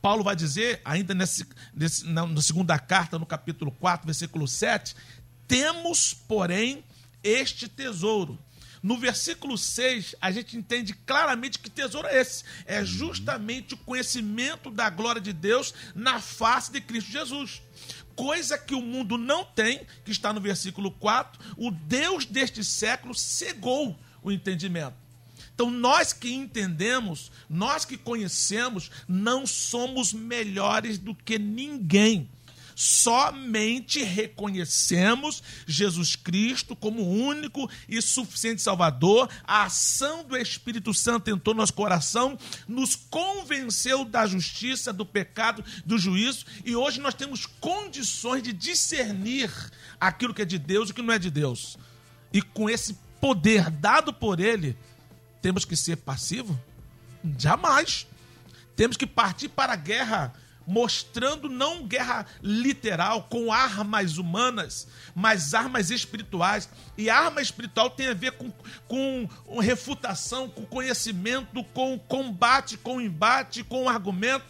Paulo 0.00 0.22
vai 0.22 0.36
dizer, 0.36 0.80
ainda 0.84 1.12
nesse, 1.12 1.46
nesse, 1.74 2.06
na, 2.06 2.26
na 2.26 2.40
segunda 2.40 2.78
carta, 2.78 3.18
no 3.18 3.26
capítulo 3.26 3.72
4, 3.72 4.06
versículo 4.06 4.46
7, 4.46 4.94
temos, 5.46 6.14
porém, 6.14 6.84
este 7.22 7.68
tesouro 7.68 8.38
no 8.82 8.96
versículo 8.96 9.58
6, 9.58 10.14
a 10.20 10.30
gente 10.30 10.56
entende 10.56 10.94
claramente 10.94 11.58
que 11.58 11.68
tesouro 11.68 12.08
é 12.08 12.20
esse. 12.20 12.44
É 12.64 12.84
justamente 12.84 13.74
o 13.74 13.78
conhecimento 13.78 14.70
da 14.70 14.88
glória 14.88 15.20
de 15.20 15.32
Deus 15.32 15.74
na 15.94 16.20
face 16.20 16.72
de 16.72 16.80
Cristo 16.80 17.10
Jesus. 17.10 17.62
Coisa 18.16 18.56
que 18.56 18.74
o 18.74 18.80
mundo 18.80 19.18
não 19.18 19.44
tem, 19.44 19.86
que 20.04 20.10
está 20.10 20.32
no 20.32 20.40
versículo 20.40 20.90
4, 20.92 21.56
o 21.56 21.70
Deus 21.70 22.24
deste 22.24 22.64
século 22.64 23.14
cegou 23.14 23.98
o 24.22 24.32
entendimento. 24.32 24.96
Então, 25.54 25.70
nós 25.70 26.14
que 26.14 26.32
entendemos, 26.32 27.30
nós 27.48 27.84
que 27.84 27.98
conhecemos, 27.98 28.90
não 29.06 29.46
somos 29.46 30.12
melhores 30.12 30.96
do 30.96 31.14
que 31.14 31.38
ninguém 31.38 32.30
somente 32.80 34.02
reconhecemos 34.02 35.42
Jesus 35.66 36.16
Cristo 36.16 36.74
como 36.74 37.02
único 37.02 37.70
e 37.86 38.00
suficiente 38.00 38.62
Salvador. 38.62 39.28
A 39.44 39.64
ação 39.64 40.24
do 40.24 40.34
Espírito 40.34 40.94
Santo 40.94 41.28
entrou 41.28 41.54
no 41.54 41.60
nosso 41.60 41.74
coração, 41.74 42.38
nos 42.66 42.96
convenceu 42.96 44.02
da 44.02 44.26
justiça, 44.26 44.94
do 44.94 45.04
pecado, 45.04 45.62
do 45.84 45.98
juízo, 45.98 46.46
e 46.64 46.74
hoje 46.74 47.00
nós 47.00 47.12
temos 47.12 47.44
condições 47.44 48.42
de 48.42 48.50
discernir 48.54 49.52
aquilo 50.00 50.32
que 50.32 50.40
é 50.40 50.46
de 50.46 50.58
Deus 50.58 50.88
e 50.88 50.92
o 50.92 50.94
que 50.94 51.02
não 51.02 51.12
é 51.12 51.18
de 51.18 51.30
Deus. 51.30 51.76
E 52.32 52.40
com 52.40 52.70
esse 52.70 52.94
poder 53.20 53.68
dado 53.68 54.10
por 54.10 54.40
Ele, 54.40 54.74
temos 55.42 55.66
que 55.66 55.76
ser 55.76 55.96
passivo? 55.96 56.58
Jamais. 57.38 58.06
Temos 58.74 58.96
que 58.96 59.06
partir 59.06 59.50
para 59.50 59.74
a 59.74 59.76
guerra 59.76 60.32
mostrando 60.70 61.48
não 61.48 61.84
guerra 61.84 62.24
literal 62.40 63.24
com 63.24 63.52
armas 63.52 64.18
humanas, 64.18 64.86
mas 65.16 65.52
armas 65.52 65.90
espirituais. 65.90 66.68
E 66.96 67.10
arma 67.10 67.42
espiritual 67.42 67.90
tem 67.90 68.06
a 68.06 68.14
ver 68.14 68.32
com, 68.32 68.52
com 68.86 69.58
refutação, 69.58 70.48
com 70.48 70.64
conhecimento, 70.64 71.64
com 71.74 71.98
combate, 71.98 72.78
com 72.78 73.00
embate, 73.00 73.64
com 73.64 73.88
argumento. 73.88 74.44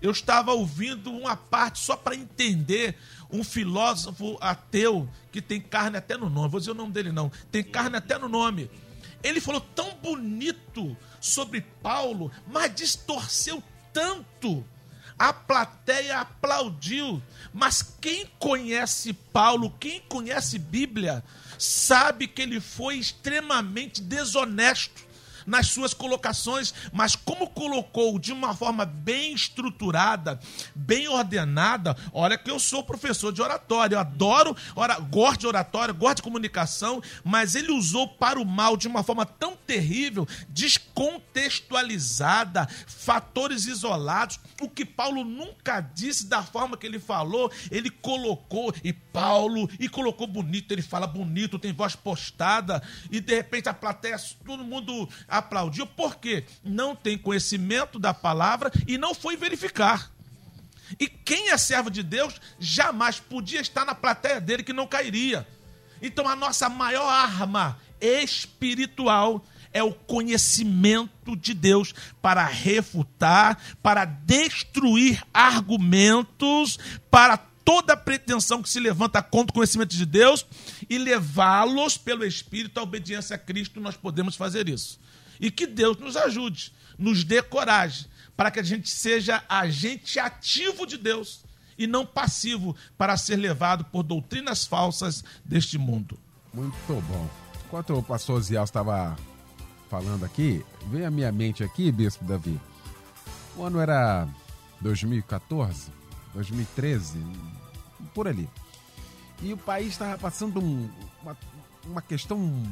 Eu 0.00 0.10
estava 0.10 0.52
ouvindo 0.54 1.12
uma 1.12 1.36
parte 1.36 1.78
só 1.78 1.94
para 1.94 2.16
entender 2.16 2.96
um 3.30 3.44
filósofo 3.44 4.38
ateu 4.40 5.06
que 5.30 5.42
tem 5.42 5.60
carne 5.60 5.98
até 5.98 6.16
no 6.16 6.30
nome. 6.30 6.48
Vou 6.48 6.60
dizer 6.60 6.72
o 6.72 6.74
nome 6.74 6.92
dele 6.92 7.12
não. 7.12 7.30
Tem 7.52 7.62
carne 7.62 7.98
até 7.98 8.18
no 8.18 8.30
nome. 8.30 8.70
Ele 9.22 9.42
falou 9.42 9.60
tão 9.60 9.94
bonito 10.02 10.96
sobre 11.20 11.60
Paulo, 11.82 12.32
mas 12.46 12.74
distorceu 12.74 13.62
tanto 13.92 14.64
a 15.18 15.32
plateia 15.32 16.20
aplaudiu. 16.20 17.22
Mas 17.52 17.82
quem 18.00 18.26
conhece 18.38 19.12
Paulo, 19.12 19.70
quem 19.78 20.00
conhece 20.00 20.58
Bíblia, 20.58 21.22
sabe 21.58 22.26
que 22.26 22.42
ele 22.42 22.60
foi 22.60 22.96
extremamente 22.96 24.00
desonesto 24.00 25.03
nas 25.46 25.68
suas 25.68 25.94
colocações, 25.94 26.74
mas 26.92 27.16
como 27.16 27.48
colocou 27.48 28.18
de 28.18 28.32
uma 28.32 28.54
forma 28.54 28.84
bem 28.84 29.34
estruturada, 29.34 30.38
bem 30.74 31.08
ordenada, 31.08 31.96
olha 32.12 32.38
que 32.38 32.50
eu 32.50 32.58
sou 32.58 32.82
professor 32.82 33.32
de 33.32 33.42
oratória, 33.42 33.96
eu 33.96 34.00
adoro, 34.00 34.56
ora, 34.74 34.98
gosto 34.98 35.40
de 35.40 35.46
oratória, 35.46 35.94
gosto 35.94 36.16
de 36.16 36.22
comunicação, 36.22 37.02
mas 37.22 37.54
ele 37.54 37.70
usou 37.72 38.08
para 38.08 38.40
o 38.40 38.44
mal 38.44 38.76
de 38.76 38.88
uma 38.88 39.02
forma 39.02 39.24
tão 39.26 39.56
terrível, 39.56 40.26
descontextualizada, 40.48 42.66
fatores 42.86 43.66
isolados, 43.66 44.40
o 44.60 44.68
que 44.68 44.84
Paulo 44.84 45.24
nunca 45.24 45.80
disse 45.80 46.26
da 46.26 46.42
forma 46.42 46.76
que 46.76 46.86
ele 46.86 46.98
falou, 46.98 47.50
ele 47.70 47.88
colocou, 47.90 48.74
e 48.82 48.92
Paulo, 48.92 49.70
e 49.78 49.88
colocou 49.88 50.26
bonito, 50.26 50.72
ele 50.72 50.82
fala 50.82 51.06
bonito, 51.06 51.58
tem 51.58 51.72
voz 51.72 51.96
postada, 51.96 52.82
e 53.10 53.20
de 53.20 53.34
repente 53.34 53.68
a 53.68 53.74
plateia, 53.74 54.16
todo 54.44 54.64
mundo 54.64 55.08
aplaudiu 55.38 55.86
porque 55.86 56.44
não 56.62 56.94
tem 56.94 57.18
conhecimento 57.18 57.98
da 57.98 58.14
palavra 58.14 58.70
e 58.86 58.98
não 58.98 59.14
foi 59.14 59.36
verificar. 59.36 60.10
E 60.98 61.08
quem 61.08 61.50
é 61.50 61.58
servo 61.58 61.90
de 61.90 62.02
Deus 62.02 62.40
jamais 62.58 63.18
podia 63.18 63.60
estar 63.60 63.84
na 63.84 63.94
plateia 63.94 64.40
dele 64.40 64.62
que 64.62 64.72
não 64.72 64.86
cairia. 64.86 65.46
Então 66.00 66.28
a 66.28 66.36
nossa 66.36 66.68
maior 66.68 67.08
arma 67.08 67.78
espiritual 68.00 69.44
é 69.72 69.82
o 69.82 69.92
conhecimento 69.92 71.34
de 71.36 71.52
Deus 71.52 71.92
para 72.22 72.46
refutar, 72.46 73.58
para 73.82 74.04
destruir 74.04 75.22
argumentos, 75.32 76.78
para 77.10 77.36
toda 77.64 77.96
pretensão 77.96 78.62
que 78.62 78.68
se 78.68 78.78
levanta 78.78 79.22
contra 79.22 79.50
o 79.50 79.54
conhecimento 79.54 79.96
de 79.96 80.04
Deus 80.04 80.46
e 80.88 80.98
levá-los 80.98 81.96
pelo 81.96 82.24
Espírito 82.24 82.78
à 82.78 82.82
obediência 82.82 83.34
a 83.34 83.38
Cristo, 83.38 83.80
nós 83.80 83.96
podemos 83.96 84.36
fazer 84.36 84.68
isso. 84.68 85.00
E 85.40 85.50
que 85.50 85.66
Deus 85.66 85.96
nos 85.98 86.16
ajude, 86.16 86.72
nos 86.98 87.24
dê 87.24 87.42
coragem, 87.42 88.06
para 88.36 88.50
que 88.50 88.60
a 88.60 88.62
gente 88.62 88.88
seja 88.88 89.42
agente 89.48 90.18
ativo 90.18 90.86
de 90.86 90.96
Deus 90.96 91.44
e 91.78 91.86
não 91.86 92.06
passivo 92.06 92.74
para 92.96 93.16
ser 93.16 93.36
levado 93.36 93.84
por 93.86 94.02
doutrinas 94.02 94.64
falsas 94.64 95.24
deste 95.44 95.78
mundo. 95.78 96.18
Muito 96.52 96.74
bom. 97.08 97.28
Enquanto 97.66 97.98
o 97.98 98.02
pastor 98.02 98.40
Ziel 98.40 98.64
estava 98.64 99.16
falando 99.90 100.24
aqui, 100.24 100.64
veio 100.88 101.06
à 101.06 101.10
minha 101.10 101.32
mente 101.32 101.64
aqui, 101.64 101.90
Bispo 101.90 102.24
Davi. 102.24 102.60
O 103.56 103.64
ano 103.64 103.80
era 103.80 104.28
2014, 104.80 105.90
2013, 106.34 107.18
por 108.14 108.28
ali. 108.28 108.48
E 109.42 109.52
o 109.52 109.56
país 109.56 109.88
estava 109.88 110.16
passando 110.18 110.60
um, 110.60 110.88
uma 111.22 111.36
uma 111.86 112.02
questão 112.02 112.62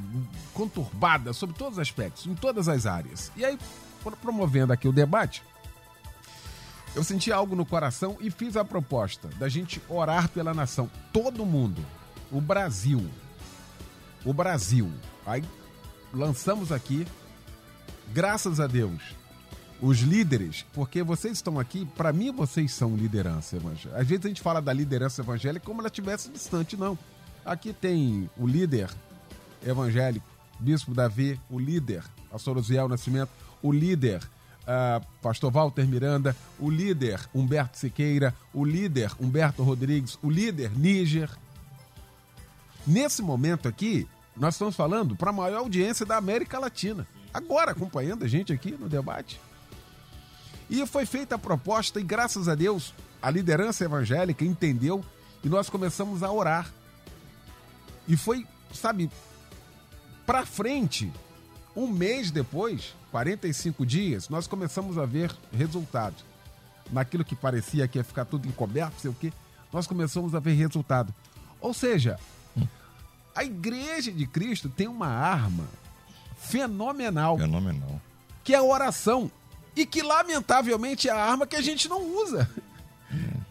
conturbada 0.55 1.33
sobre 1.33 1.57
todos 1.57 1.75
os 1.75 1.79
aspectos, 1.79 2.27
em 2.27 2.35
todas 2.35 2.69
as 2.69 2.87
áreas. 2.87 3.31
E 3.37 3.45
aí, 3.45 3.59
promovendo 4.21 4.73
aqui 4.73 4.89
o 4.89 4.93
debate, 4.93 5.43
eu 6.95 7.03
senti 7.03 7.33
algo 7.33 7.57
no 7.57 7.65
coração 7.65 8.17
e 8.21 8.31
fiz 8.31 8.57
a 8.57 8.65
proposta 8.65 9.29
da 9.39 9.49
gente 9.49 9.81
orar 9.89 10.29
pela 10.29 10.53
nação. 10.53 10.91
Todo 11.13 11.47
mundo. 11.47 11.85
O 12.31 12.41
Brasil. 12.41 13.09
O 14.25 14.33
Brasil. 14.33 14.91
Aí 15.25 15.43
lançamos 16.13 16.71
aqui, 16.71 17.07
graças 18.13 18.61
a 18.61 18.67
Deus, 18.67 19.01
os 19.81 20.01
líderes, 20.01 20.65
porque 20.73 21.03
vocês 21.03 21.35
estão 21.35 21.59
aqui, 21.59 21.87
para 21.97 22.13
mim 22.13 22.31
vocês 22.31 22.73
são 22.73 22.95
liderança 22.95 23.57
evangélica. 23.57 24.01
Às 24.01 24.07
vezes 24.07 24.27
a 24.27 24.29
gente 24.29 24.43
fala 24.43 24.61
da 24.61 24.73
liderança 24.73 25.23
evangélica 25.23 25.65
como 25.65 25.81
ela 25.81 25.89
estivesse 25.89 26.31
distante, 26.31 26.77
não. 26.77 26.97
Aqui 27.45 27.73
tem 27.73 28.31
o 28.37 28.47
líder 28.47 28.89
evangélico, 29.67 30.27
Bispo 30.61 30.95
Davi, 30.95 31.41
o 31.51 31.59
líder, 31.59 32.05
pastor 32.31 32.57
Osiel 32.57 32.89
Nascimento, 32.89 33.31
o 33.61 33.73
líder, 33.73 34.23
uh, 34.63 35.05
pastor 35.21 35.51
Walter 35.51 35.87
Miranda, 35.87 36.37
o 36.59 36.71
líder, 36.71 37.21
Humberto 37.35 37.79
Siqueira, 37.79 38.33
o 38.55 38.65
líder, 38.65 39.11
Humberto 39.19 39.65
Rodrigues, 39.65 40.17
o 40.23 40.31
líder, 40.31 40.71
Níger. 40.79 41.31
Nesse 42.87 43.23
momento 43.23 43.69
aqui, 43.69 44.07
nós 44.37 44.55
estamos 44.55 44.77
falando 44.77 45.17
para 45.17 45.31
a 45.31 45.33
maior 45.33 45.59
audiência 45.59 46.07
da 46.07 46.17
América 46.17 46.61
Latina. 46.61 47.07
Agora, 47.35 47.73
acompanhando 47.73 48.25
a 48.25 48.29
gente 48.29 48.53
aqui 48.53 48.73
no 48.73 48.89
debate. 48.89 49.41
E 50.71 50.87
foi 50.87 51.05
feita 51.05 51.35
a 51.35 51.39
proposta, 51.39 51.99
e 51.99 52.05
graças 52.05 52.49
a 52.49 52.55
Deus, 52.55 52.95
a 53.21 53.31
liderança 53.31 53.85
evangélica 53.85 54.45
entendeu 54.45 55.05
e 55.43 55.49
nós 55.49 55.69
começamos 55.69 56.23
a 56.23 56.31
orar 56.31 56.73
e 58.07 58.17
foi, 58.17 58.47
sabe, 58.73 59.11
para 60.27 60.45
frente, 60.47 61.13
um 61.75 61.87
mês 61.87 62.31
depois, 62.31 62.95
45 63.11 63.85
dias, 63.87 64.29
nós 64.29 64.47
começamos 64.47 64.99
a 64.99 65.07
ver 65.07 65.35
resultado. 65.53 66.17
Naquilo 66.91 67.25
que 67.25 67.35
parecia 67.35 67.89
que 67.89 67.99
ia 67.99 68.05
ficar 68.05 68.25
tudo 68.25 68.47
encoberto, 68.47 69.01
sei 69.01 69.11
o 69.11 69.15
quê, 69.15 69.33
nós 69.73 69.87
começamos 69.87 70.35
a 70.35 70.41
ver 70.41 70.53
resultado. 70.53 71.15
Ou 71.61 71.73
seja, 71.73 72.19
a 73.35 73.45
igreja 73.45 74.13
de 74.13 74.27
Cristo 74.27 74.69
tem 74.69 74.89
uma 74.89 75.09
arma 75.09 75.67
fenomenal. 76.37 77.39
Fenomenal. 77.39 78.01
Que 78.45 78.55
é 78.55 78.59
a 78.59 78.63
oração. 78.63 79.31
E 79.75 79.87
que, 79.87 80.03
lamentavelmente, 80.03 81.09
é 81.09 81.13
a 81.13 81.25
arma 81.25 81.47
que 81.47 81.57
a 81.57 81.63
gente 81.63 81.89
não 81.89 82.03
usa. 82.03 82.51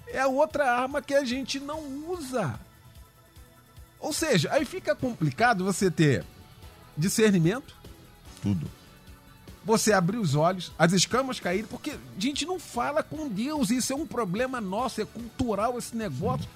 É 0.08 0.20
a 0.20 0.28
outra 0.28 0.70
arma 0.70 1.02
que 1.02 1.14
a 1.14 1.24
gente 1.24 1.60
não 1.60 1.80
usa. 2.10 2.60
Ou 4.02 4.12
seja, 4.12 4.52
aí 4.52 4.66
fica 4.66 4.95
complicado 4.95 5.64
você 5.64 5.91
ter 5.91 6.26
discernimento. 6.97 7.76
Tudo. 8.41 8.68
Você 9.64 9.93
abrir 9.93 10.18
os 10.18 10.34
olhos, 10.34 10.72
as 10.78 10.91
escamas 10.91 11.39
caírem, 11.39 11.68
porque 11.68 11.91
a 11.91 12.20
gente 12.20 12.45
não 12.45 12.60
fala 12.60 13.04
com 13.04 13.30
Deus. 13.30 13.70
Isso 13.70 13.93
é 13.93 13.95
um 13.95 14.08
problema 14.08 14.60
nosso, 14.60 14.99
é 14.99 15.06
cultural 15.06 15.78
esse 15.78 15.95
negócio. 15.95 16.49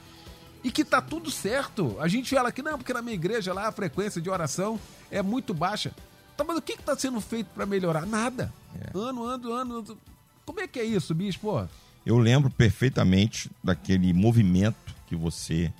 E 0.63 0.71
que 0.71 0.83
tá 0.83 0.99
tudo 0.99 1.29
certo. 1.29 1.95
A 1.99 2.07
gente 2.07 2.33
fala 2.33 2.51
que 2.51 2.63
não, 2.63 2.79
porque 2.79 2.91
na 2.91 3.03
minha 3.03 3.13
igreja 3.13 3.53
lá 3.53 3.67
a 3.67 3.71
frequência 3.71 4.19
de 4.19 4.27
oração 4.27 4.79
é 5.11 5.21
muito 5.21 5.53
baixa. 5.53 5.93
Tá, 6.35 6.43
mas 6.43 6.57
o 6.57 6.61
que 6.61 6.73
está 6.73 6.97
sendo 6.97 7.21
feito 7.21 7.47
para 7.53 7.67
melhorar? 7.67 8.07
Nada. 8.07 8.51
É. 8.73 8.97
Ano, 8.97 9.23
ano, 9.23 9.53
ano. 9.53 9.97
Como 10.43 10.59
é 10.59 10.67
que 10.67 10.79
é 10.79 10.83
isso, 10.83 11.13
bispo? 11.13 11.69
Eu 12.03 12.17
lembro 12.17 12.49
perfeitamente 12.49 13.51
daquele 13.63 14.11
movimento 14.13 14.95
que 15.05 15.15
você 15.15 15.71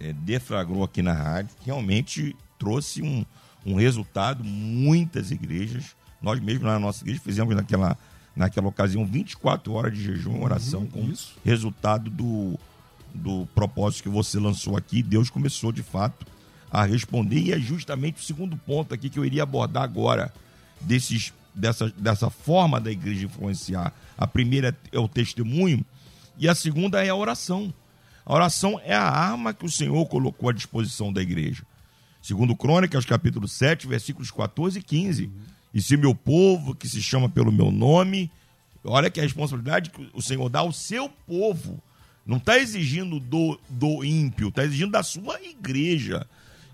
é, 0.00 0.12
deflagrou 0.12 0.82
aqui 0.82 1.02
na 1.02 1.12
rádio, 1.12 1.54
realmente 1.64 2.34
trouxe 2.58 3.02
um, 3.02 3.24
um 3.64 3.74
resultado. 3.74 4.42
Muitas 4.42 5.30
igrejas, 5.30 5.94
nós 6.20 6.40
mesmos 6.40 6.64
na 6.64 6.78
nossa 6.78 7.04
igreja 7.04 7.20
fizemos 7.20 7.54
naquela, 7.54 7.96
naquela 8.34 8.68
ocasião 8.68 9.04
24 9.04 9.72
horas 9.72 9.96
de 9.96 10.02
jejum 10.02 10.38
e 10.38 10.44
oração 10.44 10.80
uhum, 10.80 10.86
com 10.86 11.02
isso. 11.04 11.36
resultado 11.44 12.10
do, 12.10 12.58
do 13.14 13.46
propósito 13.54 14.04
que 14.04 14.08
você 14.08 14.38
lançou 14.38 14.76
aqui. 14.76 15.02
Deus 15.02 15.28
começou 15.28 15.70
de 15.70 15.82
fato 15.82 16.26
a 16.70 16.84
responder, 16.84 17.40
e 17.40 17.52
é 17.52 17.58
justamente 17.58 18.20
o 18.20 18.24
segundo 18.24 18.56
ponto 18.56 18.94
aqui 18.94 19.10
que 19.10 19.18
eu 19.18 19.24
iria 19.24 19.42
abordar 19.42 19.82
agora, 19.82 20.32
desses, 20.80 21.32
dessa, 21.54 21.90
dessa 21.90 22.30
forma 22.30 22.80
da 22.80 22.92
igreja 22.92 23.26
influenciar. 23.26 23.92
A 24.16 24.26
primeira 24.26 24.76
é 24.92 24.98
o 24.98 25.08
testemunho, 25.08 25.84
e 26.38 26.48
a 26.48 26.54
segunda 26.54 27.04
é 27.04 27.08
a 27.08 27.14
oração. 27.14 27.74
A 28.30 28.34
oração 28.34 28.80
é 28.84 28.94
a 28.94 29.02
arma 29.02 29.52
que 29.52 29.66
o 29.66 29.68
Senhor 29.68 30.06
colocou 30.06 30.48
à 30.48 30.52
disposição 30.52 31.12
da 31.12 31.20
igreja. 31.20 31.64
Segundo 32.22 32.54
Crônicas, 32.54 33.04
capítulo 33.04 33.48
7, 33.48 33.88
versículos 33.88 34.30
14 34.30 34.78
e 34.78 34.82
15. 34.84 35.24
Uhum. 35.24 35.32
E 35.74 35.82
se 35.82 35.96
meu 35.96 36.14
povo, 36.14 36.72
que 36.72 36.88
se 36.88 37.02
chama 37.02 37.28
pelo 37.28 37.50
meu 37.50 37.72
nome, 37.72 38.30
olha 38.84 39.10
que 39.10 39.18
a 39.18 39.24
responsabilidade 39.24 39.90
que 39.90 40.08
o 40.14 40.22
Senhor 40.22 40.48
dá 40.48 40.60
ao 40.60 40.70
seu 40.70 41.08
povo. 41.08 41.82
Não 42.24 42.36
está 42.36 42.56
exigindo 42.56 43.18
do, 43.18 43.58
do 43.68 44.04
ímpio, 44.04 44.50
está 44.50 44.62
exigindo 44.62 44.92
da 44.92 45.02
sua 45.02 45.42
igreja. 45.42 46.24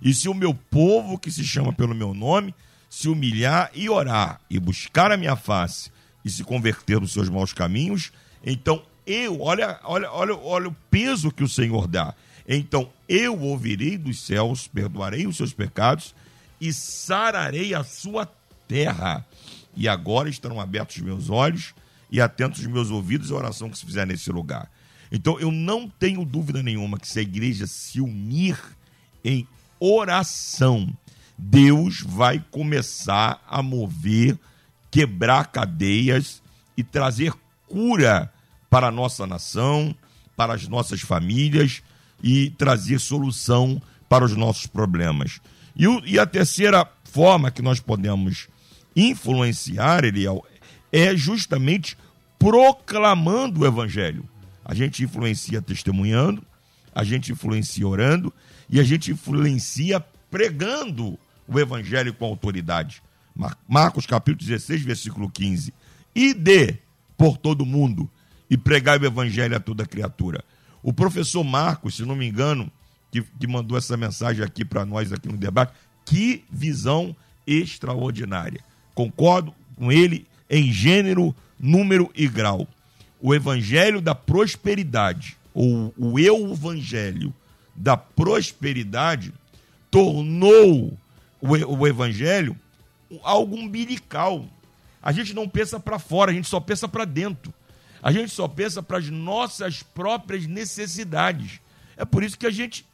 E 0.02 0.12
se 0.12 0.28
o 0.28 0.34
meu 0.34 0.52
povo, 0.52 1.18
que 1.18 1.30
se 1.30 1.42
chama 1.42 1.72
pelo 1.72 1.94
meu 1.94 2.12
nome, 2.12 2.54
se 2.90 3.08
humilhar 3.08 3.70
e 3.72 3.88
orar, 3.88 4.42
e 4.50 4.60
buscar 4.60 5.10
a 5.10 5.16
minha 5.16 5.36
face, 5.36 5.90
e 6.22 6.28
se 6.28 6.44
converter 6.44 7.00
dos 7.00 7.14
seus 7.14 7.30
maus 7.30 7.54
caminhos, 7.54 8.12
então 8.44 8.82
eu, 9.06 9.40
olha, 9.40 9.78
olha, 9.84 10.10
olha, 10.10 10.36
olha 10.36 10.68
o 10.68 10.76
peso 10.90 11.30
que 11.30 11.44
o 11.44 11.48
Senhor 11.48 11.86
dá. 11.86 12.14
Então 12.48 12.90
eu 13.08 13.40
ouvirei 13.40 13.96
dos 13.96 14.20
céus, 14.20 14.66
perdoarei 14.66 15.26
os 15.26 15.36
seus 15.36 15.52
pecados 15.52 16.14
e 16.60 16.72
sararei 16.72 17.74
a 17.74 17.84
sua 17.84 18.26
terra. 18.66 19.24
E 19.76 19.88
agora 19.88 20.28
estarão 20.28 20.60
abertos 20.60 20.96
os 20.96 21.02
meus 21.02 21.30
olhos 21.30 21.74
e 22.10 22.20
atentos 22.20 22.60
os 22.60 22.66
meus 22.66 22.90
ouvidos 22.90 23.30
à 23.30 23.36
oração 23.36 23.68
que 23.70 23.78
se 23.78 23.86
fizer 23.86 24.06
nesse 24.06 24.30
lugar. 24.30 24.70
Então 25.10 25.38
eu 25.38 25.52
não 25.52 25.88
tenho 25.88 26.24
dúvida 26.24 26.62
nenhuma 26.62 26.98
que 26.98 27.08
se 27.08 27.18
a 27.18 27.22
igreja 27.22 27.66
se 27.66 28.00
unir 28.00 28.58
em 29.24 29.46
oração, 29.78 30.92
Deus 31.36 32.00
vai 32.00 32.42
começar 32.50 33.44
a 33.46 33.62
mover, 33.62 34.38
quebrar 34.90 35.46
cadeias 35.46 36.42
e 36.76 36.82
trazer 36.82 37.32
cura 37.68 38.32
para 38.76 38.88
a 38.88 38.92
nossa 38.92 39.26
nação, 39.26 39.96
para 40.36 40.52
as 40.52 40.68
nossas 40.68 41.00
famílias 41.00 41.82
e 42.22 42.50
trazer 42.58 42.98
solução 42.98 43.80
para 44.06 44.22
os 44.22 44.36
nossos 44.36 44.66
problemas. 44.66 45.40
E, 45.74 45.88
o, 45.88 46.04
e 46.04 46.18
a 46.18 46.26
terceira 46.26 46.86
forma 47.02 47.50
que 47.50 47.62
nós 47.62 47.80
podemos 47.80 48.48
influenciar, 48.94 50.04
Eliel, 50.04 50.44
é 50.92 51.16
justamente 51.16 51.96
proclamando 52.38 53.62
o 53.62 53.66
evangelho. 53.66 54.28
A 54.62 54.74
gente 54.74 55.02
influencia 55.02 55.62
testemunhando, 55.62 56.44
a 56.94 57.02
gente 57.02 57.32
influencia 57.32 57.88
orando 57.88 58.30
e 58.68 58.78
a 58.78 58.84
gente 58.84 59.10
influencia 59.10 60.04
pregando 60.30 61.18
o 61.48 61.58
evangelho 61.58 62.12
com 62.12 62.26
autoridade. 62.26 63.02
Marcos 63.66 64.04
capítulo 64.04 64.46
16, 64.46 64.82
versículo 64.82 65.30
15. 65.30 65.72
E 66.14 66.34
dê 66.34 66.76
por 67.16 67.38
todo 67.38 67.64
mundo 67.64 68.10
e 68.48 68.56
pregai 68.56 68.98
o 68.98 69.04
evangelho 69.04 69.56
a 69.56 69.60
toda 69.60 69.86
criatura. 69.86 70.44
O 70.82 70.92
professor 70.92 71.42
Marcos, 71.42 71.96
se 71.96 72.04
não 72.04 72.14
me 72.14 72.26
engano, 72.26 72.70
que, 73.10 73.22
que 73.22 73.46
mandou 73.46 73.76
essa 73.76 73.96
mensagem 73.96 74.44
aqui 74.44 74.64
para 74.64 74.84
nós 74.84 75.12
aqui 75.12 75.28
no 75.28 75.36
debate, 75.36 75.72
que 76.04 76.44
visão 76.50 77.14
extraordinária. 77.46 78.60
Concordo 78.94 79.54
com 79.76 79.90
ele 79.90 80.26
em 80.48 80.72
gênero, 80.72 81.34
número 81.58 82.10
e 82.14 82.28
grau. 82.28 82.66
O 83.20 83.34
evangelho 83.34 84.00
da 84.00 84.14
prosperidade, 84.14 85.36
ou 85.52 85.92
o 85.96 86.18
eu 86.18 86.52
evangelho 86.52 87.34
da 87.74 87.96
prosperidade, 87.96 89.32
tornou 89.90 90.96
o, 91.40 91.86
evangelho 91.86 92.56
algo 93.22 93.56
umbilical. 93.56 94.44
A 95.02 95.12
gente 95.12 95.34
não 95.34 95.48
pensa 95.48 95.78
para 95.78 95.98
fora, 95.98 96.30
a 96.30 96.34
gente 96.34 96.48
só 96.48 96.60
pensa 96.60 96.88
para 96.88 97.04
dentro. 97.04 97.52
A 98.06 98.12
gente 98.12 98.30
só 98.30 98.46
pensa 98.46 98.80
para 98.80 98.98
as 98.98 99.10
nossas 99.10 99.82
próprias 99.82 100.46
necessidades. 100.46 101.58
É 101.96 102.04
por 102.04 102.22
isso 102.22 102.38
que 102.38 102.46
a 102.46 102.52
gente 102.52 102.86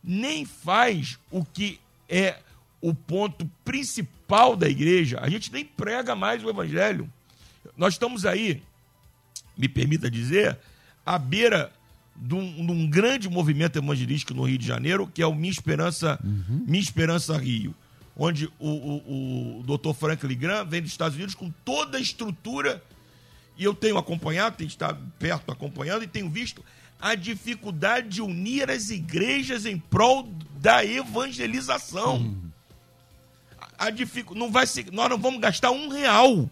nem 0.00 0.44
faz 0.44 1.18
o 1.28 1.44
que 1.44 1.80
é 2.08 2.38
o 2.80 2.94
ponto 2.94 3.50
principal 3.64 4.54
da 4.54 4.68
igreja. 4.68 5.18
A 5.20 5.28
gente 5.28 5.52
nem 5.52 5.64
prega 5.64 6.14
mais 6.14 6.44
o 6.44 6.48
evangelho. 6.48 7.12
Nós 7.76 7.94
estamos 7.94 8.24
aí, 8.24 8.62
me 9.58 9.68
permita 9.68 10.08
dizer, 10.08 10.56
à 11.04 11.18
beira 11.18 11.72
de 12.14 12.36
um, 12.36 12.64
de 12.64 12.70
um 12.70 12.88
grande 12.88 13.28
movimento 13.28 13.76
evangelístico 13.76 14.34
no 14.34 14.44
Rio 14.44 14.56
de 14.56 14.68
Janeiro, 14.68 15.10
que 15.12 15.20
é 15.20 15.26
o 15.26 15.34
Minha 15.34 15.50
Esperança, 15.50 16.16
uhum. 16.22 16.64
Minha 16.68 16.80
Esperança 16.80 17.36
Rio, 17.36 17.74
onde 18.16 18.46
o, 18.60 18.68
o, 18.68 19.58
o 19.58 19.62
Dr. 19.64 19.94
Franklin 19.94 20.38
Graham 20.38 20.64
vem 20.64 20.80
dos 20.80 20.92
Estados 20.92 21.16
Unidos 21.16 21.34
com 21.34 21.50
toda 21.64 21.98
a 21.98 22.00
estrutura 22.00 22.80
e 23.60 23.64
eu 23.64 23.74
tenho 23.74 23.98
acompanhado, 23.98 24.56
tenho 24.56 24.68
estado 24.68 24.98
perto 25.18 25.52
acompanhando 25.52 26.02
e 26.02 26.06
tenho 26.06 26.30
visto 26.30 26.64
a 26.98 27.14
dificuldade 27.14 28.08
de 28.08 28.22
unir 28.22 28.70
as 28.70 28.88
igrejas 28.88 29.66
em 29.66 29.78
prol 29.78 30.32
da 30.56 30.82
evangelização. 30.82 32.16
Hum. 32.16 32.50
A, 33.78 33.88
a 33.88 33.90
dific... 33.90 34.34
não 34.34 34.50
vai 34.50 34.66
ser... 34.66 34.90
Nós 34.90 35.10
não 35.10 35.18
vamos 35.18 35.42
gastar 35.42 35.72
um 35.72 35.90
real. 35.90 36.48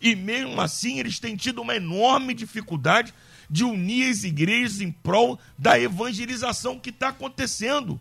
E 0.00 0.16
mesmo 0.16 0.58
assim, 0.58 0.98
eles 0.98 1.20
têm 1.20 1.36
tido 1.36 1.60
uma 1.60 1.76
enorme 1.76 2.32
dificuldade 2.32 3.12
de 3.50 3.62
unir 3.62 4.10
as 4.10 4.24
igrejas 4.24 4.80
em 4.80 4.90
prol 4.90 5.38
da 5.58 5.78
evangelização 5.78 6.80
que 6.80 6.88
está 6.88 7.08
acontecendo. 7.08 8.00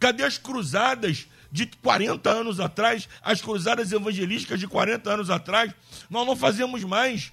Cadê 0.00 0.24
as 0.24 0.36
cruzadas 0.36 1.28
de 1.52 1.66
40 1.66 2.28
anos 2.28 2.58
atrás, 2.58 3.08
as 3.22 3.40
cruzadas 3.40 3.92
evangelísticas 3.92 4.58
de 4.58 4.66
40 4.66 5.08
anos 5.08 5.30
atrás? 5.30 5.72
Nós 6.10 6.26
não 6.26 6.34
fazemos 6.34 6.82
mais. 6.82 7.32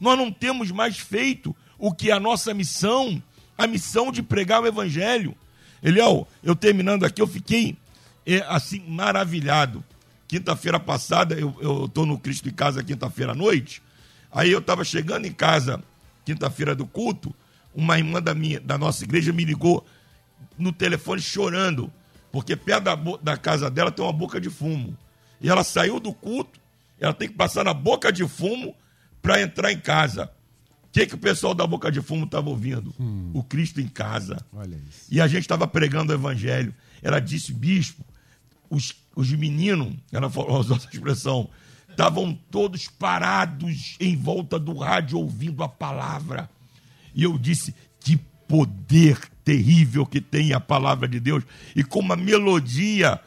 Nós 0.00 0.16
não 0.16 0.30
temos 0.30 0.70
mais 0.70 0.98
feito 0.98 1.54
o 1.78 1.92
que 1.92 2.10
é 2.10 2.14
a 2.14 2.20
nossa 2.20 2.54
missão, 2.54 3.22
a 3.56 3.66
missão 3.66 4.12
de 4.12 4.22
pregar 4.22 4.62
o 4.62 4.66
evangelho. 4.66 5.34
Eliel, 5.82 6.26
eu 6.42 6.54
terminando 6.56 7.04
aqui, 7.04 7.22
eu 7.22 7.26
fiquei 7.26 7.76
é, 8.26 8.44
assim 8.48 8.80
maravilhado. 8.88 9.84
Quinta-feira 10.26 10.78
passada, 10.78 11.38
eu 11.38 11.86
estou 11.86 12.04
no 12.04 12.18
Cristo 12.18 12.48
em 12.48 12.52
Casa 12.52 12.82
quinta-feira 12.82 13.32
à 13.32 13.34
noite. 13.34 13.82
Aí 14.30 14.50
eu 14.50 14.58
estava 14.58 14.84
chegando 14.84 15.26
em 15.26 15.32
casa, 15.32 15.82
quinta-feira 16.24 16.74
do 16.74 16.86
culto, 16.86 17.34
uma 17.74 17.96
irmã 17.96 18.20
da, 18.20 18.34
minha, 18.34 18.60
da 18.60 18.76
nossa 18.76 19.04
igreja 19.04 19.32
me 19.32 19.44
ligou 19.44 19.86
no 20.58 20.72
telefone 20.72 21.20
chorando, 21.20 21.90
porque 22.30 22.54
perto 22.54 22.84
da, 22.84 22.94
da 22.94 23.36
casa 23.36 23.70
dela 23.70 23.90
tem 23.90 24.04
uma 24.04 24.12
boca 24.12 24.40
de 24.40 24.50
fumo. 24.50 24.96
E 25.40 25.48
ela 25.48 25.64
saiu 25.64 25.98
do 25.98 26.12
culto, 26.12 26.60
ela 27.00 27.14
tem 27.14 27.28
que 27.28 27.34
passar 27.34 27.64
na 27.64 27.72
boca 27.72 28.12
de 28.12 28.26
fumo 28.28 28.74
para 29.22 29.40
entrar 29.42 29.72
em 29.72 29.80
casa. 29.80 30.30
O 30.84 30.90
que, 30.90 31.06
que 31.06 31.14
o 31.14 31.18
pessoal 31.18 31.54
da 31.54 31.66
Boca 31.66 31.92
de 31.92 32.00
Fumo 32.00 32.24
estava 32.24 32.48
ouvindo? 32.48 32.94
Hum. 32.98 33.30
O 33.34 33.42
Cristo 33.42 33.80
em 33.80 33.88
casa. 33.88 34.44
E 35.10 35.20
a 35.20 35.26
gente 35.26 35.42
estava 35.42 35.66
pregando 35.66 36.12
o 36.12 36.16
Evangelho. 36.16 36.74
Ela 37.02 37.20
disse, 37.20 37.52
bispo, 37.52 38.04
os, 38.70 38.94
os 39.14 39.30
meninos, 39.32 39.94
ela 40.10 40.30
falou, 40.30 40.58
usou 40.58 40.76
essa 40.76 40.88
expressão, 40.92 41.48
estavam 41.90 42.36
todos 42.50 42.88
parados 42.88 43.96
em 44.00 44.16
volta 44.16 44.58
do 44.58 44.76
rádio 44.78 45.18
ouvindo 45.18 45.62
a 45.62 45.68
palavra. 45.68 46.48
E 47.14 47.22
eu 47.22 47.38
disse, 47.38 47.74
que 48.00 48.16
poder 48.48 49.20
terrível 49.44 50.06
que 50.06 50.20
tem 50.20 50.52
a 50.52 50.60
palavra 50.60 51.06
de 51.06 51.20
Deus. 51.20 51.44
E 51.76 51.84
como 51.84 52.12
a 52.12 52.16
melodia 52.16 53.20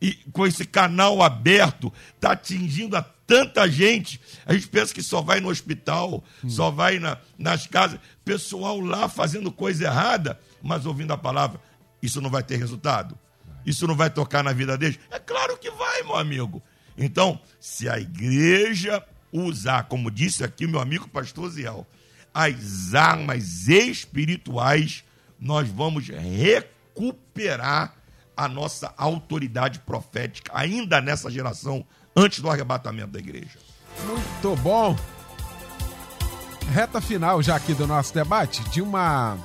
e 0.00 0.14
com 0.32 0.46
esse 0.46 0.64
canal 0.64 1.22
aberto 1.22 1.92
está 2.14 2.32
atingindo 2.32 2.96
a 2.96 3.02
tanta 3.32 3.66
gente. 3.66 4.20
A 4.44 4.52
gente 4.52 4.68
pensa 4.68 4.92
que 4.92 5.02
só 5.02 5.22
vai 5.22 5.40
no 5.40 5.48
hospital, 5.48 6.22
hum. 6.44 6.50
só 6.50 6.70
vai 6.70 6.98
na, 6.98 7.16
nas 7.38 7.66
casas, 7.66 7.98
pessoal 8.22 8.78
lá 8.78 9.08
fazendo 9.08 9.50
coisa 9.50 9.84
errada, 9.84 10.38
mas 10.62 10.84
ouvindo 10.84 11.14
a 11.14 11.16
palavra. 11.16 11.58
Isso 12.02 12.20
não 12.20 12.28
vai 12.28 12.42
ter 12.42 12.56
resultado? 12.56 13.18
Isso 13.64 13.86
não 13.86 13.96
vai 13.96 14.10
tocar 14.10 14.44
na 14.44 14.52
vida 14.52 14.76
deles? 14.76 14.98
É 15.10 15.18
claro 15.18 15.56
que 15.56 15.70
vai, 15.70 16.02
meu 16.02 16.16
amigo. 16.16 16.62
Então, 16.98 17.40
se 17.58 17.88
a 17.88 17.98
igreja 17.98 19.02
usar, 19.32 19.84
como 19.84 20.10
disse 20.10 20.44
aqui 20.44 20.66
meu 20.66 20.80
amigo 20.80 21.08
pastor 21.08 21.48
Ziel, 21.48 21.86
as 22.34 22.94
armas 22.94 23.66
espirituais, 23.66 25.04
nós 25.40 25.68
vamos 25.70 26.08
recuperar 26.08 27.94
a 28.36 28.46
nossa 28.46 28.92
autoridade 28.98 29.78
profética 29.80 30.52
ainda 30.54 31.00
nessa 31.00 31.30
geração 31.30 31.86
antes 32.14 32.40
do 32.40 32.50
arrebatamento 32.50 33.12
da 33.12 33.18
igreja. 33.18 33.58
Muito 34.06 34.56
bom. 34.62 34.96
Reta 36.70 37.00
final 37.00 37.42
já 37.42 37.56
aqui 37.56 37.74
do 37.74 37.86
nosso 37.86 38.14
debate 38.14 38.62
de 38.70 38.80
uma 38.80 39.36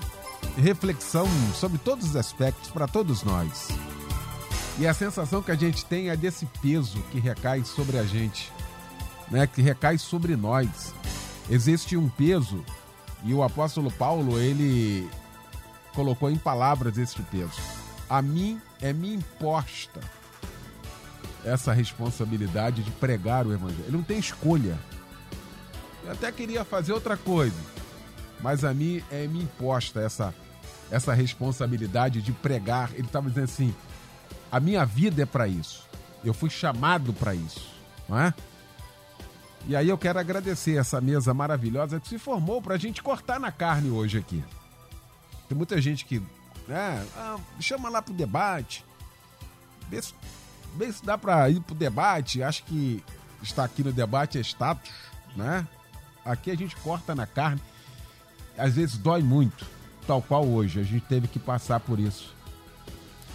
reflexão 0.58 1.28
sobre 1.54 1.78
todos 1.78 2.10
os 2.10 2.16
aspectos 2.16 2.70
para 2.70 2.88
todos 2.88 3.24
nós. 3.24 3.70
E 4.80 4.86
a 4.86 4.94
sensação 4.94 5.42
que 5.42 5.52
a 5.52 5.56
gente 5.56 5.84
tem 5.86 6.10
é 6.10 6.16
desse 6.16 6.46
peso 6.62 7.02
que 7.12 7.20
recai 7.20 7.64
sobre 7.64 7.98
a 7.98 8.04
gente, 8.04 8.52
né? 9.30 9.48
Que 9.48 9.62
recai 9.62 9.98
sobre 9.98 10.36
nós. 10.36 10.94
Existe 11.50 11.98
um 11.98 12.08
peso 12.08 12.64
e 13.24 13.34
o 13.34 13.42
apóstolo 13.42 13.92
Paulo, 13.92 14.40
ele 14.40 15.10
colocou 15.94 16.30
em 16.30 16.38
palavras 16.38 16.98
este 16.98 17.22
peso. 17.24 17.60
A 18.10 18.22
mim 18.22 18.62
é 18.80 18.94
me 18.94 19.16
imposta 19.16 20.00
essa 21.48 21.74
responsabilidade 21.74 22.84
de 22.84 22.92
pregar 22.92 23.46
o 23.48 23.54
evangelho. 23.54 23.86
Ele 23.88 23.98
não 23.98 24.04
tem 24.04 24.20
escolha. 24.20 24.78
Eu 26.04 26.12
até 26.12 26.32
queria 26.32 26.64
fazer 26.64 26.94
outra 26.94 27.18
coisa, 27.18 27.58
mas 28.42 28.64
a 28.64 28.74
mim 28.74 29.04
é 29.12 29.28
me 29.28 29.44
imposta 29.44 30.00
essa 30.02 30.34
essa 30.90 31.14
responsabilidade 31.14 32.22
de 32.22 32.32
pregar. 32.32 32.92
Ele 32.94 33.08
estava 33.08 33.28
dizendo 33.30 33.46
assim: 33.46 33.76
a 34.52 34.60
minha 34.60 34.86
vida 34.86 35.24
é 35.24 35.26
para 35.26 35.48
isso. 35.48 35.88
Eu 36.24 36.34
fui 36.34 36.50
chamado 36.50 37.14
para 37.14 37.36
isso, 37.36 37.68
não 38.08 38.20
é? 38.20 38.34
E 39.68 39.76
aí 39.76 39.90
eu 39.90 39.98
quero 39.98 40.18
agradecer 40.18 40.78
essa 40.78 41.02
mesa 41.02 41.34
maravilhosa 41.34 42.00
que 42.00 42.08
se 42.08 42.18
formou 42.18 42.62
para 42.62 42.76
a 42.76 42.78
gente 42.78 43.04
cortar 43.04 43.40
na 43.40 43.52
carne 43.52 43.90
hoje 43.90 44.18
aqui. 44.18 44.44
Tem 45.50 45.58
muita 45.58 45.80
gente 45.82 46.06
que, 46.06 46.22
né, 46.68 47.06
ah, 47.18 47.38
chama 47.60 47.90
lá 47.90 48.02
para 48.02 48.14
o 48.14 48.16
debate, 48.16 48.86
vê 49.90 50.02
se 50.02 50.14
Bem, 50.78 50.92
se 50.92 51.04
dá 51.04 51.18
para 51.18 51.50
ir 51.50 51.60
pro 51.60 51.74
debate, 51.74 52.44
acho 52.44 52.64
que 52.64 53.04
está 53.42 53.64
aqui 53.64 53.84
no 53.84 53.92
debate 53.92 54.38
é 54.38 54.42
status, 54.42 54.92
né? 55.36 55.68
Aqui 56.24 56.52
a 56.52 56.56
gente 56.56 56.76
corta 56.76 57.16
na 57.16 57.26
carne, 57.26 57.60
às 58.56 58.76
vezes 58.76 58.96
dói 58.96 59.24
muito, 59.24 59.66
tal 60.06 60.22
qual 60.22 60.46
hoje. 60.46 60.80
A 60.80 60.84
gente 60.84 61.02
teve 61.06 61.28
que 61.28 61.40
passar 61.40 61.80
por 61.80 62.00
isso. 62.00 62.32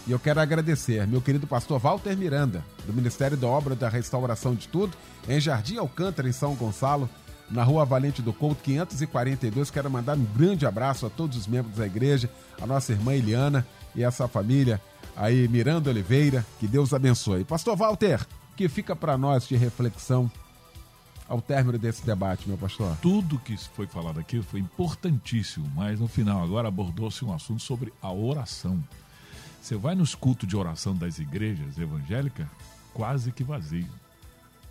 E 0.07 0.12
eu 0.12 0.20
quero 0.20 0.40
agradecer 0.40 1.05
meu 1.07 1.20
querido 1.20 1.47
pastor 1.47 1.80
Walter 1.80 2.16
Miranda, 2.16 2.64
do 2.86 2.93
Ministério 2.93 3.36
da 3.36 3.49
Obra 3.49 3.74
da 3.74 3.88
Restauração 3.88 4.55
de 4.55 4.68
Tudo, 4.68 4.97
em 5.28 5.40
Jardim 5.40 5.78
Alcântara, 5.78 6.28
em 6.28 6.32
São 6.32 6.55
Gonçalo, 6.55 7.11
na 7.51 7.64
rua 7.64 7.84
Valente 7.84 8.22
do 8.22 8.32
Couto, 8.32 8.62
542. 8.62 9.68
Quero 9.68 9.90
mandar 9.90 10.16
um 10.16 10.24
grande 10.24 10.64
abraço 10.64 11.07
a 11.07 11.11
todos 11.11 11.36
os 11.36 11.49
membros 11.49 11.76
da 11.76 11.86
igreja, 11.86 12.30
a 12.61 12.66
nossa 12.66 12.93
irmã 12.93 13.14
Eliana 13.14 13.66
e 13.97 14.05
essa 14.05 14.28
família 14.28 14.80
aí, 15.17 15.49
Miranda 15.49 15.91
Oliveira. 15.91 16.45
Que 16.59 16.67
Deus 16.67 16.93
abençoe. 16.93 17.45
Pastor 17.45 17.77
Walter, 17.77 18.27
que 18.57 18.69
fica 18.69 18.95
para 18.95 19.17
nós 19.17 19.47
de 19.47 19.57
reflexão 19.57 20.31
ao 21.29 21.41
término 21.41 21.79
desse 21.79 22.05
debate, 22.05 22.47
meu 22.47 22.59
pastor? 22.59 22.97
Tudo 23.01 23.39
que 23.39 23.57
foi 23.57 23.87
falado 23.87 24.21
aqui 24.21 24.43
foi 24.43 24.61
importantíssimo, 24.61 25.71
mas 25.75 25.99
no 25.99 26.07
final 26.07 26.43
agora 26.43 26.69
abordou-se 26.69 27.25
um 27.25 27.33
assunto 27.33 27.63
sobre 27.63 27.93
a 28.03 28.13
oração. 28.13 28.83
Você 29.61 29.77
vai 29.77 29.95
nos 29.95 30.15
cultos 30.15 30.49
de 30.49 30.57
oração 30.57 30.95
das 30.95 31.19
igrejas 31.19 31.79
evangélicas, 31.79 32.47
quase 32.93 33.33
que 33.33 33.45
vazio. 33.45 33.89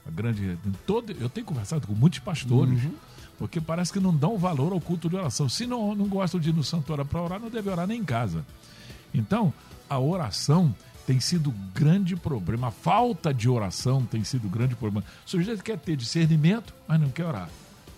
A 0.06 0.12
grande. 0.12 0.58
Todo, 0.86 1.12
eu 1.14 1.30
tenho 1.30 1.46
conversado 1.46 1.88
com 1.88 1.94
muitos 1.94 2.20
pastores, 2.20 2.84
uhum. 2.84 2.94
porque 3.40 3.62
parece 3.62 3.94
que 3.94 4.00
não 4.00 4.16
dão 4.16 4.38
valor 4.38 4.74
ao 4.74 4.82
culto 4.82 5.10
de 5.10 5.16
oração. 5.16 5.48
Se 5.48 5.66
não, 5.66 5.96
não 5.96 6.08
gostam 6.08 6.40
de 6.40 6.50
ir 6.50 6.54
no 6.54 6.64
santuário 6.64 7.06
para 7.06 7.22
orar, 7.22 7.40
não 7.40 7.50
deve 7.50 7.70
orar 7.70 7.88
nem 7.88 8.02
em 8.02 8.06
casa. 8.06 8.46
Então, 9.14 9.54
a 9.92 10.00
oração 10.00 10.74
tem 11.06 11.20
sido 11.20 11.54
grande 11.74 12.16
problema. 12.16 12.70
A 12.70 12.72
falta 12.72 13.34
de 13.34 13.50
oração 13.50 14.06
tem 14.06 14.24
sido 14.24 14.48
grande 14.48 14.74
problema. 14.74 15.06
O 15.28 15.30
sujeito 15.30 15.62
quer 15.62 15.78
ter 15.78 15.98
discernimento, 15.98 16.74
mas 16.88 16.98
não 16.98 17.10
quer 17.10 17.26
orar. 17.26 17.50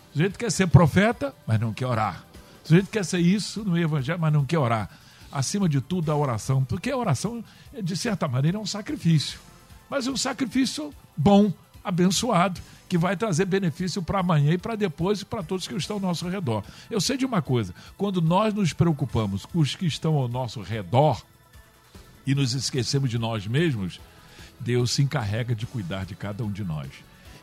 O 0.10 0.14
sujeito 0.14 0.39
quer 0.39 0.52
ser 0.52 0.66
profeta, 0.70 1.36
mas 1.46 1.60
não 1.60 1.72
quer 1.72 1.86
orar. 1.86 2.24
O 2.66 2.68
sujeito 2.68 2.89
quer 2.89 3.06
ser 3.06 3.20
isso 3.20 3.64
no 3.64 3.78
evangelho, 3.78 4.20
mas 4.20 4.34
não 4.34 4.44
quer 4.44 4.58
orar 4.58 4.89
acima 5.32 5.70
de 5.70 5.82
tudo, 5.82 6.12
a 6.12 6.16
oração, 6.16 6.64
porque 6.64 6.89
a 6.89 6.98
oração, 6.98 7.44
de 7.80 7.96
certa 7.96 8.28
maneira, 8.28 8.58
é 8.58 8.62
um 8.62 8.66
sacrifício, 8.66 9.39
mas 9.89 10.06
é 10.06 10.12
um 10.12 10.18
sacrifício 10.18 10.94
bom, 11.18 11.52
abençoado, 11.84 12.62
que 12.88 12.98
vai 13.00 13.18
trazer 13.18 13.46
benefício 13.46 14.02
para 14.02 14.20
amanhã 14.20 14.54
e 14.54 14.58
para 14.58 14.76
depois 14.76 15.22
e 15.22 15.26
para 15.26 15.41
todos 15.41 15.68
que 15.68 15.76
estão 15.76 15.96
ao 15.98 16.02
nosso 16.02 16.28
redor. 16.28 16.64
Eu 16.89 17.02
sei 17.02 17.18
de 17.18 17.26
uma 17.26 17.41
coisa: 17.41 17.74
quando 17.98 18.22
nós 18.22 18.54
nos 18.54 18.74
preocupamos 18.74 19.46
com 19.46 19.60
os 19.60 19.76
que 19.76 19.88
estão 19.88 20.16
ao 20.16 20.28
nosso 20.28 20.62
redor 20.62 21.24
e 22.26 22.34
nos 22.34 22.53
esquecemos 22.53 23.09
de 23.09 23.17
nós 23.17 23.45
mesmos, 23.47 23.99
Deus 24.59 24.91
se 24.91 25.01
encarrega 25.01 25.55
de 25.55 25.65
cuidar 25.65 26.05
de 26.05 26.15
cada 26.15 26.43
um 26.43 26.51
de 26.51 26.63
nós. 26.63 26.89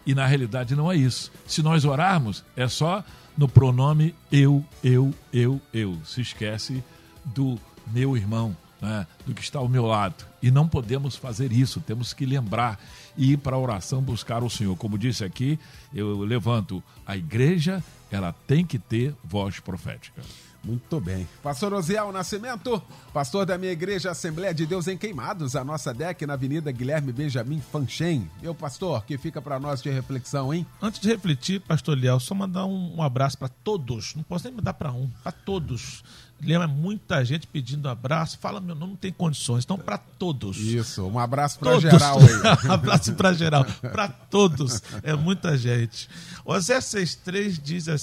E 0.06 0.14
na 0.14 0.26
realidade 0.26 0.74
não 0.74 0.90
é 0.90 0.96
isso. 0.96 1.30
Se 1.46 1.62
nós 1.62 1.84
orarmos, 1.84 2.44
é 2.56 2.66
só 2.66 3.04
no 3.36 3.48
pronome 3.48 4.14
eu, 4.32 4.64
eu, 4.82 5.14
eu, 5.32 5.60
eu. 5.72 5.98
Se 6.04 6.20
esquece 6.20 6.82
do 7.24 7.58
meu 7.86 8.16
irmão, 8.16 8.56
né, 8.80 9.06
do 9.26 9.34
que 9.34 9.42
está 9.42 9.58
ao 9.58 9.68
meu 9.68 9.84
lado. 9.84 10.24
E 10.42 10.50
não 10.50 10.66
podemos 10.66 11.16
fazer 11.16 11.52
isso, 11.52 11.80
temos 11.80 12.14
que 12.14 12.24
lembrar 12.24 12.80
e 13.16 13.32
ir 13.32 13.36
para 13.36 13.56
a 13.56 13.58
oração 13.58 14.00
buscar 14.00 14.42
o 14.42 14.50
Senhor. 14.50 14.74
Como 14.76 14.98
disse 14.98 15.24
aqui, 15.24 15.58
eu 15.92 16.20
levanto 16.20 16.82
a 17.06 17.16
igreja, 17.16 17.84
ela 18.10 18.34
tem 18.46 18.64
que 18.64 18.78
ter 18.78 19.14
voz 19.24 19.60
profética. 19.60 20.22
Muito 20.62 21.00
bem. 21.00 21.26
Pastor 21.42 21.72
Osiel 21.72 22.12
Nascimento, 22.12 22.82
pastor 23.14 23.46
da 23.46 23.56
minha 23.56 23.72
igreja 23.72 24.10
Assembleia 24.10 24.52
de 24.52 24.66
Deus 24.66 24.86
em 24.88 24.98
Queimados, 24.98 25.56
a 25.56 25.64
nossa 25.64 25.92
DEC 25.94 26.26
na 26.26 26.34
Avenida 26.34 26.70
Guilherme 26.70 27.12
Benjamin 27.12 27.62
Fanchen. 27.72 28.30
Meu 28.42 28.54
pastor, 28.54 29.04
que 29.06 29.16
fica 29.16 29.40
para 29.40 29.58
nós 29.58 29.80
de 29.80 29.88
reflexão, 29.88 30.52
hein? 30.52 30.66
Antes 30.82 31.00
de 31.00 31.08
refletir, 31.08 31.60
pastor 31.60 31.96
Liel, 31.96 32.20
só 32.20 32.34
mandar 32.34 32.66
um, 32.66 32.96
um 32.96 33.02
abraço 33.02 33.38
para 33.38 33.48
todos. 33.48 34.14
Não 34.14 34.22
posso 34.22 34.44
nem 34.44 34.54
mandar 34.54 34.74
para 34.74 34.92
um, 34.92 35.08
para 35.22 35.32
todos. 35.32 36.02
Lembra 36.42 36.66
muita 36.66 37.22
gente 37.24 37.46
pedindo 37.46 37.88
abraço. 37.88 38.38
Fala 38.38 38.60
meu 38.60 38.74
nome, 38.74 38.92
não 38.92 38.96
tem 38.96 39.12
condições. 39.12 39.64
Então, 39.64 39.76
para 39.76 39.98
todos. 39.98 40.56
Isso, 40.56 41.06
um 41.06 41.18
abraço 41.18 41.58
para 41.58 41.78
geral 41.78 42.18
aí. 42.18 42.68
um 42.68 42.72
abraço 42.72 43.12
para 43.14 43.32
geral. 43.34 43.64
Para 43.80 44.08
todos. 44.08 44.82
É 45.02 45.14
muita 45.14 45.56
gente. 45.56 46.08
Osé 46.44 46.78
6,3 46.78 47.60
diz 47.62 47.88
assim: 47.88 47.99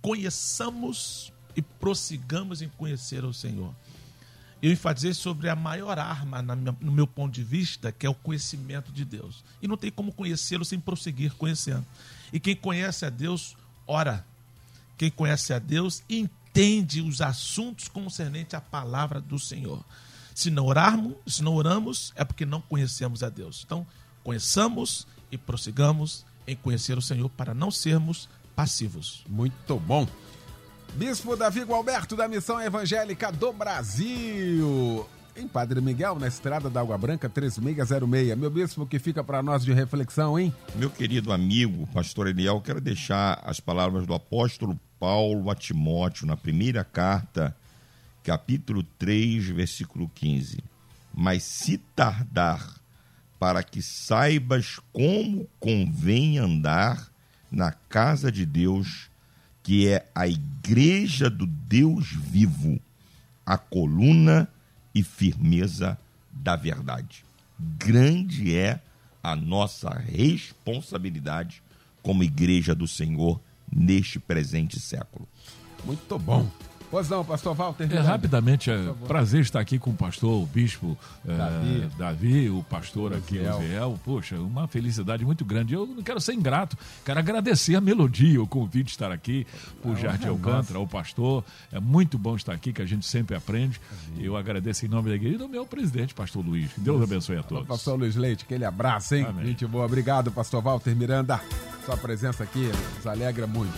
Conheçamos 0.00 1.32
e 1.56 1.62
prossigamos 1.62 2.62
em 2.62 2.68
conhecer 2.68 3.24
o 3.24 3.32
Senhor. 3.32 3.74
Eu 4.60 4.72
enfatizei 4.72 5.14
sobre 5.14 5.48
a 5.48 5.54
maior 5.54 5.98
arma, 5.98 6.42
no 6.42 6.92
meu 6.92 7.06
ponto 7.06 7.32
de 7.32 7.44
vista, 7.44 7.92
que 7.92 8.04
é 8.04 8.10
o 8.10 8.14
conhecimento 8.14 8.90
de 8.90 9.04
Deus. 9.04 9.44
E 9.62 9.68
não 9.68 9.76
tem 9.76 9.90
como 9.90 10.12
conhecê-lo 10.12 10.64
sem 10.64 10.80
prosseguir 10.80 11.32
conhecendo. 11.34 11.86
E 12.32 12.40
quem 12.40 12.56
conhece 12.56 13.06
a 13.06 13.10
Deus, 13.10 13.56
ora. 13.86 14.26
Quem 14.96 15.10
conhece 15.10 15.52
a 15.52 15.60
Deus, 15.60 16.02
entende 16.10 17.00
os 17.00 17.20
assuntos 17.20 17.86
concernentes 17.86 18.54
à 18.54 18.60
palavra 18.60 19.20
do 19.20 19.38
Senhor. 19.38 19.84
Se 20.34 20.50
não 20.50 20.66
orarmos, 20.66 21.14
se 21.26 21.42
não 21.42 21.54
oramos, 21.54 22.12
é 22.16 22.24
porque 22.24 22.44
não 22.44 22.60
conhecemos 22.60 23.22
a 23.22 23.28
Deus. 23.28 23.62
Então, 23.64 23.86
conheçamos 24.24 25.06
e 25.30 25.38
prossigamos 25.38 26.26
em 26.48 26.56
conhecer 26.56 26.98
o 26.98 27.02
Senhor 27.02 27.28
para 27.28 27.54
não 27.54 27.70
sermos 27.70 28.28
passivos. 28.58 29.22
Muito 29.28 29.78
bom. 29.78 30.04
Bispo 30.94 31.36
Davi 31.36 31.62
Gualberto, 31.62 32.16
da 32.16 32.26
Missão 32.26 32.60
Evangélica 32.60 33.30
do 33.30 33.52
Brasil. 33.52 35.06
Em 35.36 35.46
Padre 35.46 35.80
Miguel, 35.80 36.18
na 36.18 36.26
estrada 36.26 36.68
da 36.68 36.80
Água 36.80 36.98
Branca, 36.98 37.28
3606. 37.28 38.36
Meu 38.36 38.50
bispo, 38.50 38.84
que 38.84 38.98
fica 38.98 39.22
para 39.22 39.44
nós 39.44 39.64
de 39.64 39.72
reflexão, 39.72 40.36
hein? 40.36 40.52
Meu 40.74 40.90
querido 40.90 41.32
amigo, 41.32 41.86
pastor 41.94 42.26
Eliel, 42.26 42.60
quero 42.60 42.80
deixar 42.80 43.40
as 43.44 43.60
palavras 43.60 44.04
do 44.04 44.12
apóstolo 44.12 44.76
Paulo 44.98 45.52
a 45.52 45.54
Timóteo, 45.54 46.26
na 46.26 46.36
primeira 46.36 46.82
carta, 46.82 47.56
capítulo 48.24 48.82
3, 48.98 49.50
versículo 49.50 50.10
15. 50.16 50.58
Mas 51.14 51.44
se 51.44 51.78
tardar, 51.94 52.74
para 53.38 53.62
que 53.62 53.80
saibas 53.80 54.80
como 54.92 55.48
convém 55.60 56.38
andar 56.38 57.08
na 57.50 57.72
casa 57.72 58.30
de 58.30 58.44
Deus, 58.44 59.10
que 59.62 59.88
é 59.88 60.08
a 60.14 60.26
igreja 60.26 61.28
do 61.28 61.46
Deus 61.46 62.08
vivo, 62.10 62.80
a 63.44 63.56
coluna 63.56 64.48
e 64.94 65.02
firmeza 65.02 65.98
da 66.30 66.56
verdade. 66.56 67.24
Grande 67.58 68.54
é 68.56 68.80
a 69.22 69.34
nossa 69.34 69.90
responsabilidade 69.90 71.62
como 72.02 72.22
igreja 72.22 72.74
do 72.74 72.86
Senhor 72.86 73.40
neste 73.70 74.18
presente 74.18 74.78
século. 74.80 75.28
Muito 75.84 76.18
bom. 76.18 76.48
Pois 76.90 77.08
não, 77.08 77.24
pastor 77.24 77.54
Walter. 77.54 77.88
É, 77.92 78.00
rapidamente, 78.00 78.70
é 78.70 78.94
prazer 79.06 79.42
estar 79.42 79.60
aqui 79.60 79.78
com 79.78 79.90
o 79.90 79.94
pastor, 79.94 80.42
o 80.42 80.46
bispo 80.46 80.96
é, 81.26 81.36
Davi, 81.36 81.82
é, 81.82 81.98
Davi 81.98 82.50
o 82.50 82.62
pastor 82.62 83.12
aqui, 83.14 83.38
o 83.38 83.58
Ziel. 83.58 84.00
Poxa, 84.04 84.36
uma 84.36 84.66
felicidade 84.66 85.24
muito 85.24 85.44
grande. 85.44 85.74
Eu 85.74 85.86
não 85.86 86.02
quero 86.02 86.20
ser 86.20 86.32
ingrato, 86.32 86.76
quero 87.04 87.18
agradecer 87.18 87.76
a 87.76 87.80
melodia, 87.80 88.42
o 88.42 88.46
convite 88.46 88.86
de 88.86 88.90
estar 88.92 89.12
aqui, 89.12 89.46
por 89.82 89.96
é, 89.96 90.00
Jardim 90.00 90.28
Alcântara, 90.28 90.78
o 90.78 90.86
pastor. 90.86 91.44
É 91.70 91.78
muito 91.78 92.18
bom 92.18 92.36
estar 92.36 92.52
aqui, 92.52 92.72
que 92.72 92.80
a 92.80 92.86
gente 92.86 93.06
sempre 93.06 93.36
aprende. 93.36 93.80
Eu 94.18 94.36
agradeço 94.36 94.86
em 94.86 94.88
nome 94.88 95.10
da 95.10 95.16
igreja 95.16 95.34
e 95.34 95.38
do 95.38 95.48
meu 95.48 95.66
presidente, 95.66 96.14
pastor 96.14 96.44
Luiz. 96.44 96.72
Que 96.72 96.80
Deus 96.80 97.02
abençoe 97.02 97.36
a 97.36 97.42
todos. 97.42 97.68
Pastor 97.68 97.98
Luiz 97.98 98.16
Leite, 98.16 98.44
aquele 98.44 98.64
abraço, 98.64 99.14
hein? 99.14 99.26
Amém. 99.28 99.46
Gente 99.46 99.66
boa. 99.66 99.84
Obrigado, 99.84 100.30
pastor 100.30 100.62
Walter 100.62 100.94
Miranda. 100.96 101.40
Sua 101.84 101.96
presença 101.96 102.44
aqui 102.44 102.70
nos 102.96 103.06
alegra 103.06 103.46
muito. 103.46 103.72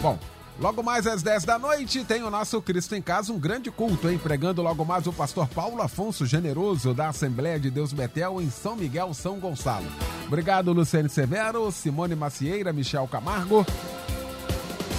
Bom, 0.00 0.18
Logo 0.60 0.82
mais 0.82 1.06
às 1.06 1.22
10 1.22 1.44
da 1.44 1.58
noite 1.58 2.04
tem 2.04 2.22
o 2.22 2.30
nosso 2.30 2.60
Cristo 2.62 2.94
em 2.94 3.02
Casa, 3.02 3.32
um 3.32 3.38
grande 3.38 3.70
culto, 3.70 4.08
hein? 4.08 4.18
Pregando 4.18 4.62
logo 4.62 4.84
mais 4.84 5.06
o 5.06 5.12
pastor 5.12 5.48
Paulo 5.48 5.82
Afonso 5.82 6.24
Generoso, 6.26 6.94
da 6.94 7.08
Assembleia 7.08 7.58
de 7.58 7.70
Deus 7.70 7.92
Betel, 7.92 8.40
em 8.40 8.50
São 8.50 8.76
Miguel, 8.76 9.12
São 9.14 9.40
Gonçalo. 9.40 9.86
Obrigado, 10.26 10.72
Luciane 10.72 11.08
Severo, 11.08 11.70
Simone 11.72 12.14
Macieira, 12.14 12.72
Michel 12.72 13.08
Camargo. 13.08 13.66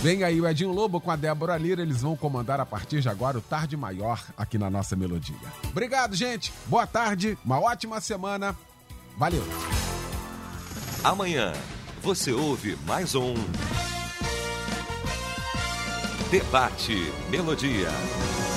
Vem 0.01 0.21
aí 0.23 0.41
o 0.41 0.45
Edinho 0.45 0.71
Lobo 0.71 0.99
com 0.99 1.09
a 1.09 1.15
Débora 1.15 1.55
Lira, 1.57 1.81
eles 1.81 2.01
vão 2.01 2.13
comandar 2.17 2.59
a 2.59 2.65
partir 2.65 2.99
de 2.99 3.07
agora 3.07 3.37
o 3.37 3.41
Tarde 3.41 3.77
Maior 3.77 4.21
aqui 4.35 4.57
na 4.57 4.69
nossa 4.69 4.97
melodia. 4.97 5.37
Obrigado, 5.69 6.13
gente. 6.13 6.51
Boa 6.65 6.85
tarde, 6.85 7.37
uma 7.45 7.57
ótima 7.57 8.01
semana. 8.01 8.53
Valeu. 9.17 9.43
Amanhã 11.03 11.53
você 12.01 12.33
ouve 12.33 12.77
mais 12.85 13.15
um. 13.15 13.33
Debate 16.33 17.11
Melodia. 17.29 18.52